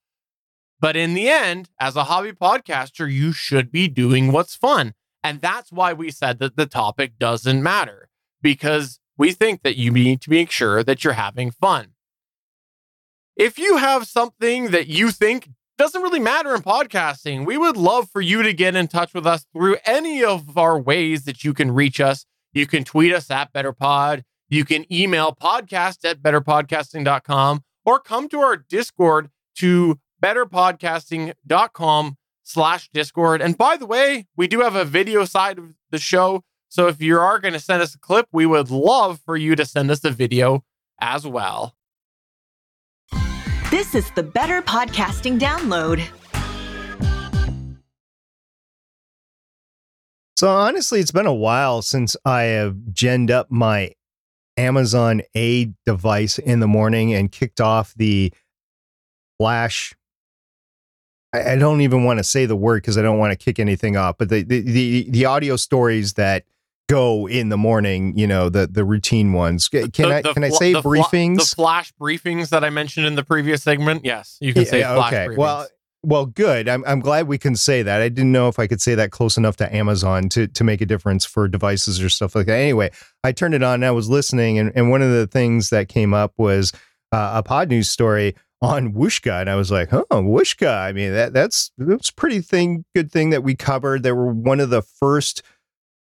But 0.80 0.96
in 0.96 1.14
the 1.14 1.28
end, 1.28 1.68
as 1.78 1.96
a 1.96 2.04
hobby 2.04 2.32
podcaster, 2.32 3.10
you 3.12 3.32
should 3.32 3.70
be 3.70 3.88
doing 3.88 4.32
what's 4.32 4.54
fun. 4.54 4.94
And 5.22 5.40
that's 5.40 5.72
why 5.72 5.92
we 5.92 6.10
said 6.10 6.38
that 6.38 6.56
the 6.56 6.66
topic 6.66 7.18
doesn't 7.18 7.62
matter 7.62 8.08
because 8.40 9.00
we 9.16 9.32
think 9.32 9.62
that 9.62 9.76
you 9.76 9.90
need 9.90 10.20
to 10.22 10.30
make 10.30 10.50
sure 10.50 10.82
that 10.84 11.02
you're 11.02 11.14
having 11.14 11.50
fun. 11.50 11.88
If 13.36 13.58
you 13.58 13.76
have 13.76 14.06
something 14.06 14.70
that 14.70 14.86
you 14.86 15.10
think 15.10 15.50
doesn't 15.78 16.02
really 16.02 16.20
matter 16.20 16.54
in 16.54 16.60
podcasting, 16.60 17.46
we 17.46 17.56
would 17.56 17.76
love 17.76 18.10
for 18.10 18.20
you 18.20 18.42
to 18.42 18.52
get 18.52 18.74
in 18.74 18.88
touch 18.88 19.14
with 19.14 19.26
us 19.26 19.46
through 19.52 19.76
any 19.86 20.22
of 20.24 20.58
our 20.58 20.78
ways 20.78 21.24
that 21.24 21.44
you 21.44 21.54
can 21.54 21.70
reach 21.70 22.00
us. 22.00 22.26
You 22.52 22.66
can 22.66 22.84
tweet 22.84 23.14
us 23.14 23.30
at 23.30 23.52
BetterPod. 23.52 24.24
You 24.48 24.64
can 24.64 24.92
email 24.92 25.34
podcast 25.40 26.04
at 26.04 26.20
betterpodcasting.com 26.20 27.62
or 27.84 28.00
come 28.00 28.28
to 28.28 28.40
our 28.40 28.56
Discord 28.56 29.30
to 29.56 29.98
betterpodcasting.com 30.22 32.16
slash 32.42 32.90
Discord. 32.92 33.40
And 33.40 33.56
by 33.56 33.76
the 33.76 33.86
way, 33.86 34.26
we 34.36 34.48
do 34.48 34.60
have 34.60 34.74
a 34.74 34.84
video 34.84 35.24
side 35.24 35.58
of 35.58 35.76
the 35.90 35.98
show. 35.98 36.42
So 36.68 36.88
if 36.88 37.00
you 37.00 37.18
are 37.18 37.38
going 37.38 37.54
to 37.54 37.60
send 37.60 37.82
us 37.82 37.94
a 37.94 37.98
clip, 37.98 38.26
we 38.32 38.46
would 38.46 38.70
love 38.70 39.20
for 39.24 39.36
you 39.36 39.54
to 39.54 39.64
send 39.64 39.90
us 39.90 40.02
a 40.04 40.10
video 40.10 40.64
as 41.00 41.26
well. 41.26 41.76
This 43.90 44.04
is 44.04 44.10
the 44.10 44.22
Better 44.22 44.60
Podcasting 44.60 45.40
Download. 45.40 46.06
So 50.36 50.50
honestly, 50.50 51.00
it's 51.00 51.10
been 51.10 51.24
a 51.24 51.32
while 51.32 51.80
since 51.80 52.14
I 52.22 52.42
have 52.42 52.74
genned 52.92 53.30
up 53.30 53.50
my 53.50 53.92
Amazon 54.58 55.22
A 55.34 55.72
device 55.86 56.38
in 56.38 56.60
the 56.60 56.66
morning 56.66 57.14
and 57.14 57.32
kicked 57.32 57.62
off 57.62 57.94
the 57.94 58.30
flash. 59.38 59.94
I, 61.32 61.56
don't 61.56 61.80
even 61.80 62.04
want 62.04 62.18
to 62.18 62.24
say 62.24 62.44
the 62.44 62.56
word 62.56 62.82
because 62.82 62.98
I 62.98 63.02
don't 63.02 63.18
want 63.18 63.32
to 63.32 63.42
kick 63.42 63.58
anything 63.58 63.96
off, 63.96 64.18
but 64.18 64.28
the, 64.28 64.42
the 64.42 64.60
the 64.60 65.06
the 65.08 65.24
audio 65.24 65.56
stories 65.56 66.12
that 66.14 66.44
go 66.88 67.28
in 67.28 67.48
the 67.50 67.56
morning, 67.56 68.16
you 68.18 68.26
know, 68.26 68.48
the 68.48 68.66
the 68.66 68.84
routine 68.84 69.32
ones. 69.32 69.68
Can 69.68 69.90
The- 69.92 70.06
I 70.06 70.22
the 70.22 70.32
can 70.34 70.44
I 70.44 70.48
say 70.48 70.72
the 70.72 70.82
briefings? 70.82 71.36
the 71.50 71.56
flash 71.56 71.92
briefings 72.00 72.48
that 72.48 72.64
I 72.64 72.70
mentioned 72.70 73.06
in 73.06 73.14
the 73.14 73.24
previous 73.24 73.62
segment. 73.62 74.04
Yes, 74.04 74.36
you 74.40 74.52
can 74.52 74.66
say 74.66 74.80
Yeah, 74.80 74.94
flash 74.94 75.12
okay. 75.12 75.26
briefings. 75.28 75.36
Well, 75.38 75.66
well, 76.04 76.26
good. 76.26 76.68
I'm 76.68 76.84
I'm 76.86 77.00
glad 77.00 77.26
we 77.28 77.38
can 77.38 77.56
say 77.56 77.82
that. 77.82 78.00
I 78.00 78.08
didn't 78.08 78.32
know 78.32 78.48
if 78.48 78.58
I 78.58 78.66
could 78.66 78.80
say 78.80 78.94
that 78.94 79.10
close 79.10 79.36
enough 79.36 79.56
to 79.56 79.74
Amazon 79.74 80.28
to 80.30 80.46
to 80.46 80.64
make 80.64 80.80
a 80.80 80.86
difference 80.86 81.24
for 81.24 81.48
devices 81.48 82.00
or 82.02 82.08
stuff 82.08 82.34
like 82.34 82.46
that. 82.46 82.58
Anyway, 82.58 82.90
I 83.24 83.32
turned 83.32 83.54
it 83.54 83.62
on 83.62 83.74
and 83.74 83.84
I 83.84 83.90
was 83.90 84.08
listening, 84.08 84.58
and, 84.58 84.72
and 84.74 84.90
one 84.90 85.02
of 85.02 85.10
the 85.10 85.26
things 85.26 85.70
that 85.70 85.88
came 85.88 86.14
up 86.14 86.32
was 86.38 86.72
uh, 87.12 87.42
a 87.44 87.48
Podnews 87.48 87.86
story 87.86 88.34
on 88.62 88.92
Whooshkaa, 88.92 89.40
and 89.40 89.50
I 89.50 89.56
was 89.56 89.70
like, 89.72 89.92
"Oh, 89.92 90.04
Whooshkaa! 90.10 90.78
I 90.84 90.92
mean, 90.92 91.12
that 91.12 91.32
that's 91.32 91.72
that's 91.78 92.10
a 92.10 92.14
pretty 92.14 92.40
thing, 92.42 92.84
good 92.94 93.10
thing 93.10 93.30
that 93.30 93.42
we 93.42 93.54
covered. 93.56 94.02
They 94.04 94.12
were 94.12 94.32
one 94.32 94.60
of 94.60 94.70
the 94.70 94.82
first 94.82 95.42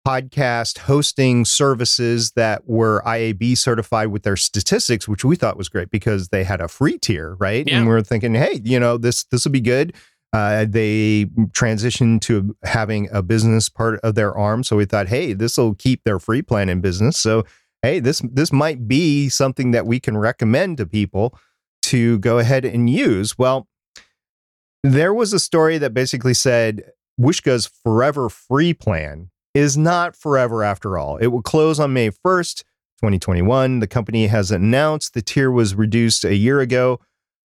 podcast 0.09 0.79
hosting 0.79 1.45
services 1.45 2.31
that 2.31 2.67
were 2.67 3.03
IAB 3.05 3.55
certified 3.55 4.07
with 4.07 4.23
their 4.23 4.35
statistics, 4.35 5.07
which 5.07 5.23
we 5.23 5.35
thought 5.35 5.55
was 5.55 5.69
great 5.69 5.91
because 5.91 6.29
they 6.29 6.43
had 6.43 6.61
a 6.61 6.67
free 6.67 6.97
tier, 6.97 7.35
right? 7.39 7.67
Yeah. 7.67 7.77
And 7.77 7.87
we 7.87 7.93
are 7.93 8.01
thinking, 8.01 8.33
hey, 8.33 8.59
you 8.63 8.79
know, 8.79 8.97
this 8.97 9.25
this 9.25 9.45
will 9.45 9.51
be 9.51 9.61
good. 9.61 9.93
Uh, 10.33 10.65
they 10.67 11.25
transitioned 11.51 12.21
to 12.21 12.55
having 12.63 13.07
a 13.11 13.21
business 13.21 13.69
part 13.69 13.99
of 14.01 14.15
their 14.15 14.35
arm, 14.35 14.63
so 14.63 14.75
we 14.75 14.85
thought, 14.85 15.07
hey, 15.07 15.33
this 15.33 15.57
will 15.57 15.75
keep 15.75 16.03
their 16.03 16.17
free 16.17 16.41
plan 16.41 16.69
in 16.69 16.81
business. 16.81 17.17
So, 17.17 17.43
hey, 17.83 17.99
this 17.99 18.19
this 18.31 18.51
might 18.51 18.87
be 18.87 19.29
something 19.29 19.71
that 19.71 19.85
we 19.85 19.99
can 19.99 20.17
recommend 20.17 20.77
to 20.77 20.87
people 20.87 21.37
to 21.83 22.17
go 22.19 22.39
ahead 22.39 22.65
and 22.65 22.89
use. 22.89 23.37
Well, 23.37 23.67
there 24.83 25.13
was 25.13 25.33
a 25.33 25.39
story 25.39 25.77
that 25.77 25.93
basically 25.93 26.33
said 26.33 26.93
Whooshkaa's 27.17 27.67
forever 27.83 28.27
free 28.29 28.73
plan 28.73 29.29
is 29.53 29.77
not 29.77 30.15
forever 30.15 30.63
after 30.63 30.97
all. 30.97 31.17
It 31.17 31.27
will 31.27 31.41
close 31.41 31.79
on 31.79 31.93
May 31.93 32.11
1st, 32.11 32.63
2021. 32.99 33.79
The 33.79 33.87
company 33.87 34.27
has 34.27 34.51
announced 34.51 35.13
the 35.13 35.21
tier 35.21 35.51
was 35.51 35.75
reduced 35.75 36.23
a 36.23 36.35
year 36.35 36.59
ago. 36.59 36.99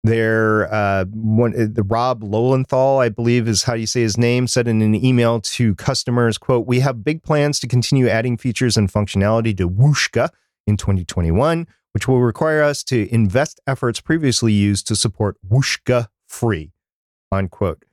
Their 0.03 0.71
uh, 0.73 1.05
one, 1.05 1.53
uh, 1.59 1.67
the 1.69 1.83
Rob 1.83 2.21
Loewenthal, 2.21 3.01
I 3.01 3.09
believe 3.09 3.47
is 3.47 3.63
how 3.63 3.73
you 3.73 3.87
say 3.87 4.01
his 4.01 4.17
name, 4.17 4.47
said 4.47 4.67
in 4.67 4.81
an 4.81 4.93
email 4.95 5.41
to 5.41 5.75
customers, 5.75 6.37
"quote 6.37 6.67
We 6.67 6.79
have 6.81 7.03
big 7.03 7.23
plans 7.23 7.59
to 7.61 7.67
continue 7.67 8.07
adding 8.07 8.37
features 8.37 8.77
and 8.77 8.91
functionality 8.91 9.57
to 9.57 9.67
Whooshkaa 9.67 10.29
in 10.65 10.77
2021, 10.77 11.67
which 11.93 12.07
will 12.07 12.21
require 12.21 12.61
us 12.61 12.83
to 12.85 13.11
invest 13.13 13.59
efforts 13.67 13.99
previously 13.99 14.53
used 14.53 14.87
to 14.87 14.95
support 14.95 15.35
Whooshkaa 15.45 16.07
free." 16.27 16.71
Unquote. 17.31 17.83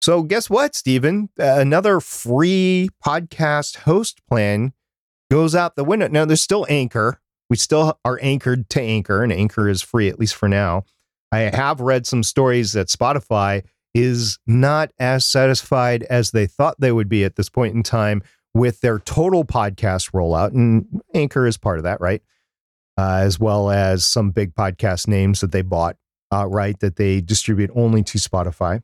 So 0.00 0.22
guess 0.22 0.48
what, 0.48 0.74
Stephen? 0.74 1.28
Another 1.36 2.00
free 2.00 2.88
podcast 3.04 3.78
host 3.78 4.20
plan 4.26 4.72
goes 5.30 5.54
out 5.54 5.76
the 5.76 5.84
window. 5.84 6.08
Now 6.08 6.24
there's 6.24 6.40
still 6.40 6.66
Anchor. 6.68 7.20
We 7.50 7.56
still 7.56 7.98
are 8.04 8.18
anchored 8.22 8.70
to 8.70 8.80
Anchor, 8.80 9.22
and 9.22 9.32
Anchor 9.32 9.68
is 9.68 9.82
free 9.82 10.08
at 10.08 10.18
least 10.18 10.36
for 10.36 10.48
now. 10.48 10.84
I 11.32 11.40
have 11.40 11.80
read 11.80 12.06
some 12.06 12.22
stories 12.22 12.72
that 12.72 12.88
Spotify 12.88 13.64
is 13.92 14.38
not 14.46 14.90
as 14.98 15.26
satisfied 15.26 16.04
as 16.04 16.30
they 16.30 16.46
thought 16.46 16.80
they 16.80 16.92
would 16.92 17.08
be 17.08 17.24
at 17.24 17.36
this 17.36 17.48
point 17.48 17.74
in 17.74 17.82
time 17.82 18.22
with 18.54 18.80
their 18.80 18.98
total 19.00 19.44
podcast 19.44 20.12
rollout, 20.12 20.54
and 20.54 21.02
Anchor 21.14 21.46
is 21.46 21.56
part 21.56 21.78
of 21.78 21.84
that, 21.84 22.00
right? 22.00 22.22
Uh, 22.96 23.18
as 23.22 23.38
well 23.38 23.70
as 23.70 24.04
some 24.04 24.30
big 24.30 24.54
podcast 24.54 25.08
names 25.08 25.40
that 25.40 25.52
they 25.52 25.62
bought 25.62 25.96
outright 26.32 26.80
that 26.80 26.96
they 26.96 27.20
distribute 27.20 27.70
only 27.74 28.02
to 28.02 28.18
Spotify. 28.18 28.82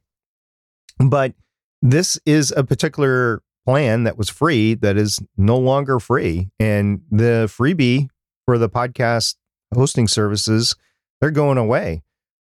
But 0.99 1.35
this 1.83 2.19
is 2.25 2.53
a 2.57 2.65
particular 2.65 3.43
plan 3.67 4.05
that 4.05 4.17
was 4.17 4.31
free 4.31 4.75
that 4.75 4.97
is 4.97 5.19
no 5.37 5.59
longer 5.59 5.99
free. 5.99 6.49
And 6.59 7.03
the 7.11 7.51
freebie 7.53 8.09
for 8.45 8.59
the 8.59 8.69
podcast 8.69 9.35
hosting 9.75 10.09
services, 10.09 10.75
they're 11.21 11.31
going 11.31 11.59
away. 11.59 12.03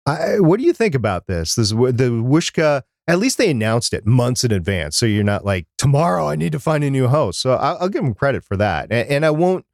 I, 0.05 0.39
what 0.39 0.59
do 0.59 0.65
you 0.65 0.73
think 0.73 0.95
about 0.95 1.27
this? 1.27 1.55
This 1.55 1.71
the 1.71 2.23
Whooshkaa. 2.23 2.83
At 3.09 3.19
least 3.19 3.37
they 3.37 3.49
announced 3.49 3.93
it 3.93 4.05
months 4.05 4.43
in 4.43 4.51
advance, 4.51 4.97
so 4.97 5.05
you're 5.05 5.23
not 5.23 5.45
like 5.45 5.65
tomorrow. 5.77 6.27
I 6.27 6.35
need 6.35 6.51
to 6.51 6.59
find 6.59 6.83
a 6.83 6.89
new 6.89 7.07
host. 7.07 7.39
So 7.39 7.53
I'll, 7.53 7.77
I'll 7.79 7.89
give 7.89 8.03
them 8.03 8.13
credit 8.13 8.43
for 8.43 8.57
that, 8.57 8.91
and, 8.91 9.07
and 9.09 9.25
I 9.25 9.29
won't 9.31 9.65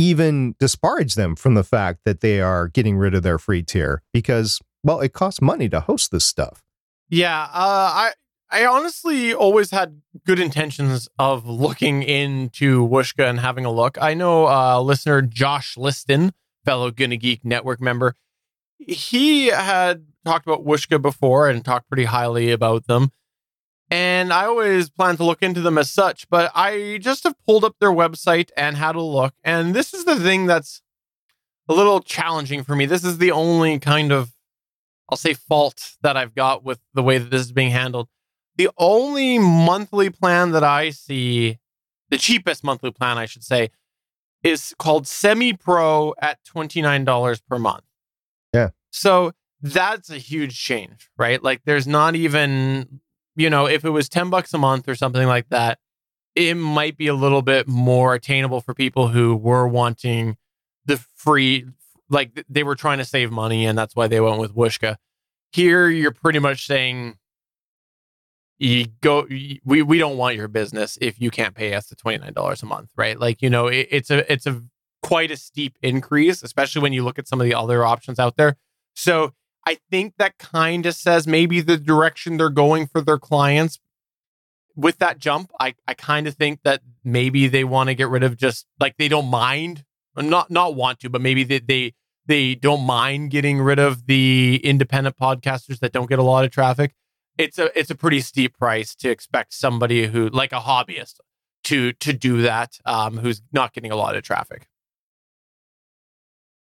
even 0.00 0.56
disparage 0.58 1.14
them 1.14 1.36
from 1.36 1.54
the 1.54 1.62
fact 1.62 2.00
that 2.04 2.20
they 2.20 2.40
are 2.40 2.66
getting 2.68 2.96
rid 2.96 3.14
of 3.14 3.22
their 3.22 3.38
free 3.38 3.62
tier 3.62 4.02
because, 4.12 4.58
well, 4.82 5.00
it 5.00 5.12
costs 5.12 5.40
money 5.40 5.68
to 5.68 5.78
host 5.78 6.10
this 6.10 6.24
stuff. 6.24 6.64
Yeah, 7.10 7.42
uh, 7.42 7.48
I 7.52 8.12
I 8.50 8.66
honestly 8.66 9.34
always 9.34 9.70
had 9.72 10.00
good 10.24 10.38
intentions 10.38 11.08
of 11.18 11.46
looking 11.46 12.02
into 12.02 12.86
Whooshkaa 12.86 13.28
and 13.28 13.40
having 13.40 13.64
a 13.64 13.72
look. 13.72 13.98
I 14.00 14.14
know 14.14 14.46
uh, 14.46 14.80
listener 14.80 15.20
Josh 15.20 15.76
Liston, 15.76 16.32
fellow 16.64 16.90
Gonna 16.90 17.16
Geek 17.16 17.44
Network 17.44 17.80
member, 17.80 18.14
he 18.78 19.48
had 19.48 20.06
talked 20.24 20.46
about 20.46 20.64
Whooshkaa 20.64 21.02
before 21.02 21.48
and 21.48 21.64
talked 21.64 21.88
pretty 21.88 22.04
highly 22.04 22.50
about 22.50 22.86
them. 22.86 23.10
And 23.90 24.32
I 24.32 24.44
always 24.44 24.88
planned 24.88 25.18
to 25.18 25.24
look 25.24 25.42
into 25.42 25.60
them 25.60 25.76
as 25.76 25.90
such, 25.90 26.28
but 26.30 26.52
I 26.54 26.98
just 27.00 27.24
have 27.24 27.34
pulled 27.44 27.64
up 27.64 27.74
their 27.80 27.90
website 27.90 28.50
and 28.56 28.76
had 28.76 28.94
a 28.94 29.02
look. 29.02 29.34
And 29.42 29.74
this 29.74 29.92
is 29.92 30.04
the 30.04 30.14
thing 30.14 30.46
that's 30.46 30.80
a 31.68 31.74
little 31.74 32.00
challenging 32.00 32.62
for 32.62 32.76
me. 32.76 32.86
This 32.86 33.04
is 33.04 33.18
the 33.18 33.32
only 33.32 33.80
kind 33.80 34.12
of, 34.12 34.30
I'll 35.10 35.16
say, 35.16 35.34
fault 35.34 35.96
that 36.02 36.16
I've 36.16 36.34
got 36.34 36.64
with 36.64 36.80
the 36.94 37.02
way 37.02 37.18
that 37.18 37.30
this 37.30 37.42
is 37.42 37.52
being 37.52 37.70
handled. 37.70 38.08
The 38.56 38.70
only 38.78 39.38
monthly 39.38 40.10
plan 40.10 40.52
that 40.52 40.62
I 40.64 40.90
see, 40.90 41.58
the 42.10 42.18
cheapest 42.18 42.62
monthly 42.62 42.90
plan, 42.90 43.18
I 43.18 43.26
should 43.26 43.42
say, 43.44 43.70
is 44.42 44.74
called 44.78 45.06
Semi 45.06 45.52
Pro 45.52 46.14
at 46.20 46.38
$29 46.44 47.40
per 47.48 47.58
month. 47.58 47.84
Yeah. 48.54 48.70
So 48.90 49.32
that's 49.60 50.10
a 50.10 50.18
huge 50.18 50.58
change, 50.58 51.10
right? 51.16 51.42
Like 51.42 51.62
there's 51.64 51.86
not 51.86 52.16
even, 52.16 53.00
you 53.36 53.50
know, 53.50 53.66
if 53.66 53.84
it 53.84 53.90
was 53.90 54.08
10 54.08 54.30
bucks 54.30 54.54
a 54.54 54.58
month 54.58 54.88
or 54.88 54.94
something 54.94 55.26
like 55.26 55.48
that, 55.50 55.78
it 56.34 56.54
might 56.54 56.96
be 56.96 57.06
a 57.08 57.14
little 57.14 57.42
bit 57.42 57.68
more 57.68 58.14
attainable 58.14 58.60
for 58.60 58.72
people 58.74 59.08
who 59.08 59.36
were 59.36 59.66
wanting 59.66 60.36
the 60.86 60.96
free, 60.96 61.66
like 62.10 62.44
they 62.48 62.62
were 62.62 62.74
trying 62.74 62.98
to 62.98 63.04
save 63.04 63.30
money 63.30 63.64
and 63.64 63.78
that's 63.78 63.96
why 63.96 64.08
they 64.08 64.20
went 64.20 64.38
with 64.38 64.54
Whooshkaa. 64.54 64.96
Here, 65.52 65.88
you're 65.88 66.12
pretty 66.12 66.38
much 66.38 66.66
saying, 66.66 67.16
you 68.60 68.86
go 69.00 69.26
we 69.64 69.82
we 69.82 69.98
don't 69.98 70.18
want 70.18 70.36
your 70.36 70.46
business 70.46 70.98
if 71.00 71.18
you 71.18 71.30
can't 71.30 71.54
pay 71.54 71.72
us 71.72 71.86
the 71.86 71.96
$29 71.96 72.62
a 72.62 72.66
month 72.66 72.90
right? 72.94 73.18
Like 73.18 73.40
you 73.40 73.48
know 73.48 73.68
it, 73.68 73.88
it's 73.90 74.10
a 74.10 74.30
it's 74.30 74.46
a 74.46 74.62
quite 75.02 75.30
a 75.30 75.36
steep 75.36 75.78
increase 75.82 76.42
especially 76.42 76.82
when 76.82 76.92
you 76.92 77.02
look 77.02 77.18
at 77.18 77.26
some 77.26 77.40
of 77.40 77.46
the 77.46 77.54
other 77.54 77.84
options 77.84 78.18
out 78.18 78.36
there. 78.36 78.56
So 78.94 79.32
i 79.66 79.78
think 79.90 80.14
that 80.18 80.38
kind 80.38 80.86
of 80.86 80.94
says 80.94 81.26
maybe 81.26 81.60
the 81.60 81.78
direction 81.78 82.36
they're 82.36 82.50
going 82.50 82.86
for 82.86 83.00
their 83.00 83.18
clients. 83.18 83.80
With 84.76 84.98
that 84.98 85.18
jump 85.18 85.50
i 85.58 85.74
i 85.88 85.94
kind 85.94 86.26
of 86.26 86.34
think 86.34 86.60
that 86.62 86.82
maybe 87.02 87.48
they 87.48 87.64
want 87.64 87.88
to 87.88 87.94
get 87.94 88.10
rid 88.10 88.22
of 88.22 88.36
just 88.36 88.66
like 88.78 88.98
they 88.98 89.08
don't 89.08 89.26
mind 89.26 89.84
not 90.16 90.50
not 90.50 90.74
want 90.74 91.00
to 91.00 91.08
but 91.08 91.22
maybe 91.22 91.44
they 91.44 91.60
they 91.60 91.94
they 92.26 92.54
don't 92.54 92.84
mind 92.84 93.30
getting 93.30 93.60
rid 93.60 93.78
of 93.78 94.06
the 94.06 94.60
independent 94.62 95.16
podcasters 95.16 95.78
that 95.80 95.92
don't 95.92 96.08
get 96.08 96.18
a 96.18 96.22
lot 96.22 96.44
of 96.44 96.50
traffic 96.50 96.94
it's 97.40 97.58
a 97.58 97.78
it's 97.78 97.90
a 97.90 97.94
pretty 97.94 98.20
steep 98.20 98.58
price 98.58 98.94
to 98.96 99.10
expect 99.10 99.54
somebody 99.54 100.06
who 100.06 100.28
like 100.28 100.52
a 100.52 100.60
hobbyist 100.60 101.20
to 101.64 101.92
to 101.94 102.12
do 102.12 102.42
that 102.42 102.78
um, 102.84 103.18
who's 103.18 103.42
not 103.52 103.72
getting 103.72 103.90
a 103.90 103.96
lot 103.96 104.16
of 104.16 104.22
traffic. 104.22 104.68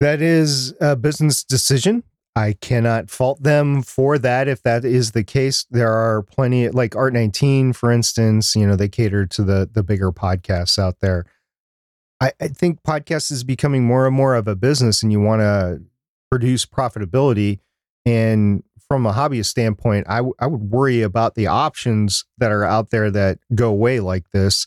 That 0.01 0.22
is 0.22 0.74
a 0.80 0.96
business 0.96 1.44
decision. 1.44 2.05
I 2.36 2.55
cannot 2.55 3.11
fault 3.11 3.42
them 3.42 3.82
for 3.82 4.16
that 4.18 4.48
if 4.48 4.62
that 4.62 4.84
is 4.84 5.11
the 5.11 5.24
case. 5.24 5.66
There 5.70 5.92
are 5.92 6.22
plenty 6.22 6.68
like 6.68 6.94
Art 6.94 7.12
19, 7.12 7.72
for 7.72 7.90
instance, 7.90 8.55
you 8.55 8.66
know, 8.66 8.76
they 8.76 8.88
cater 8.88 9.26
to 9.26 9.42
the 9.42 9.68
the 9.70 9.82
bigger 9.82 10.12
podcasts 10.12 10.78
out 10.78 11.01
there. 11.01 11.26
I, 12.21 12.33
I 12.41 12.49
think 12.49 12.83
podcast 12.83 13.31
is 13.33 13.45
becoming 13.45 13.85
more 13.85 14.07
and 14.07 14.14
more 14.14 14.35
of 14.35 14.47
a 14.47 14.55
business 14.55 15.03
and 15.03 15.11
you 15.11 15.21
want 15.21 15.41
to 15.41 15.81
produce 16.31 16.66
profitability. 16.66 17.61
And 18.05 18.62
from 18.89 19.07
a 19.07 19.12
hobbyist 19.12 19.47
standpoint, 19.47 20.07
I, 20.09 20.16
w- 20.16 20.35
I 20.39 20.47
would 20.47 20.71
worry 20.71 21.03
about 21.03 21.35
the 21.35 21.47
options 21.47 22.25
that 22.39 22.51
are 22.51 22.64
out 22.64 22.91
there 22.91 23.11
that 23.11 23.39
go 23.55 23.68
away 23.71 24.01
like 24.01 24.31
this. 24.33 24.66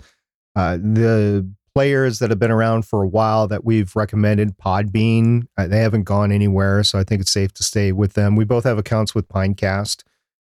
Uh, 0.56 0.78
the 0.78 1.49
players 1.74 2.20
that 2.20 2.30
have 2.30 2.39
been 2.39 2.51
around 2.51 2.86
for 2.86 3.04
a 3.04 3.08
while 3.08 3.47
that 3.47 3.66
we've 3.66 3.95
recommended, 3.95 4.58
Podbean, 4.58 5.47
uh, 5.58 5.68
they 5.68 5.80
haven't 5.80 6.04
gone 6.04 6.32
anywhere, 6.32 6.84
so 6.84 6.99
I 6.99 7.04
think 7.04 7.22
it's 7.22 7.32
safe 7.32 7.54
to 7.56 7.64
stay 7.64 7.91
with 7.91 8.14
them. 8.14 8.36
We 8.36 8.45
both 8.45 8.64
have 8.64 8.78
accounts 8.78 9.16
with 9.16 9.28
Pinecast. 9.28 10.04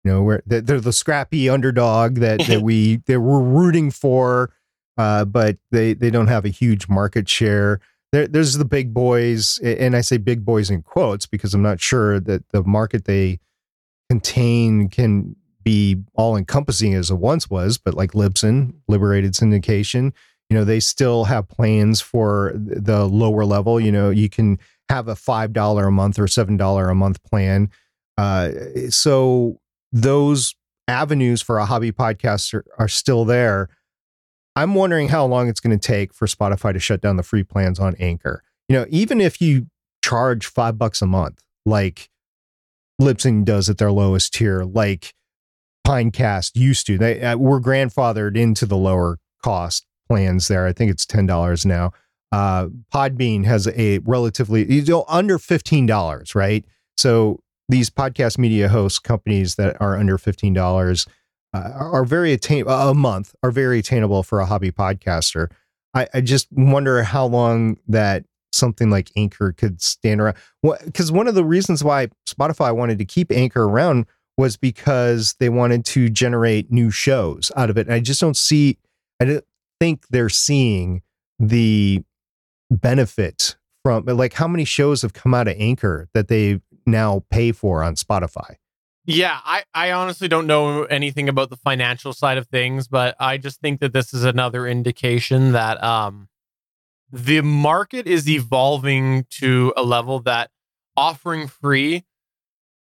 You 0.03 0.11
know, 0.11 0.21
we're, 0.21 0.41
they're 0.45 0.81
the 0.81 0.91
scrappy 0.91 1.49
underdog 1.49 2.15
that, 2.15 2.45
that 2.47 2.61
we 2.63 2.97
that 3.07 3.21
we're 3.21 3.41
rooting 3.41 3.89
for, 3.89 4.51
uh, 4.97 5.25
but 5.25 5.57
they 5.71 5.93
they 5.93 6.09
don't 6.09 6.27
have 6.27 6.45
a 6.45 6.49
huge 6.49 6.87
market 6.87 7.27
share. 7.29 7.79
There, 8.11 8.27
there's 8.27 8.57
the 8.57 8.65
big 8.65 8.93
boys, 8.93 9.59
and 9.63 9.95
I 9.95 10.01
say 10.01 10.17
big 10.17 10.45
boys 10.45 10.69
in 10.69 10.83
quotes 10.83 11.25
because 11.25 11.53
I'm 11.53 11.63
not 11.63 11.81
sure 11.81 12.19
that 12.19 12.47
the 12.49 12.63
market 12.63 13.05
they 13.05 13.39
contain 14.09 14.89
can 14.89 15.35
be 15.63 15.97
all 16.13 16.35
encompassing 16.35 16.93
as 16.93 17.09
it 17.09 17.15
once 17.15 17.49
was, 17.49 17.77
but 17.77 17.93
like 17.93 18.11
Libsyn, 18.11 18.73
Liberated 18.87 19.33
Syndication, 19.33 20.11
you 20.49 20.57
know, 20.57 20.65
they 20.65 20.79
still 20.79 21.23
have 21.23 21.47
plans 21.47 22.01
for 22.01 22.51
the 22.55 23.05
lower 23.05 23.45
level. 23.45 23.79
You 23.79 23.91
know, 23.91 24.09
you 24.09 24.29
can 24.29 24.59
have 24.89 25.07
a 25.07 25.15
$5 25.15 25.87
a 25.87 25.91
month 25.91 26.19
or 26.19 26.25
$7 26.25 26.91
a 26.91 26.95
month 26.95 27.23
plan. 27.23 27.71
Uh, 28.17 28.51
so 28.89 29.59
those 29.91 30.55
avenues 30.87 31.41
for 31.41 31.57
a 31.57 31.65
hobby 31.65 31.91
podcast 31.91 32.53
are, 32.53 32.65
are 32.77 32.87
still 32.87 33.25
there. 33.25 33.69
I'm 34.55 34.75
wondering 34.75 35.09
how 35.09 35.25
long 35.25 35.49
it's 35.49 35.59
going 35.59 35.77
to 35.77 35.87
take 35.87 36.13
for 36.13 36.27
Spotify 36.27 36.73
to 36.73 36.79
shut 36.79 37.01
down 37.01 37.17
the 37.17 37.23
free 37.23 37.43
plans 37.43 37.79
on 37.79 37.95
Anchor. 37.99 38.43
You 38.69 38.77
know, 38.77 38.85
even 38.89 39.19
if 39.19 39.41
you 39.41 39.67
charge 40.03 40.45
five 40.45 40.77
bucks 40.77 41.01
a 41.01 41.07
month, 41.07 41.41
like 41.65 42.09
Libsyn 43.01 43.43
does 43.45 43.69
at 43.69 43.77
their 43.77 43.91
lowest 43.91 44.33
tier, 44.33 44.63
like 44.63 45.13
Pinecast 45.85 46.51
used 46.55 46.85
to. 46.87 46.97
They 46.97 47.21
uh, 47.21 47.37
were 47.37 47.59
grandfathered 47.59 48.37
into 48.37 48.65
the 48.65 48.77
lower 48.77 49.19
cost 49.43 49.85
plans 50.07 50.47
there. 50.47 50.65
I 50.65 50.73
think 50.73 50.91
it's 50.91 51.05
ten 51.05 51.25
dollars 51.25 51.65
now. 51.65 51.91
Uh, 52.31 52.67
Podbean 52.93 53.45
has 53.45 53.67
a 53.67 53.99
relatively 53.99 54.71
you 54.71 54.83
know 54.85 55.05
under 55.07 55.37
fifteen 55.37 55.85
dollars, 55.85 56.35
right? 56.35 56.65
So 56.95 57.41
these 57.69 57.89
podcast 57.89 58.37
media 58.37 58.69
host 58.69 59.03
companies 59.03 59.55
that 59.55 59.81
are 59.81 59.97
under 59.97 60.17
fifteen 60.17 60.53
dollars 60.53 61.05
uh, 61.53 61.71
are 61.75 62.05
very 62.05 62.33
attain 62.33 62.65
a 62.67 62.93
month 62.93 63.35
are 63.43 63.51
very 63.51 63.79
attainable 63.79 64.23
for 64.23 64.39
a 64.39 64.45
hobby 64.45 64.71
podcaster. 64.71 65.49
I, 65.93 66.07
I 66.13 66.21
just 66.21 66.47
wonder 66.51 67.03
how 67.03 67.25
long 67.25 67.77
that 67.87 68.25
something 68.51 68.89
like 68.89 69.11
Anchor 69.15 69.51
could 69.51 69.81
stand 69.81 70.21
around. 70.21 70.37
Because 70.85 71.11
one 71.11 71.27
of 71.27 71.35
the 71.35 71.45
reasons 71.45 71.83
why 71.83 72.07
Spotify 72.27 72.75
wanted 72.75 72.97
to 72.99 73.05
keep 73.05 73.31
Anchor 73.31 73.63
around 73.63 74.05
was 74.37 74.57
because 74.57 75.35
they 75.39 75.49
wanted 75.49 75.85
to 75.85 76.09
generate 76.09 76.71
new 76.71 76.89
shows 76.89 77.51
out 77.55 77.69
of 77.69 77.77
it. 77.77 77.87
And 77.87 77.93
I 77.93 77.99
just 77.99 78.21
don't 78.21 78.37
see, 78.37 78.77
I 79.19 79.25
don't 79.25 79.45
think 79.79 80.07
they're 80.09 80.29
seeing 80.29 81.01
the 81.39 82.03
benefit 82.71 83.55
from, 83.83 84.05
like, 84.05 84.33
how 84.33 84.47
many 84.47 84.65
shows 84.65 85.01
have 85.01 85.13
come 85.13 85.33
out 85.33 85.47
of 85.47 85.55
Anchor 85.59 86.09
that 86.13 86.29
they 86.29 86.61
now 86.85 87.23
pay 87.29 87.51
for 87.51 87.83
on 87.83 87.95
Spotify? 87.95 88.55
Yeah, 89.05 89.37
I, 89.43 89.63
I 89.73 89.91
honestly 89.91 90.27
don't 90.29 90.47
know 90.47 90.83
anything 90.83 91.27
about 91.27 91.49
the 91.49 91.57
financial 91.57 92.13
side 92.13 92.37
of 92.37 92.47
things, 92.47 92.87
but 92.87 93.15
I 93.19 93.37
just 93.37 93.59
think 93.59 93.81
that 93.81 93.91
this 93.91 94.13
is 94.13 94.23
another 94.23 94.65
indication 94.65 95.51
that 95.51 95.83
um 95.83 96.29
the 97.11 97.41
market 97.41 98.07
is 98.07 98.27
evolving 98.27 99.25
to 99.29 99.71
a 99.77 99.83
level 99.83 100.19
that 100.21 100.49
offering 100.97 101.47
free 101.47 102.05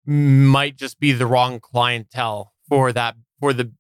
might 0.05 0.77
just 0.77 0.99
be 0.99 1.13
the 1.13 1.27
wrong 1.27 1.61
clientele 1.61 2.53
for 2.69 2.93
that 2.93 3.15
for 3.39 3.53
the 3.53 3.73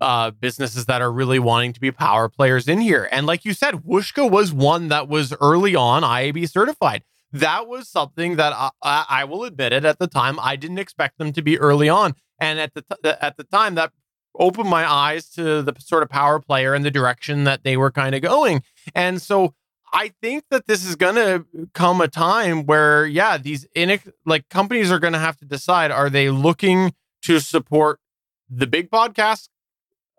uh, 0.00 0.30
businesses 0.30 0.86
that 0.86 1.02
are 1.02 1.10
really 1.10 1.40
wanting 1.40 1.72
to 1.72 1.80
be 1.80 1.90
power 1.90 2.28
players 2.28 2.68
in 2.68 2.80
here. 2.80 3.08
And 3.10 3.26
like 3.26 3.44
you 3.44 3.52
said, 3.52 3.74
Whooshkaa 3.74 4.30
was 4.30 4.52
one 4.52 4.88
that 4.88 5.08
was 5.08 5.34
early 5.40 5.74
on 5.74 6.02
IAB 6.02 6.48
certified. 6.48 7.02
That 7.32 7.68
was 7.68 7.88
something 7.88 8.36
that 8.36 8.52
I, 8.54 8.70
I, 8.82 9.24
will 9.24 9.44
admit 9.44 9.72
it 9.72 9.84
at 9.84 9.98
the 9.98 10.06
time 10.06 10.38
I 10.40 10.56
didn't 10.56 10.78
expect 10.78 11.18
them 11.18 11.32
to 11.32 11.42
be 11.42 11.58
early 11.58 11.88
on, 11.88 12.14
and 12.40 12.58
at 12.58 12.72
the 12.74 12.82
t- 12.82 13.10
at 13.20 13.36
the 13.36 13.44
time 13.44 13.74
that 13.74 13.92
opened 14.38 14.70
my 14.70 14.90
eyes 14.90 15.28
to 15.30 15.62
the 15.62 15.74
sort 15.78 16.02
of 16.02 16.08
power 16.08 16.40
player 16.40 16.72
and 16.72 16.84
the 16.84 16.90
direction 16.90 17.44
that 17.44 17.64
they 17.64 17.76
were 17.76 17.90
kind 17.90 18.14
of 18.14 18.22
going. 18.22 18.62
And 18.94 19.20
so 19.20 19.54
I 19.92 20.12
think 20.22 20.44
that 20.50 20.66
this 20.66 20.84
is 20.84 20.96
going 20.96 21.16
to 21.16 21.68
come 21.74 22.00
a 22.00 22.08
time 22.08 22.64
where, 22.64 23.06
yeah, 23.06 23.36
these 23.36 23.66
in 23.74 23.98
like 24.24 24.48
companies 24.48 24.90
are 24.90 24.98
going 24.98 25.12
to 25.12 25.18
have 25.18 25.36
to 25.38 25.44
decide: 25.44 25.90
are 25.90 26.10
they 26.10 26.30
looking 26.30 26.94
to 27.22 27.40
support 27.40 28.00
the 28.48 28.66
big 28.66 28.90
podcast 28.90 29.48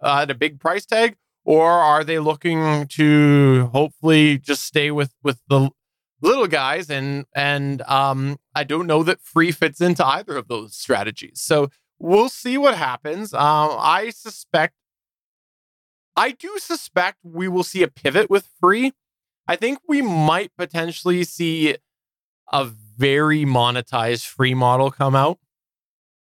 uh, 0.02 0.20
at 0.22 0.32
a 0.32 0.36
big 0.36 0.60
price 0.60 0.86
tag, 0.86 1.16
or 1.44 1.72
are 1.72 2.04
they 2.04 2.20
looking 2.20 2.88
to 2.88 3.70
hopefully 3.74 4.38
just 4.38 4.64
stay 4.64 4.92
with 4.92 5.14
with 5.24 5.40
the 5.50 5.72
little 6.22 6.48
guys? 6.48 6.90
And 6.90 7.26
and 7.36 7.82
um, 7.84 8.38
I 8.56 8.64
don't 8.64 8.88
know 8.88 9.04
that 9.04 9.22
free 9.22 9.52
fits 9.52 9.82
into 9.82 10.06
either 10.06 10.38
of 10.38 10.48
those 10.48 10.76
strategies. 10.76 11.42
So 11.42 11.70
we'll 12.00 12.30
see 12.30 12.58
what 12.58 12.76
happens. 12.76 13.34
Um, 13.34 13.72
I 13.78 14.12
suspect, 14.12 14.76
I 16.16 16.32
do 16.32 16.58
suspect 16.60 17.18
we 17.24 17.48
will 17.48 17.64
see 17.64 17.84
a 17.84 17.88
pivot 17.88 18.30
with 18.30 18.48
free 18.60 18.94
I 19.50 19.56
think 19.56 19.80
we 19.88 20.04
might 20.04 20.52
potentially 20.56 21.24
see 21.24 21.76
a 22.54 22.66
very 22.66 23.46
monetized 23.46 24.28
free 24.28 24.54
model 24.54 24.92
come 24.92 25.16
out 25.16 25.40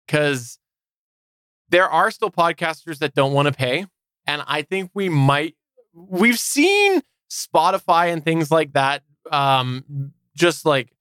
because 0.06 0.60
there 1.70 1.90
are 1.90 2.12
still 2.12 2.30
podcasters 2.30 3.00
that 3.00 3.16
don't 3.16 3.34
want 3.34 3.48
to 3.48 3.52
pay. 3.52 3.88
And 4.28 4.44
I 4.46 4.62
think 4.62 4.92
we 4.94 5.10
might, 5.10 5.56
we've 5.96 6.38
seen 6.38 7.02
Spotify 7.28 8.14
and 8.14 8.24
things 8.24 8.52
like 8.52 8.74
that 8.74 9.02
um, 9.32 10.14
just 10.36 10.66
like 10.66 10.92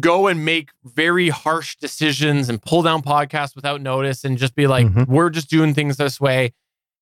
go 0.00 0.26
and 0.26 0.44
make 0.44 0.70
very 0.84 1.28
harsh 1.28 1.76
decisions 1.76 2.48
and 2.48 2.60
pull 2.60 2.82
down 2.82 3.02
podcasts 3.02 3.54
without 3.54 3.80
notice 3.80 4.24
and 4.24 4.38
just 4.38 4.54
be 4.54 4.66
like, 4.66 4.86
mm-hmm. 4.86 5.12
we're 5.12 5.30
just 5.30 5.48
doing 5.48 5.74
things 5.74 5.96
this 5.96 6.20
way. 6.20 6.52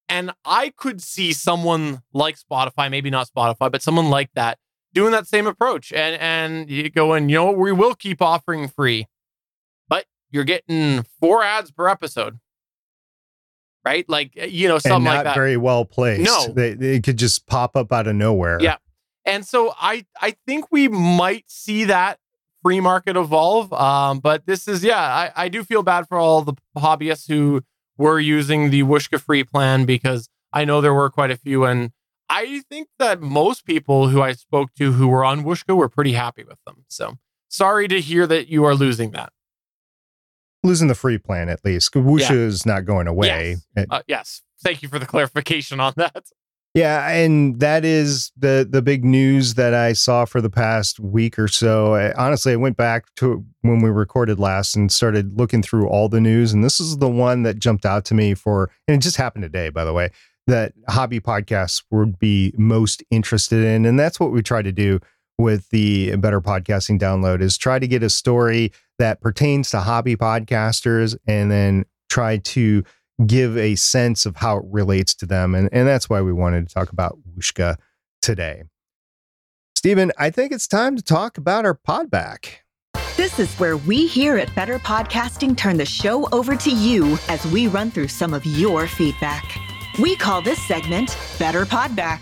And 0.09 0.31
I 0.45 0.73
could 0.75 1.01
see 1.01 1.33
someone 1.33 2.03
like 2.13 2.37
Spotify, 2.37 2.91
maybe 2.91 3.09
not 3.09 3.27
Spotify, 3.35 3.71
but 3.71 3.81
someone 3.81 4.09
like 4.09 4.29
that 4.35 4.59
doing 4.93 5.11
that 5.11 5.27
same 5.27 5.47
approach 5.47 5.91
and 5.91 6.15
and 6.21 6.69
you 6.69 6.89
go 6.89 7.13
and 7.13 7.31
you 7.31 7.37
know 7.37 7.51
we 7.51 7.71
will 7.71 7.95
keep 7.95 8.21
offering 8.21 8.67
free, 8.67 9.07
but 9.87 10.05
you're 10.29 10.43
getting 10.43 11.03
four 11.19 11.43
ads 11.43 11.71
per 11.71 11.87
episode. 11.87 12.39
Right? 13.85 14.07
Like 14.07 14.31
you 14.35 14.67
know, 14.67 14.77
something 14.77 15.07
and 15.07 15.17
like 15.17 15.23
that. 15.23 15.35
Very 15.35 15.57
well 15.57 15.83
placed. 15.83 16.23
No. 16.23 16.47
They, 16.47 16.73
they 16.73 16.99
could 17.01 17.17
just 17.17 17.47
pop 17.47 17.75
up 17.75 17.91
out 17.91 18.07
of 18.07 18.15
nowhere. 18.15 18.59
Yeah. 18.61 18.77
And 19.25 19.45
so 19.45 19.73
I 19.79 20.05
I 20.21 20.35
think 20.45 20.65
we 20.71 20.87
might 20.87 21.45
see 21.47 21.85
that 21.85 22.19
free 22.61 22.79
market 22.79 23.15
evolve. 23.17 23.71
Um, 23.73 24.19
but 24.19 24.45
this 24.45 24.67
is 24.67 24.83
yeah, 24.83 24.99
I, 25.01 25.31
I 25.35 25.49
do 25.49 25.63
feel 25.63 25.83
bad 25.83 26.07
for 26.07 26.17
all 26.17 26.41
the 26.41 26.53
hobbyists 26.77 27.27
who 27.27 27.61
were 27.97 28.19
using 28.19 28.69
the 28.69 28.83
Whooshkaa 28.83 29.19
free 29.19 29.43
plan 29.43 29.85
because 29.85 30.29
I 30.51 30.65
know 30.65 30.81
there 30.81 30.93
were 30.93 31.09
quite 31.09 31.31
a 31.31 31.37
few. 31.37 31.65
And 31.65 31.91
I 32.29 32.61
think 32.69 32.87
that 32.99 33.21
most 33.21 33.65
people 33.65 34.09
who 34.09 34.21
I 34.21 34.33
spoke 34.33 34.73
to 34.75 34.93
who 34.93 35.07
were 35.07 35.23
on 35.23 35.43
Whooshkaa 35.43 35.75
were 35.75 35.89
pretty 35.89 36.13
happy 36.13 36.43
with 36.43 36.59
them. 36.65 36.85
So 36.87 37.17
sorry 37.49 37.87
to 37.89 38.01
hear 38.01 38.25
that 38.27 38.47
you 38.47 38.63
are 38.63 38.75
losing 38.75 39.11
that. 39.11 39.31
Losing 40.63 40.87
the 40.87 40.95
free 40.95 41.17
plan 41.17 41.49
at 41.49 41.63
least. 41.65 41.91
Whooshkaa 41.93 42.29
yeah. 42.29 42.35
is 42.35 42.65
not 42.65 42.85
going 42.85 43.07
away. 43.07 43.57
Yes. 43.75 43.85
Uh, 43.89 44.01
yes. 44.07 44.41
Thank 44.63 44.81
you 44.81 44.87
for 44.87 44.97
the 44.97 45.05
clarification 45.05 45.79
on 45.79 45.93
that. 45.97 46.23
Yeah, 46.73 47.07
and 47.09 47.59
that 47.59 47.85
is 47.85 48.31
the 48.35 48.67
the 48.67 48.81
big 48.81 49.05
news 49.05 49.53
that 49.53 49.75
I 49.75 49.93
saw 49.93 50.25
for 50.25 50.41
the 50.41 50.49
past 50.49 50.99
week 50.99 51.37
or 51.37 51.47
so. 51.47 51.93
I, 51.93 52.13
honestly, 52.15 52.53
I 52.53 52.55
went 52.55 52.77
back 52.77 53.13
to 53.17 53.45
when 53.61 53.81
we 53.81 53.91
recorded 53.91 54.39
last 54.39 54.75
and 54.75 54.91
started 54.91 55.37
looking 55.37 55.61
through 55.61 55.87
all 55.87 56.09
the 56.09 56.19
news, 56.19 56.51
and 56.51 56.63
this 56.63 56.79
is 56.79 56.97
the 56.97 57.09
one 57.09 57.43
that 57.43 57.59
jumped 57.59 57.85
out 57.85 58.05
to 58.05 58.15
me 58.15 58.33
for, 58.33 58.71
and 58.87 58.97
it 58.97 59.03
just 59.03 59.17
happened 59.17 59.43
today, 59.43 59.69
by 59.69 59.85
the 59.85 59.93
way, 59.93 60.09
that 60.47 60.73
hobby 60.89 61.19
podcasts 61.19 61.83
would 61.91 62.17
be 62.17 62.51
most 62.57 63.03
interested 63.11 63.63
in, 63.63 63.85
and 63.85 63.99
that's 63.99 64.19
what 64.19 64.31
we 64.31 64.41
try 64.41 64.63
to 64.63 64.71
do 64.71 64.99
with 65.37 65.69
the 65.69 66.15
Better 66.15 66.41
Podcasting 66.41 66.99
download 66.99 67.41
is 67.41 67.55
try 67.55 67.77
to 67.77 67.87
get 67.87 68.01
a 68.01 68.09
story 68.09 68.71
that 68.97 69.21
pertains 69.21 69.69
to 69.71 69.79
hobby 69.81 70.15
podcasters, 70.15 71.15
and 71.27 71.51
then 71.51 71.85
try 72.09 72.37
to 72.37 72.83
give 73.25 73.57
a 73.57 73.75
sense 73.75 74.25
of 74.25 74.37
how 74.37 74.57
it 74.57 74.63
relates 74.69 75.13
to 75.15 75.25
them. 75.25 75.55
And, 75.55 75.69
and 75.71 75.87
that's 75.87 76.09
why 76.09 76.21
we 76.21 76.33
wanted 76.33 76.67
to 76.67 76.73
talk 76.73 76.91
about 76.91 77.17
Whooshkaa 77.37 77.77
today. 78.21 78.63
Stephen, 79.75 80.11
I 80.17 80.29
think 80.29 80.51
it's 80.51 80.67
time 80.67 80.95
to 80.95 81.03
talk 81.03 81.37
about 81.37 81.65
our 81.65 81.77
podback. 81.77 82.59
This 83.17 83.37
is 83.37 83.53
where 83.55 83.77
we 83.77 84.07
here 84.07 84.37
at 84.37 84.53
Better 84.55 84.79
Podcasting 84.79 85.55
turn 85.55 85.77
the 85.77 85.85
show 85.85 86.27
over 86.31 86.55
to 86.55 86.71
you 86.71 87.17
as 87.29 87.45
we 87.47 87.67
run 87.67 87.91
through 87.91 88.07
some 88.07 88.33
of 88.33 88.45
your 88.45 88.87
feedback. 88.87 89.43
We 89.99 90.15
call 90.15 90.41
this 90.41 90.61
segment 90.67 91.15
Better 91.37 91.65
Podback. 91.65 92.21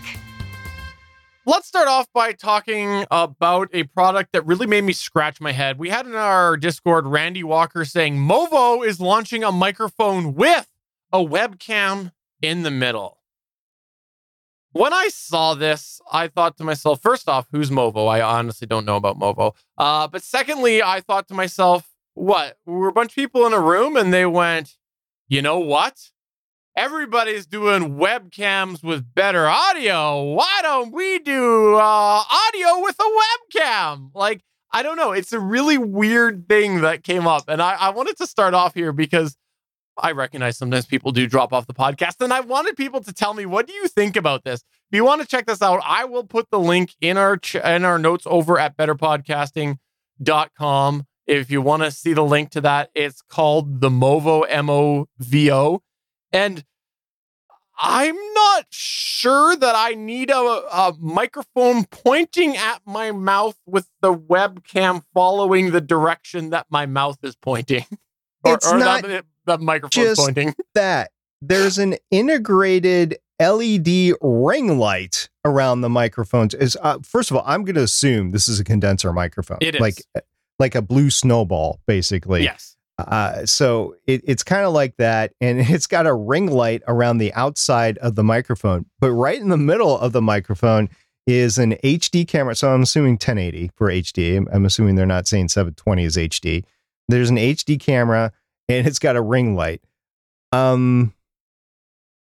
Let's 1.46 1.66
start 1.66 1.88
off 1.88 2.06
by 2.12 2.32
talking 2.32 3.04
about 3.10 3.68
a 3.72 3.84
product 3.84 4.32
that 4.32 4.46
really 4.46 4.66
made 4.66 4.84
me 4.84 4.92
scratch 4.92 5.40
my 5.40 5.52
head. 5.52 5.78
We 5.78 5.88
had 5.88 6.06
in 6.06 6.14
our 6.14 6.56
Discord 6.56 7.06
Randy 7.06 7.42
Walker 7.42 7.84
saying 7.84 8.16
Movo 8.16 8.86
is 8.86 9.00
launching 9.00 9.42
a 9.42 9.50
microphone 9.50 10.34
with 10.34 10.71
a 11.12 11.18
webcam 11.18 12.12
in 12.40 12.62
the 12.62 12.70
middle. 12.70 13.18
When 14.72 14.94
I 14.94 15.08
saw 15.08 15.54
this, 15.54 16.00
I 16.10 16.28
thought 16.28 16.56
to 16.56 16.64
myself, 16.64 17.02
first 17.02 17.28
off, 17.28 17.46
who's 17.52 17.68
Movo? 17.68 18.08
I 18.08 18.22
honestly 18.22 18.66
don't 18.66 18.86
know 18.86 18.96
about 18.96 19.18
Movo. 19.18 19.54
Uh, 19.76 20.08
but 20.08 20.22
secondly, 20.22 20.82
I 20.82 21.00
thought 21.00 21.28
to 21.28 21.34
myself, 21.34 21.90
what? 22.14 22.56
We 22.64 22.74
were 22.74 22.88
a 22.88 22.92
bunch 22.92 23.12
of 23.12 23.16
people 23.16 23.46
in 23.46 23.52
a 23.52 23.60
room 23.60 23.96
and 23.96 24.14
they 24.14 24.24
went, 24.24 24.76
you 25.28 25.42
know 25.42 25.58
what? 25.58 26.10
Everybody's 26.74 27.44
doing 27.44 27.98
webcams 27.98 28.82
with 28.82 29.14
better 29.14 29.46
audio. 29.46 30.22
Why 30.32 30.60
don't 30.62 30.90
we 30.90 31.18
do 31.18 31.74
uh, 31.74 31.78
audio 32.30 32.80
with 32.80 32.96
a 32.98 33.58
webcam? 33.58 34.10
Like, 34.14 34.40
I 34.72 34.82
don't 34.82 34.96
know. 34.96 35.12
It's 35.12 35.34
a 35.34 35.40
really 35.40 35.76
weird 35.76 36.48
thing 36.48 36.80
that 36.80 37.04
came 37.04 37.26
up. 37.26 37.44
And 37.48 37.60
I, 37.60 37.74
I 37.74 37.90
wanted 37.90 38.16
to 38.18 38.26
start 38.26 38.54
off 38.54 38.72
here 38.72 38.92
because 38.92 39.36
I 39.98 40.12
recognize 40.12 40.56
sometimes 40.56 40.86
people 40.86 41.12
do 41.12 41.26
drop 41.26 41.52
off 41.52 41.66
the 41.66 41.74
podcast. 41.74 42.22
And 42.22 42.32
I 42.32 42.40
wanted 42.40 42.76
people 42.76 43.02
to 43.02 43.12
tell 43.12 43.34
me, 43.34 43.44
what 43.46 43.66
do 43.66 43.72
you 43.72 43.88
think 43.88 44.14
about 44.16 44.44
this? 44.44 44.62
If 44.90 44.96
you 44.96 45.04
want 45.04 45.20
to 45.20 45.26
check 45.26 45.46
this 45.46 45.60
out, 45.62 45.80
I 45.84 46.04
will 46.04 46.24
put 46.24 46.50
the 46.50 46.58
link 46.58 46.94
in 47.00 47.16
our 47.16 47.36
ch- 47.36 47.54
in 47.56 47.84
our 47.84 47.98
notes 47.98 48.26
over 48.26 48.58
at 48.58 48.76
betterpodcasting.com. 48.76 51.06
If 51.26 51.50
you 51.50 51.60
want 51.62 51.82
to 51.84 51.90
see 51.90 52.14
the 52.14 52.24
link 52.24 52.50
to 52.50 52.60
that, 52.62 52.90
it's 52.94 53.22
called 53.22 53.80
the 53.80 53.90
Movo 53.90 54.44
M 54.48 54.68
O 54.68 55.06
V 55.18 55.52
O. 55.52 55.82
And 56.32 56.64
I'm 57.78 58.16
not 58.34 58.66
sure 58.70 59.54
that 59.56 59.74
I 59.76 59.94
need 59.94 60.30
a, 60.30 60.36
a, 60.36 60.94
microphone 61.00 61.84
pointing 61.86 62.56
at 62.56 62.82
my 62.86 63.12
mouth 63.12 63.58
with 63.66 63.88
the 64.00 64.14
webcam 64.14 65.02
following 65.14 65.72
the 65.72 65.80
direction 65.80 66.50
that 66.50 66.66
my 66.70 66.86
mouth 66.86 67.18
is 67.22 67.34
pointing. 67.34 67.86
or, 68.44 68.54
it's 68.54 68.70
or 68.70 68.78
not 68.78 69.04
the, 69.46 69.58
microphone 69.58 70.14
pointing. 70.16 70.54
That 70.74 71.10
there's 71.40 71.78
an 71.78 71.96
integrated 72.10 73.18
LED 73.40 74.14
ring 74.20 74.78
light 74.78 75.28
around 75.44 75.80
the 75.80 75.88
microphones. 75.88 76.54
Is 76.54 76.76
uh, 76.80 76.98
first 77.02 77.30
of 77.30 77.36
all, 77.36 77.42
I'm 77.46 77.64
going 77.64 77.74
to 77.74 77.82
assume 77.82 78.30
this 78.30 78.48
is 78.48 78.60
a 78.60 78.64
condenser 78.64 79.12
microphone. 79.12 79.58
It 79.60 79.74
is 79.74 79.80
like 79.80 80.02
like 80.58 80.74
a 80.74 80.82
blue 80.82 81.10
snowball, 81.10 81.80
basically. 81.86 82.44
Yes. 82.44 82.76
Uh, 82.98 83.44
so 83.46 83.96
it, 84.06 84.20
it's 84.24 84.44
kind 84.44 84.64
of 84.64 84.72
like 84.72 84.96
that, 84.96 85.32
and 85.40 85.60
it's 85.70 85.86
got 85.86 86.06
a 86.06 86.14
ring 86.14 86.46
light 86.46 86.82
around 86.86 87.18
the 87.18 87.32
outside 87.34 87.98
of 87.98 88.14
the 88.14 88.24
microphone, 88.24 88.86
but 89.00 89.12
right 89.12 89.40
in 89.40 89.48
the 89.48 89.56
middle 89.56 89.98
of 89.98 90.12
the 90.12 90.22
microphone 90.22 90.88
is 91.26 91.58
an 91.58 91.72
HD 91.84 92.26
camera. 92.26 92.54
So 92.54 92.72
I'm 92.72 92.82
assuming 92.82 93.12
1080 93.12 93.70
for 93.76 93.88
HD. 93.88 94.44
I'm 94.52 94.64
assuming 94.64 94.96
they're 94.96 95.06
not 95.06 95.28
saying 95.28 95.48
720 95.48 96.04
is 96.04 96.16
HD. 96.16 96.64
There's 97.08 97.30
an 97.30 97.36
HD 97.36 97.78
camera, 97.78 98.32
and 98.78 98.86
it's 98.86 98.98
got 98.98 99.16
a 99.16 99.22
ring 99.22 99.56
light. 99.56 99.82
Um. 100.52 101.14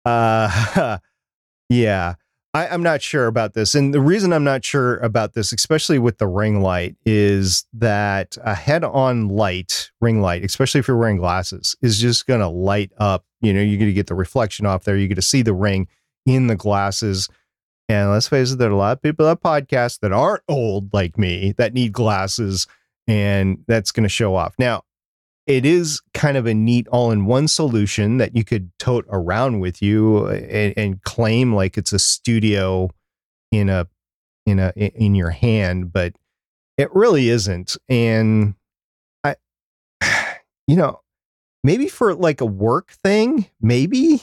Uh. 0.05 0.99
yeah. 1.69 2.15
I, 2.55 2.67
am 2.67 2.83
not 2.83 3.01
sure 3.01 3.29
about 3.29 3.55
this. 3.55 3.75
And 3.75 3.95
the 3.95 4.01
reason 4.01 4.33
I'm 4.33 4.45
not 4.45 4.63
sure 4.63 4.99
about 4.99 5.33
this, 5.33 5.53
especially 5.53 5.99
with 5.99 6.19
the 6.19 6.27
ring 6.27 6.61
light, 6.61 6.97
is 7.07 7.65
that 7.73 8.37
a 8.45 8.55
head 8.55 8.85
on 8.85 9.29
light, 9.29 9.91
ring 10.03 10.21
light, 10.21 10.45
especially 10.45 10.81
if 10.81 10.87
you're 10.87 10.99
wearing 10.99 11.17
glasses, 11.17 11.75
is 11.81 11.99
just 11.99 12.27
going 12.27 12.41
to 12.41 12.49
light 12.49 12.93
up. 12.99 13.25
You 13.41 13.55
know, 13.55 13.63
you're 13.63 13.79
going 13.79 13.89
to 13.89 13.95
get 13.95 14.07
the 14.07 14.15
reflection 14.15 14.67
off 14.67 14.85
there. 14.85 14.99
You're 14.99 15.09
going 15.09 15.17
to 15.17 15.23
see 15.23 15.41
the 15.41 15.55
ring 15.55 15.89
in 16.27 16.49
the 16.49 16.55
glasses. 16.55 17.29
And 17.89 18.11
let's 18.11 18.29
face 18.29 18.53
it, 18.53 18.59
there 18.59 18.69
are 18.69 18.73
a 18.73 18.77
lot 18.77 18.99
of 18.99 19.03
people 19.03 19.25
that 19.27 19.41
podcast 19.43 20.01
that 20.01 20.13
aren't 20.13 20.43
old 20.47 20.93
like 20.93 21.17
me 21.17 21.55
that 21.57 21.73
need 21.73 21.93
glasses, 21.93 22.67
and 23.07 23.65
that's 23.67 23.93
going 23.93 24.05
to 24.05 24.11
show 24.11 24.35
off. 24.35 24.55
Now, 24.59 24.83
it 25.47 25.67
is 25.67 26.01
kind 26.15 26.37
of 26.37 26.47
a 26.47 26.55
neat 26.55 26.87
all-in-one 26.89 27.49
solution 27.49 28.19
that 28.19 28.37
you 28.37 28.45
could 28.45 28.71
tote 28.79 29.07
around 29.11 29.61
with 29.61 29.83
you 29.83 30.27
and, 30.27 30.75
and, 30.77 31.03
claim 31.03 31.55
like 31.55 31.77
it's 31.77 31.93
a 31.93 31.99
studio 31.99 32.89
in 33.51 33.69
a 33.69 33.89
in 34.47 34.59
a 34.59 34.73
in 34.77 35.15
your 35.15 35.31
hand 35.31 35.93
but 35.93 36.15
it 36.79 36.89
really 36.95 37.29
isn't. 37.29 37.77
And 37.89 38.55
i 39.25 39.37
you 40.67 40.77
know 40.77 41.01
maybe 41.65 41.89
for 41.89 42.15
like 42.15 42.41
a 42.41 42.47
work 42.47 42.93
thing 43.05 43.47
maybe 43.61 44.23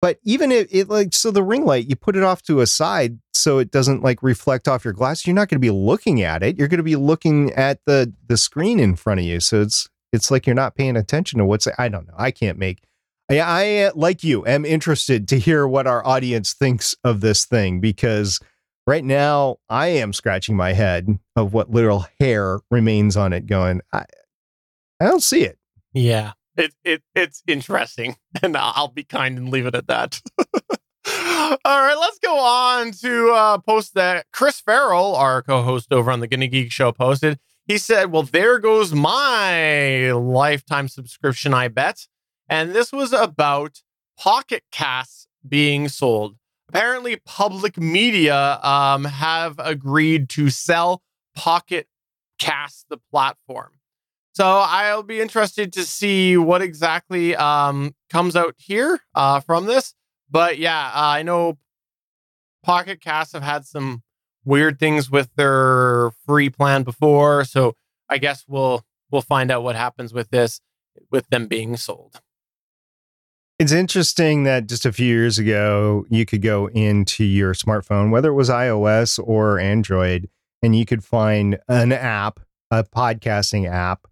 but 0.00 0.18
even 0.22 0.52
if 0.52 0.68
it 0.70 0.88
like 0.88 1.12
so 1.12 1.30
the 1.30 1.42
ring 1.42 1.64
light 1.64 1.88
you 1.88 1.96
put 1.96 2.16
it 2.16 2.22
off 2.22 2.42
to 2.42 2.60
a 2.60 2.66
side 2.66 3.18
so 3.38 3.58
it 3.58 3.70
doesn't 3.70 4.02
like 4.02 4.22
reflect 4.22 4.68
off 4.68 4.84
your 4.84 4.92
glass. 4.92 5.26
You're 5.26 5.34
not 5.34 5.48
going 5.48 5.56
to 5.56 5.60
be 5.60 5.70
looking 5.70 6.22
at 6.22 6.42
it. 6.42 6.58
You're 6.58 6.68
going 6.68 6.78
to 6.78 6.84
be 6.84 6.96
looking 6.96 7.52
at 7.52 7.80
the 7.86 8.12
the 8.26 8.36
screen 8.36 8.80
in 8.80 8.96
front 8.96 9.20
of 9.20 9.26
you. 9.26 9.40
So 9.40 9.62
it's 9.62 9.88
it's 10.12 10.30
like 10.30 10.46
you're 10.46 10.54
not 10.54 10.74
paying 10.74 10.96
attention 10.96 11.38
to 11.38 11.44
what's 11.44 11.68
I 11.78 11.88
don't 11.88 12.06
know. 12.06 12.14
I 12.16 12.30
can't 12.30 12.58
make 12.58 12.82
I, 13.30 13.40
I 13.40 13.90
like 13.94 14.24
you 14.24 14.46
am 14.46 14.64
interested 14.64 15.28
to 15.28 15.38
hear 15.38 15.66
what 15.66 15.86
our 15.86 16.06
audience 16.06 16.54
thinks 16.54 16.96
of 17.04 17.20
this 17.20 17.44
thing 17.44 17.80
because 17.80 18.40
right 18.86 19.04
now 19.04 19.58
I 19.68 19.88
am 19.88 20.12
scratching 20.12 20.56
my 20.56 20.72
head 20.72 21.18
of 21.36 21.52
what 21.52 21.70
literal 21.70 22.06
hair 22.20 22.60
remains 22.70 23.16
on 23.16 23.32
it 23.32 23.46
going 23.46 23.82
I 23.92 24.04
I 25.00 25.06
don't 25.06 25.22
see 25.22 25.44
it. 25.44 25.58
Yeah. 25.92 26.32
It 26.56 26.74
it 26.84 27.02
it's 27.14 27.42
interesting 27.46 28.16
and 28.42 28.56
I'll 28.56 28.88
be 28.88 29.04
kind 29.04 29.38
and 29.38 29.50
leave 29.50 29.66
it 29.66 29.74
at 29.74 29.86
that. 29.88 30.20
All 31.64 31.80
right, 31.80 31.96
let's 31.98 32.18
go 32.18 32.38
on 32.38 32.92
to 32.92 33.30
uh, 33.30 33.58
post 33.58 33.94
that 33.94 34.26
Chris 34.32 34.60
Farrell, 34.60 35.14
our 35.14 35.42
co-host 35.42 35.92
over 35.92 36.10
on 36.10 36.20
the 36.20 36.26
Gonna 36.28 36.46
Geek 36.48 36.70
Show, 36.70 36.92
posted. 36.92 37.38
He 37.68 37.76
said, 37.76 38.10
Well, 38.10 38.22
there 38.22 38.58
goes 38.58 38.94
my 38.94 40.10
lifetime 40.12 40.88
subscription, 40.88 41.52
I 41.52 41.68
bet. 41.68 42.08
And 42.48 42.72
this 42.72 42.92
was 42.92 43.12
about 43.12 43.82
Pocket 44.18 44.64
Casts 44.72 45.28
being 45.46 45.88
sold. 45.88 46.36
Apparently, 46.70 47.16
public 47.26 47.76
media 47.76 48.58
um, 48.62 49.04
have 49.04 49.56
agreed 49.58 50.30
to 50.30 50.48
sell 50.48 51.02
Pocket 51.36 51.86
Cast, 52.38 52.86
the 52.88 52.98
platform. 53.10 53.72
So 54.32 54.46
I'll 54.46 55.02
be 55.02 55.20
interested 55.20 55.72
to 55.74 55.82
see 55.82 56.36
what 56.36 56.62
exactly 56.62 57.36
um, 57.36 57.94
comes 58.08 58.34
out 58.34 58.54
here 58.56 59.00
uh, 59.14 59.40
from 59.40 59.66
this. 59.66 59.94
But 60.30 60.58
yeah, 60.58 60.86
uh, 60.86 60.90
I 60.94 61.22
know 61.22 61.58
Pocket 62.62 63.00
Casts 63.00 63.32
have 63.34 63.42
had 63.42 63.66
some 63.66 64.02
weird 64.48 64.78
things 64.78 65.10
with 65.10 65.28
their 65.36 66.10
free 66.26 66.48
plan 66.48 66.82
before. 66.82 67.44
So 67.44 67.74
I 68.08 68.18
guess 68.18 68.44
we'll 68.48 68.84
we'll 69.10 69.22
find 69.22 69.50
out 69.50 69.62
what 69.62 69.76
happens 69.76 70.12
with 70.12 70.30
this 70.30 70.60
with 71.10 71.28
them 71.28 71.46
being 71.46 71.76
sold. 71.76 72.20
It's 73.58 73.72
interesting 73.72 74.44
that 74.44 74.66
just 74.66 74.86
a 74.86 74.92
few 74.92 75.06
years 75.06 75.38
ago 75.38 76.06
you 76.08 76.24
could 76.24 76.42
go 76.42 76.66
into 76.68 77.24
your 77.24 77.54
smartphone, 77.54 78.10
whether 78.10 78.30
it 78.30 78.34
was 78.34 78.48
iOS 78.48 79.20
or 79.22 79.58
Android, 79.58 80.28
and 80.62 80.74
you 80.74 80.86
could 80.86 81.04
find 81.04 81.58
an 81.68 81.92
app, 81.92 82.40
a 82.70 82.84
podcasting 82.84 83.70
app, 83.70 84.06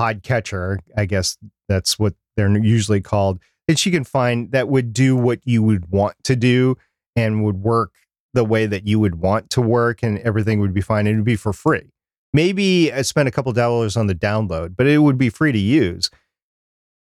podcatcher, 0.00 0.78
I 0.96 1.04
guess 1.04 1.36
that's 1.68 1.98
what 1.98 2.14
they're 2.36 2.56
usually 2.56 3.00
called, 3.00 3.40
that 3.68 3.84
you 3.84 3.92
can 3.92 4.04
find 4.04 4.52
that 4.52 4.68
would 4.68 4.92
do 4.92 5.16
what 5.16 5.40
you 5.44 5.62
would 5.62 5.90
want 5.90 6.16
to 6.24 6.36
do 6.36 6.76
and 7.14 7.44
would 7.44 7.56
work 7.56 7.92
the 8.34 8.44
way 8.44 8.66
that 8.66 8.86
you 8.86 8.98
would 8.98 9.16
want 9.16 9.50
to 9.50 9.60
work 9.60 10.02
and 10.02 10.18
everything 10.20 10.60
would 10.60 10.74
be 10.74 10.80
fine. 10.80 11.06
It 11.06 11.14
would 11.14 11.24
be 11.24 11.36
for 11.36 11.52
free. 11.52 11.90
Maybe 12.32 12.92
I 12.92 13.02
spend 13.02 13.28
a 13.28 13.32
couple 13.32 13.52
dollars 13.52 13.96
on 13.96 14.06
the 14.06 14.14
download, 14.14 14.74
but 14.76 14.86
it 14.86 14.98
would 14.98 15.18
be 15.18 15.28
free 15.28 15.52
to 15.52 15.58
use. 15.58 16.10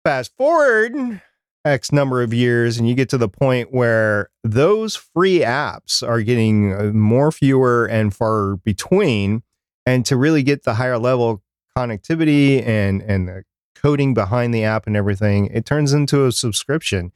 Fast 0.05 0.33
forward 0.37 1.21
X 1.65 1.93
number 1.93 2.23
of 2.23 2.35
years, 2.35 2.79
and 2.79 2.89
you 2.89 2.95
get 2.95 3.09
to 3.11 3.19
the 3.19 3.29
point 3.29 3.73
where 3.73 4.31
those 4.43 4.97
free 4.97 5.41
apps 5.41 6.07
are 6.07 6.23
getting 6.23 6.73
uh, 6.73 6.85
more 6.93 7.31
fewer 7.31 7.87
and 7.87 8.15
far 8.15 8.57
between. 8.57 9.43
And 9.87 10.05
to 10.07 10.17
really 10.17 10.43
get 10.43 10.65
the 10.65 10.75
higher 10.75 10.99
level 10.99 11.43
connectivity 11.77 12.67
and 12.67 13.03
and 13.03 13.29
the 13.29 13.45
coding 13.77 14.15
behind 14.15 14.55
the 14.55 14.65
app 14.65 14.87
and 14.87 14.97
everything, 14.97 15.47
it 15.47 15.65
turns 15.65 15.93
into 15.93 16.27
a 16.27 16.33
subscription. 16.33 17.13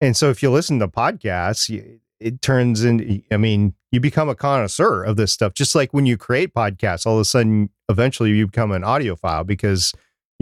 And 0.00 0.16
so 0.16 0.30
if 0.30 0.42
you 0.42 0.50
listen 0.50 0.78
to 0.80 0.88
podcasts, 0.88 2.00
it 2.22 2.42
turns 2.42 2.84
in 2.84 3.22
i 3.30 3.36
mean 3.36 3.74
you 3.90 4.00
become 4.00 4.28
a 4.28 4.34
connoisseur 4.34 5.02
of 5.02 5.16
this 5.16 5.32
stuff 5.32 5.54
just 5.54 5.74
like 5.74 5.92
when 5.92 6.06
you 6.06 6.16
create 6.16 6.54
podcasts 6.54 7.06
all 7.06 7.14
of 7.14 7.20
a 7.20 7.24
sudden 7.24 7.68
eventually 7.88 8.30
you 8.30 8.46
become 8.46 8.72
an 8.72 8.82
audiophile 8.82 9.46
because 9.46 9.92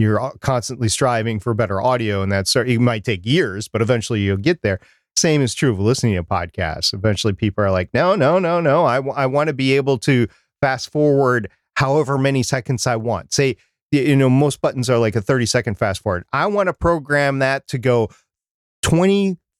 you're 0.01 0.31
constantly 0.39 0.89
striving 0.89 1.39
for 1.39 1.53
better 1.53 1.81
audio, 1.81 2.21
and 2.21 2.31
that's 2.31 2.55
it 2.55 2.79
might 2.79 3.03
take 3.03 3.25
years, 3.25 3.67
but 3.67 3.81
eventually 3.81 4.21
you'll 4.21 4.37
get 4.37 4.61
there. 4.63 4.79
Same 5.15 5.41
is 5.41 5.53
true 5.53 5.71
of 5.71 5.79
listening 5.79 6.15
to 6.15 6.23
podcasts. 6.23 6.93
Eventually, 6.93 7.33
people 7.33 7.63
are 7.63 7.71
like, 7.71 7.93
no, 7.93 8.15
no, 8.15 8.39
no, 8.39 8.59
no. 8.59 8.85
I, 8.85 8.95
w- 8.95 9.13
I 9.15 9.25
want 9.27 9.47
to 9.47 9.53
be 9.53 9.75
able 9.75 9.97
to 9.99 10.27
fast 10.61 10.91
forward 10.91 11.49
however 11.75 12.17
many 12.17 12.43
seconds 12.43 12.87
I 12.87 12.95
want. 12.95 13.33
Say, 13.33 13.57
you 13.91 14.15
know, 14.15 14.29
most 14.29 14.61
buttons 14.61 14.89
are 14.89 14.97
like 14.97 15.15
a 15.15 15.21
30 15.21 15.45
second 15.45 15.77
fast 15.77 16.01
forward. 16.01 16.23
I 16.33 16.47
want 16.47 16.67
to 16.67 16.73
program 16.73 17.39
that 17.39 17.67
to 17.67 17.77
go 17.77 18.09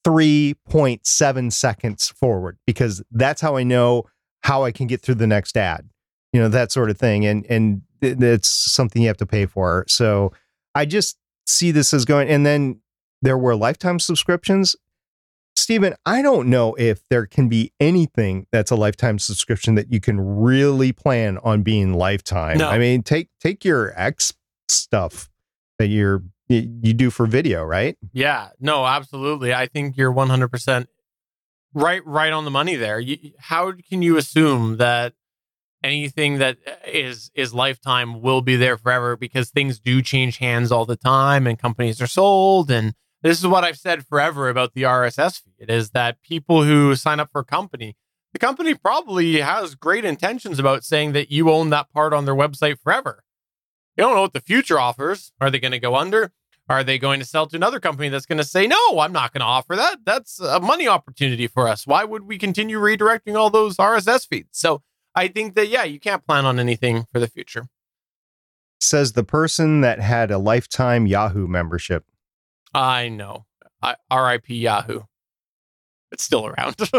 23.7 0.05 1.53
seconds 1.53 2.09
forward 2.09 2.57
because 2.65 3.03
that's 3.11 3.41
how 3.41 3.55
I 3.55 3.63
know 3.63 4.05
how 4.43 4.63
I 4.63 4.71
can 4.71 4.87
get 4.87 5.01
through 5.01 5.15
the 5.15 5.27
next 5.27 5.57
ad. 5.57 5.89
You 6.33 6.41
know, 6.41 6.49
that 6.49 6.71
sort 6.71 6.89
of 6.89 6.97
thing. 6.97 7.25
And 7.25 7.45
and 7.47 7.81
it's 8.01 8.47
something 8.47 9.01
you 9.01 9.07
have 9.07 9.17
to 9.17 9.25
pay 9.25 9.45
for. 9.45 9.85
So 9.87 10.31
I 10.73 10.85
just 10.85 11.17
see 11.45 11.71
this 11.71 11.93
as 11.93 12.05
going 12.05 12.29
and 12.29 12.45
then 12.45 12.81
there 13.21 13.37
were 13.37 13.55
lifetime 13.55 13.99
subscriptions. 13.99 14.75
Stephen, 15.55 15.93
I 16.05 16.21
don't 16.21 16.49
know 16.49 16.73
if 16.75 17.07
there 17.09 17.25
can 17.25 17.49
be 17.49 17.71
anything 17.79 18.47
that's 18.51 18.71
a 18.71 18.75
lifetime 18.75 19.19
subscription 19.19 19.75
that 19.75 19.91
you 19.91 19.99
can 19.99 20.19
really 20.19 20.91
plan 20.91 21.37
on 21.43 21.61
being 21.61 21.93
lifetime. 21.93 22.57
No. 22.57 22.69
I 22.69 22.77
mean, 22.77 23.03
take 23.03 23.29
take 23.39 23.63
your 23.63 23.93
X 23.95 24.33
stuff 24.69 25.29
that 25.77 25.87
you're 25.87 26.23
you, 26.51 26.93
do 26.93 27.09
for 27.09 27.25
video, 27.25 27.63
right? 27.63 27.97
Yeah, 28.13 28.49
no, 28.59 28.85
absolutely. 28.85 29.53
I 29.53 29.67
think 29.67 29.97
you're 29.97 30.13
100% 30.13 30.87
right 31.73 32.05
right 32.05 32.33
on 32.33 32.45
the 32.45 32.51
money 32.51 32.75
there. 32.75 32.99
You, 32.99 33.31
how 33.39 33.73
can 33.89 34.01
you 34.01 34.17
assume 34.17 34.77
that 34.77 35.13
anything 35.83 36.37
that 36.39 36.57
uh, 36.67 36.71
is 36.85 37.31
is 37.33 37.53
lifetime 37.53 38.21
will 38.21 38.41
be 38.41 38.55
there 38.55 38.77
forever 38.77 39.15
because 39.15 39.49
things 39.49 39.79
do 39.79 40.01
change 40.01 40.37
hands 40.37 40.71
all 40.71 40.85
the 40.85 40.95
time 40.95 41.47
and 41.47 41.57
companies 41.57 42.01
are 42.01 42.07
sold 42.07 42.69
and 42.69 42.93
this 43.23 43.39
is 43.39 43.47
what 43.47 43.63
I've 43.63 43.77
said 43.77 44.05
forever 44.05 44.49
about 44.49 44.73
the 44.73 44.83
RSS 44.83 45.41
feed 45.41 45.69
is 45.69 45.91
that 45.91 46.21
people 46.21 46.63
who 46.63 46.95
sign 46.95 47.19
up 47.19 47.29
for 47.31 47.41
a 47.41 47.45
company 47.45 47.95
the 48.33 48.39
company 48.39 48.73
probably 48.73 49.41
has 49.41 49.75
great 49.75 50.05
intentions 50.05 50.57
about 50.57 50.83
saying 50.83 51.11
that 51.13 51.31
you 51.31 51.49
own 51.49 51.69
that 51.71 51.91
part 51.91 52.13
on 52.13 52.25
their 52.25 52.35
website 52.35 52.79
forever. 52.79 53.23
You 53.97 54.03
don't 54.03 54.15
know 54.15 54.21
what 54.21 54.33
the 54.33 54.39
future 54.39 54.79
offers. 54.79 55.33
Are 55.41 55.49
they 55.49 55.59
going 55.59 55.73
to 55.73 55.79
go 55.79 55.95
under? 55.95 56.31
Are 56.72 56.86
they 56.86 56.97
going 56.97 57.19
to 57.19 57.26
sell 57.26 57.47
to 57.47 57.55
another 57.57 57.82
company 57.82 58.07
that's 58.07 58.26
going 58.26 58.38
to 58.38 58.45
say, 58.45 58.65
no, 58.65 58.99
I'm 58.99 59.11
not 59.11 59.34
going 59.34 59.41
to 59.41 59.45
offer 59.45 59.76
that? 59.76 59.97
That's 60.05 60.39
a 60.39 60.61
money 60.61 60.88
opportunity 60.88 61.47
for 61.47 61.67
us. 61.67 61.86
Why 61.86 62.05
would 62.05 62.24
we 62.24 62.38
continue 62.38 62.80
redirecting 62.80 63.36
all 63.36 63.49
those 63.49 63.76
RSS 63.76 64.26
feeds? 64.26 64.57
So 64.57 64.82
I 65.13 65.28
think 65.28 65.55
that, 65.55 65.67
yeah, 65.67 65.84
you 65.84 65.99
can't 65.99 66.26
plan 66.26 66.45
on 66.45 66.59
anything 66.59 67.07
for 67.11 67.19
the 67.19 67.28
future. 67.28 67.67
Says 68.80 69.11
the 69.11 69.26
person 69.26 69.82
that 69.82 69.99
had 69.99 70.32
a 70.32 70.38
lifetime 70.38 71.07
Yahoo 71.07 71.45
membership. 71.45 72.05
I 72.74 73.09
know. 73.09 73.45
I, 73.82 73.95
RIP 74.09 74.45
Yahoo. 74.47 75.01
It's 76.11 76.24
still 76.24 76.47
around. 76.47 76.78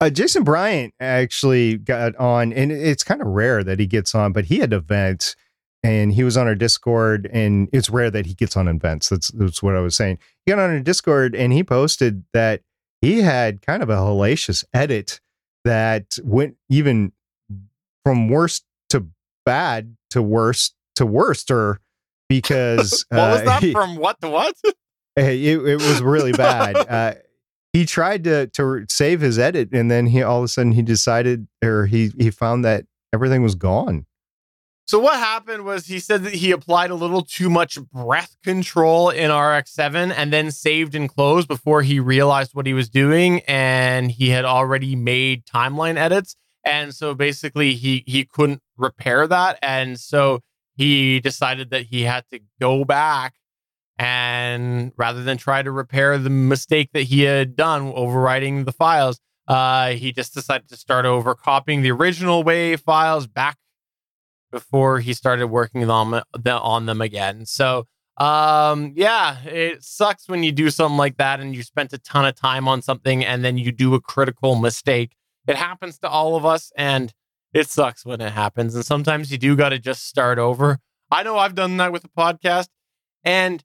Uh, 0.00 0.08
Jason 0.08 0.44
Bryant 0.44 0.94
actually 1.00 1.76
got 1.76 2.14
on, 2.16 2.52
and 2.52 2.70
it's 2.70 3.02
kind 3.02 3.20
of 3.20 3.26
rare 3.26 3.64
that 3.64 3.80
he 3.80 3.86
gets 3.86 4.14
on, 4.14 4.32
but 4.32 4.44
he 4.44 4.60
had 4.60 4.72
events 4.72 5.34
and 5.82 6.12
he 6.12 6.24
was 6.24 6.36
on 6.36 6.46
our 6.46 6.54
Discord, 6.54 7.28
and 7.32 7.68
it's 7.72 7.88
rare 7.90 8.10
that 8.10 8.26
he 8.26 8.34
gets 8.34 8.56
on 8.56 8.68
events. 8.68 9.08
That's 9.08 9.28
that's 9.28 9.62
what 9.62 9.76
I 9.76 9.80
was 9.80 9.96
saying. 9.96 10.18
He 10.44 10.52
got 10.52 10.58
on 10.58 10.70
our 10.70 10.80
Discord 10.80 11.34
and 11.34 11.52
he 11.52 11.62
posted 11.62 12.24
that 12.32 12.62
he 13.00 13.22
had 13.22 13.62
kind 13.62 13.82
of 13.82 13.90
a 13.90 13.96
hellacious 13.96 14.64
edit 14.74 15.20
that 15.64 16.18
went 16.22 16.56
even 16.68 17.12
from 18.04 18.28
worst 18.28 18.64
to 18.90 19.06
bad 19.44 19.96
to 20.10 20.22
worst 20.22 20.74
to 20.96 21.06
worst, 21.06 21.50
or 21.50 21.80
because 22.28 23.04
what 23.10 23.30
was 23.30 23.40
uh, 23.40 23.44
that 23.44 23.62
he- 23.62 23.72
from 23.72 23.96
what 23.96 24.20
to 24.20 24.28
what? 24.28 24.54
It, 25.16 25.58
it 25.66 25.76
was 25.76 26.00
really 26.00 26.30
bad. 26.30 26.76
Uh, 26.88 27.14
he 27.72 27.84
tried 27.84 28.22
to 28.24 28.46
to 28.46 28.86
save 28.88 29.20
his 29.20 29.38
edit, 29.38 29.70
and 29.72 29.90
then 29.90 30.06
he 30.06 30.22
all 30.22 30.38
of 30.38 30.44
a 30.44 30.48
sudden 30.48 30.72
he 30.72 30.82
decided, 30.82 31.48
or 31.62 31.86
he 31.86 32.12
he 32.18 32.30
found 32.30 32.64
that 32.64 32.86
everything 33.12 33.42
was 33.42 33.54
gone. 33.56 34.06
So 34.88 34.98
what 34.98 35.18
happened 35.18 35.66
was 35.66 35.84
he 35.84 35.98
said 35.98 36.24
that 36.24 36.32
he 36.32 36.50
applied 36.50 36.90
a 36.90 36.94
little 36.94 37.20
too 37.20 37.50
much 37.50 37.78
breath 37.92 38.38
control 38.42 39.10
in 39.10 39.30
RX7 39.30 40.14
and 40.16 40.32
then 40.32 40.50
saved 40.50 40.94
and 40.94 41.10
closed 41.10 41.46
before 41.46 41.82
he 41.82 42.00
realized 42.00 42.54
what 42.54 42.64
he 42.64 42.72
was 42.72 42.88
doing 42.88 43.42
and 43.46 44.10
he 44.10 44.30
had 44.30 44.46
already 44.46 44.96
made 44.96 45.44
timeline 45.44 45.98
edits. 45.98 46.36
And 46.64 46.94
so 46.94 47.14
basically 47.14 47.74
he 47.74 48.02
he 48.06 48.24
couldn't 48.24 48.62
repair 48.78 49.26
that. 49.26 49.58
And 49.60 50.00
so 50.00 50.40
he 50.74 51.20
decided 51.20 51.68
that 51.68 51.82
he 51.82 52.04
had 52.04 52.24
to 52.30 52.40
go 52.58 52.86
back 52.86 53.34
and 53.98 54.92
rather 54.96 55.22
than 55.22 55.36
try 55.36 55.60
to 55.60 55.70
repair 55.70 56.16
the 56.16 56.30
mistake 56.30 56.92
that 56.94 57.02
he 57.02 57.24
had 57.24 57.56
done 57.56 57.92
overwriting 57.92 58.64
the 58.64 58.72
files 58.72 59.20
uh, 59.48 59.90
he 59.90 60.12
just 60.12 60.34
decided 60.34 60.68
to 60.68 60.76
start 60.76 61.04
over 61.06 61.34
copying 61.34 61.82
the 61.82 61.90
original 61.90 62.42
wave 62.42 62.80
files 62.80 63.26
back 63.26 63.56
before 64.50 65.00
he 65.00 65.12
started 65.12 65.48
working 65.48 65.88
on, 65.88 66.22
on 66.46 66.86
them 66.86 67.00
again. 67.00 67.46
So, 67.46 67.86
um, 68.18 68.92
yeah, 68.96 69.42
it 69.44 69.84
sucks 69.84 70.28
when 70.28 70.42
you 70.42 70.50
do 70.50 70.70
something 70.70 70.96
like 70.96 71.16
that 71.18 71.40
and 71.40 71.54
you 71.54 71.62
spent 71.62 71.92
a 71.92 71.98
ton 71.98 72.24
of 72.24 72.34
time 72.34 72.66
on 72.66 72.82
something 72.82 73.24
and 73.24 73.44
then 73.44 73.58
you 73.58 73.70
do 73.70 73.94
a 73.94 74.00
critical 74.00 74.56
mistake. 74.56 75.14
It 75.46 75.56
happens 75.56 75.98
to 76.00 76.08
all 76.08 76.34
of 76.34 76.44
us 76.44 76.72
and 76.76 77.12
it 77.54 77.68
sucks 77.68 78.04
when 78.04 78.20
it 78.20 78.32
happens. 78.32 78.74
And 78.74 78.84
sometimes 78.84 79.30
you 79.30 79.38
do 79.38 79.54
got 79.56 79.70
to 79.70 79.78
just 79.78 80.06
start 80.06 80.38
over. 80.38 80.78
I 81.10 81.22
know 81.22 81.38
I've 81.38 81.54
done 81.54 81.76
that 81.78 81.92
with 81.92 82.02
the 82.02 82.08
podcast. 82.08 82.68
And 83.24 83.64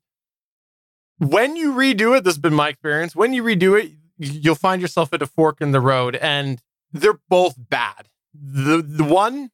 when 1.18 1.56
you 1.56 1.72
redo 1.72 2.16
it, 2.16 2.24
this 2.24 2.34
has 2.34 2.38
been 2.38 2.54
my 2.54 2.68
experience. 2.68 3.14
When 3.14 3.32
you 3.32 3.42
redo 3.42 3.78
it, 3.78 3.92
you'll 4.18 4.54
find 4.54 4.80
yourself 4.80 5.12
at 5.12 5.20
a 5.20 5.26
fork 5.26 5.60
in 5.60 5.72
the 5.72 5.80
road 5.80 6.16
and 6.16 6.62
they're 6.92 7.20
both 7.28 7.56
bad. 7.58 8.08
The, 8.32 8.82
the 8.82 9.04
one 9.04 9.50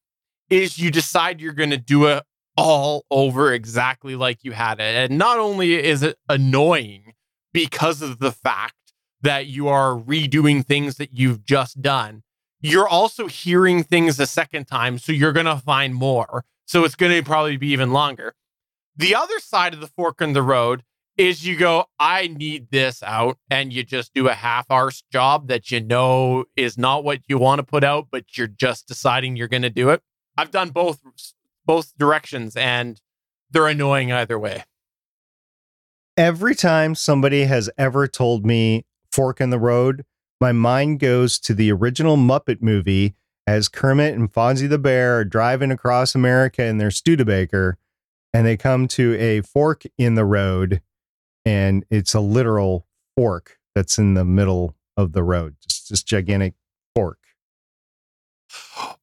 is 0.50 0.78
you 0.78 0.90
decide 0.90 1.40
you're 1.40 1.52
going 1.52 1.70
to 1.70 1.78
do 1.78 2.06
it 2.06 2.22
all 2.56 3.06
over 3.10 3.52
exactly 3.52 4.16
like 4.16 4.44
you 4.44 4.52
had 4.52 4.80
it. 4.80 5.10
And 5.10 5.18
not 5.18 5.38
only 5.38 5.74
is 5.74 6.02
it 6.02 6.18
annoying 6.28 7.14
because 7.52 8.02
of 8.02 8.18
the 8.18 8.32
fact 8.32 8.74
that 9.22 9.46
you 9.46 9.68
are 9.68 9.94
redoing 9.94 10.64
things 10.64 10.96
that 10.96 11.10
you've 11.12 11.44
just 11.44 11.80
done, 11.80 12.22
you're 12.60 12.88
also 12.88 13.28
hearing 13.28 13.82
things 13.82 14.20
a 14.20 14.26
second 14.26 14.66
time. 14.66 14.98
So 14.98 15.12
you're 15.12 15.32
going 15.32 15.46
to 15.46 15.56
find 15.56 15.94
more. 15.94 16.44
So 16.66 16.84
it's 16.84 16.94
going 16.94 17.12
to 17.12 17.22
probably 17.22 17.56
be 17.56 17.68
even 17.68 17.92
longer. 17.92 18.34
The 18.96 19.14
other 19.14 19.38
side 19.38 19.72
of 19.72 19.80
the 19.80 19.86
fork 19.86 20.20
in 20.20 20.34
the 20.34 20.42
road 20.42 20.82
is 21.16 21.46
you 21.46 21.56
go, 21.56 21.86
I 21.98 22.28
need 22.28 22.70
this 22.70 23.02
out, 23.02 23.38
and 23.50 23.72
you 23.72 23.82
just 23.82 24.14
do 24.14 24.28
a 24.28 24.34
half 24.34 24.70
arse 24.70 25.02
job 25.12 25.48
that 25.48 25.70
you 25.70 25.80
know 25.80 26.44
is 26.56 26.78
not 26.78 27.04
what 27.04 27.20
you 27.28 27.38
want 27.38 27.58
to 27.58 27.62
put 27.62 27.84
out, 27.84 28.08
but 28.10 28.38
you're 28.38 28.46
just 28.46 28.88
deciding 28.88 29.36
you're 29.36 29.48
going 29.48 29.62
to 29.62 29.70
do 29.70 29.90
it. 29.90 30.02
I've 30.40 30.50
done 30.50 30.70
both 30.70 31.02
both 31.66 31.92
directions 31.98 32.56
and 32.56 32.98
they're 33.50 33.66
annoying 33.66 34.10
either 34.10 34.38
way. 34.38 34.64
Every 36.16 36.54
time 36.54 36.94
somebody 36.94 37.44
has 37.44 37.68
ever 37.76 38.08
told 38.08 38.46
me 38.46 38.86
fork 39.12 39.38
in 39.42 39.50
the 39.50 39.58
road, 39.58 40.06
my 40.40 40.52
mind 40.52 40.98
goes 40.98 41.38
to 41.40 41.52
the 41.52 41.70
original 41.70 42.16
Muppet 42.16 42.62
movie 42.62 43.16
as 43.46 43.68
Kermit 43.68 44.14
and 44.14 44.32
Fozzie 44.32 44.66
the 44.66 44.78
Bear 44.78 45.18
are 45.18 45.24
driving 45.26 45.70
across 45.70 46.14
America 46.14 46.64
in 46.64 46.78
their 46.78 46.90
Studebaker, 46.90 47.76
and 48.32 48.46
they 48.46 48.56
come 48.56 48.88
to 48.88 49.14
a 49.18 49.42
fork 49.42 49.82
in 49.98 50.14
the 50.14 50.24
road, 50.24 50.80
and 51.44 51.84
it's 51.90 52.14
a 52.14 52.20
literal 52.20 52.86
fork 53.14 53.58
that's 53.74 53.98
in 53.98 54.14
the 54.14 54.24
middle 54.24 54.74
of 54.96 55.12
the 55.12 55.22
road, 55.22 55.56
just 55.60 56.06
gigantic. 56.06 56.54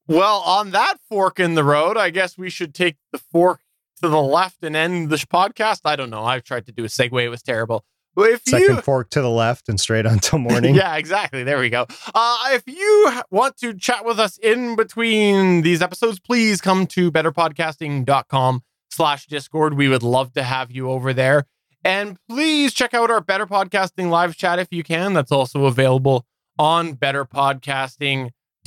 Well, 0.07 0.37
on 0.39 0.71
that 0.71 0.97
fork 1.09 1.39
in 1.39 1.55
the 1.55 1.63
road, 1.63 1.97
I 1.97 2.09
guess 2.09 2.37
we 2.37 2.49
should 2.49 2.73
take 2.73 2.97
the 3.11 3.17
fork 3.17 3.61
to 4.01 4.09
the 4.09 4.21
left 4.21 4.63
and 4.63 4.75
end 4.75 5.09
this 5.09 5.25
podcast. 5.25 5.81
I 5.85 5.95
don't 5.95 6.09
know. 6.09 6.23
I've 6.23 6.43
tried 6.43 6.65
to 6.67 6.71
do 6.71 6.83
a 6.83 6.87
segue. 6.87 7.23
It 7.23 7.29
was 7.29 7.41
terrible. 7.41 7.83
But 8.15 8.29
if 8.31 8.41
Second 8.47 8.77
you 8.77 8.81
fork 8.81 9.09
to 9.11 9.21
the 9.21 9.29
left 9.29 9.69
and 9.69 9.79
straight 9.79 10.05
until 10.07 10.39
morning. 10.49 10.73
yeah, 10.75 10.95
exactly. 10.95 11.43
There 11.43 11.59
we 11.59 11.69
go. 11.69 11.85
Uh, 12.15 12.37
if 12.51 12.63
you 12.65 13.11
want 13.29 13.57
to 13.57 13.73
chat 13.75 14.05
with 14.05 14.19
us 14.19 14.37
in 14.39 14.75
between 14.75 15.61
these 15.61 15.81
episodes, 15.81 16.19
please 16.19 16.59
come 16.59 16.87
to 16.87 17.11
betterpodcasting.com 17.11 18.63
slash 18.89 19.27
discord. 19.27 19.75
We 19.75 19.87
would 19.87 20.03
love 20.03 20.33
to 20.33 20.43
have 20.43 20.71
you 20.71 20.89
over 20.89 21.13
there. 21.13 21.45
And 21.83 22.17
please 22.27 22.73
check 22.73 22.93
out 22.95 23.11
our 23.11 23.21
Better 23.21 23.45
Podcasting 23.45 24.09
live 24.09 24.35
chat 24.35 24.57
if 24.59 24.69
you 24.71 24.83
can. 24.83 25.13
That's 25.13 25.31
also 25.31 25.65
available 25.65 26.25
on 26.57 26.93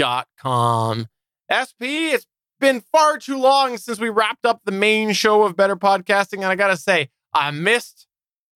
betterpodcasting.com. 0.01 1.07
SP, 1.51 2.15
it's 2.15 2.27
been 2.59 2.83
far 2.93 3.19
too 3.19 3.39
long 3.39 3.77
since 3.77 3.99
we 3.99 4.09
wrapped 4.09 4.45
up 4.45 4.61
the 4.65 4.73
main 4.73 5.13
show 5.13 5.43
of 5.43 5.57
Better 5.57 5.77
Podcasting. 5.77 6.39
And 6.39 6.47
I 6.47 6.57
got 6.57 6.69
to 6.69 6.77
say, 6.77 7.11
I 7.33 7.51
missed 7.51 8.07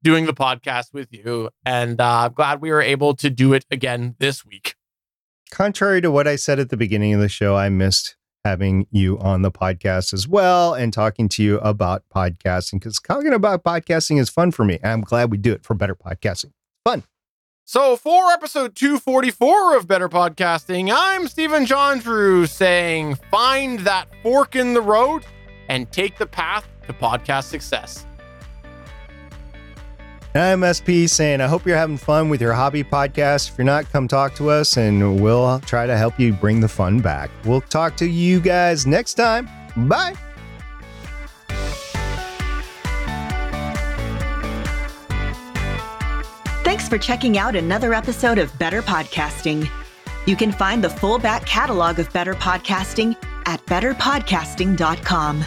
doing 0.03 0.27
the 0.27 0.35
podcast 0.35 0.93
with 0.93 1.09
you. 1.11 1.51
And 1.65 2.01
uh, 2.01 2.27
I'm 2.27 2.33
glad 2.33 2.61
we 2.61 2.71
were 2.71 2.83
able 2.83 3.15
to 3.17 3.31
do 3.31 3.53
it 3.53 3.65
again 3.71 4.17
this 4.19 4.45
week. 4.45 4.75
Contrary 5.51 6.01
to 6.01 6.11
what 6.11 6.27
I 6.27 6.37
said 6.37 6.59
at 6.59 6.71
the 6.71 6.77
beginning 6.77 7.15
of 7.15 7.21
the 7.21 7.29
show, 7.29 7.57
I 7.57 7.69
missed 7.69 8.17
having 8.45 8.87
you 8.91 9.19
on 9.21 9.41
the 9.41 9.51
podcast 9.51 10.13
as 10.13 10.29
well 10.29 10.75
and 10.75 10.93
talking 10.93 11.31
to 11.31 11.43
you 11.43 11.59
about 11.61 12.03
podcasting 12.15 12.75
because 12.75 12.99
talking 13.01 13.33
about 13.33 13.65
podcasting 13.65 14.21
is 14.21 14.29
fun 14.29 14.51
for 14.51 14.65
me. 14.65 14.79
I'm 14.85 15.01
glad 15.01 15.31
we 15.31 15.39
do 15.39 15.53
it 15.53 15.65
for 15.65 15.73
better 15.75 15.95
podcasting. 15.95 16.51
Fun. 16.85 17.05
So, 17.67 17.97
for 17.97 18.31
episode 18.31 18.75
244 18.75 19.77
of 19.77 19.89
Better 19.89 20.07
Podcasting, 20.11 20.93
I'm 20.95 21.27
Stephen 21.27 21.65
John 21.65 21.99
Drew 21.99 22.45
saying, 22.45 23.15
find 23.31 23.79
that 23.81 24.07
fork 24.23 24.55
in 24.55 24.75
the 24.75 24.83
road 24.83 25.25
and 25.71 25.91
take 25.91 26.19
the 26.19 26.27
path 26.27 26.69
to 26.87 26.93
podcast 26.93 27.45
success. 27.45 28.05
I'm 30.35 30.62
SP 30.62 31.07
saying, 31.07 31.41
I 31.41 31.47
hope 31.47 31.65
you're 31.65 31.79
having 31.79 31.97
fun 31.97 32.29
with 32.29 32.43
your 32.43 32.53
hobby 32.53 32.85
podcast. 32.85 33.51
If 33.51 33.57
you're 33.57 33.65
not, 33.65 33.91
come 33.91 34.09
talk 34.09 34.35
to 34.35 34.51
us 34.51 34.77
and 34.77 35.23
we'll 35.23 35.59
try 35.61 35.87
to 35.87 35.97
help 35.97 36.21
you 36.21 36.35
bring 36.35 36.61
the 36.61 36.69
fun 36.69 37.01
back. 37.01 37.31
We'll 37.47 37.62
talk 37.62 37.97
to 37.97 38.07
you 38.07 38.41
guys 38.41 38.87
next 38.87 39.15
time. 39.15 39.49
Bye. 39.89 40.15
For 46.95 46.99
checking 46.99 47.39
out 47.39 47.57
another 47.57 47.93
episode 47.93 48.39
of 48.39 48.57
Better 48.57 48.81
Podcasting. 48.81 49.69
You 50.27 50.37
can 50.37 50.53
find 50.53 50.85
the 50.85 50.89
full 50.89 51.19
back 51.19 51.45
catalog 51.45 51.99
of 51.99 52.13
Better 52.13 52.35
Podcasting 52.35 53.17
at 53.47 53.67
betterpodcasting.com. 53.67 55.45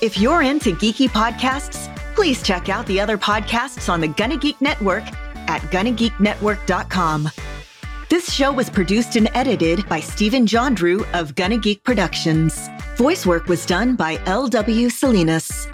If 0.00 0.18
you're 0.18 0.40
into 0.40 0.74
geeky 0.74 1.10
podcasts, 1.10 1.94
please 2.14 2.42
check 2.42 2.70
out 2.70 2.86
the 2.86 2.98
other 2.98 3.18
podcasts 3.18 3.92
on 3.92 4.00
the 4.00 4.08
Gonna 4.08 4.38
Geek 4.38 4.58
Network 4.62 5.04
at 5.46 5.60
GonnaGeekNetwork.com. 5.70 7.28
This 8.08 8.32
show 8.32 8.50
was 8.50 8.70
produced 8.70 9.16
and 9.16 9.28
edited 9.34 9.86
by 9.90 10.00
Stephen 10.00 10.46
John 10.46 10.74
Drew 10.74 11.04
of 11.12 11.34
Gonna 11.34 11.58
Geek 11.58 11.84
Productions. 11.84 12.70
Voice 12.96 13.26
work 13.26 13.46
was 13.46 13.66
done 13.66 13.94
by 13.94 14.18
L.W. 14.24 14.88
Salinas. 14.88 15.68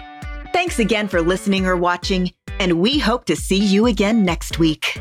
Thanks 0.51 0.79
again 0.79 1.07
for 1.07 1.21
listening 1.21 1.67
or 1.67 1.77
watching, 1.77 2.33
and 2.59 2.79
we 2.79 2.99
hope 2.99 3.25
to 3.25 3.35
see 3.35 3.57
you 3.57 3.87
again 3.87 4.23
next 4.23 4.59
week. 4.59 4.99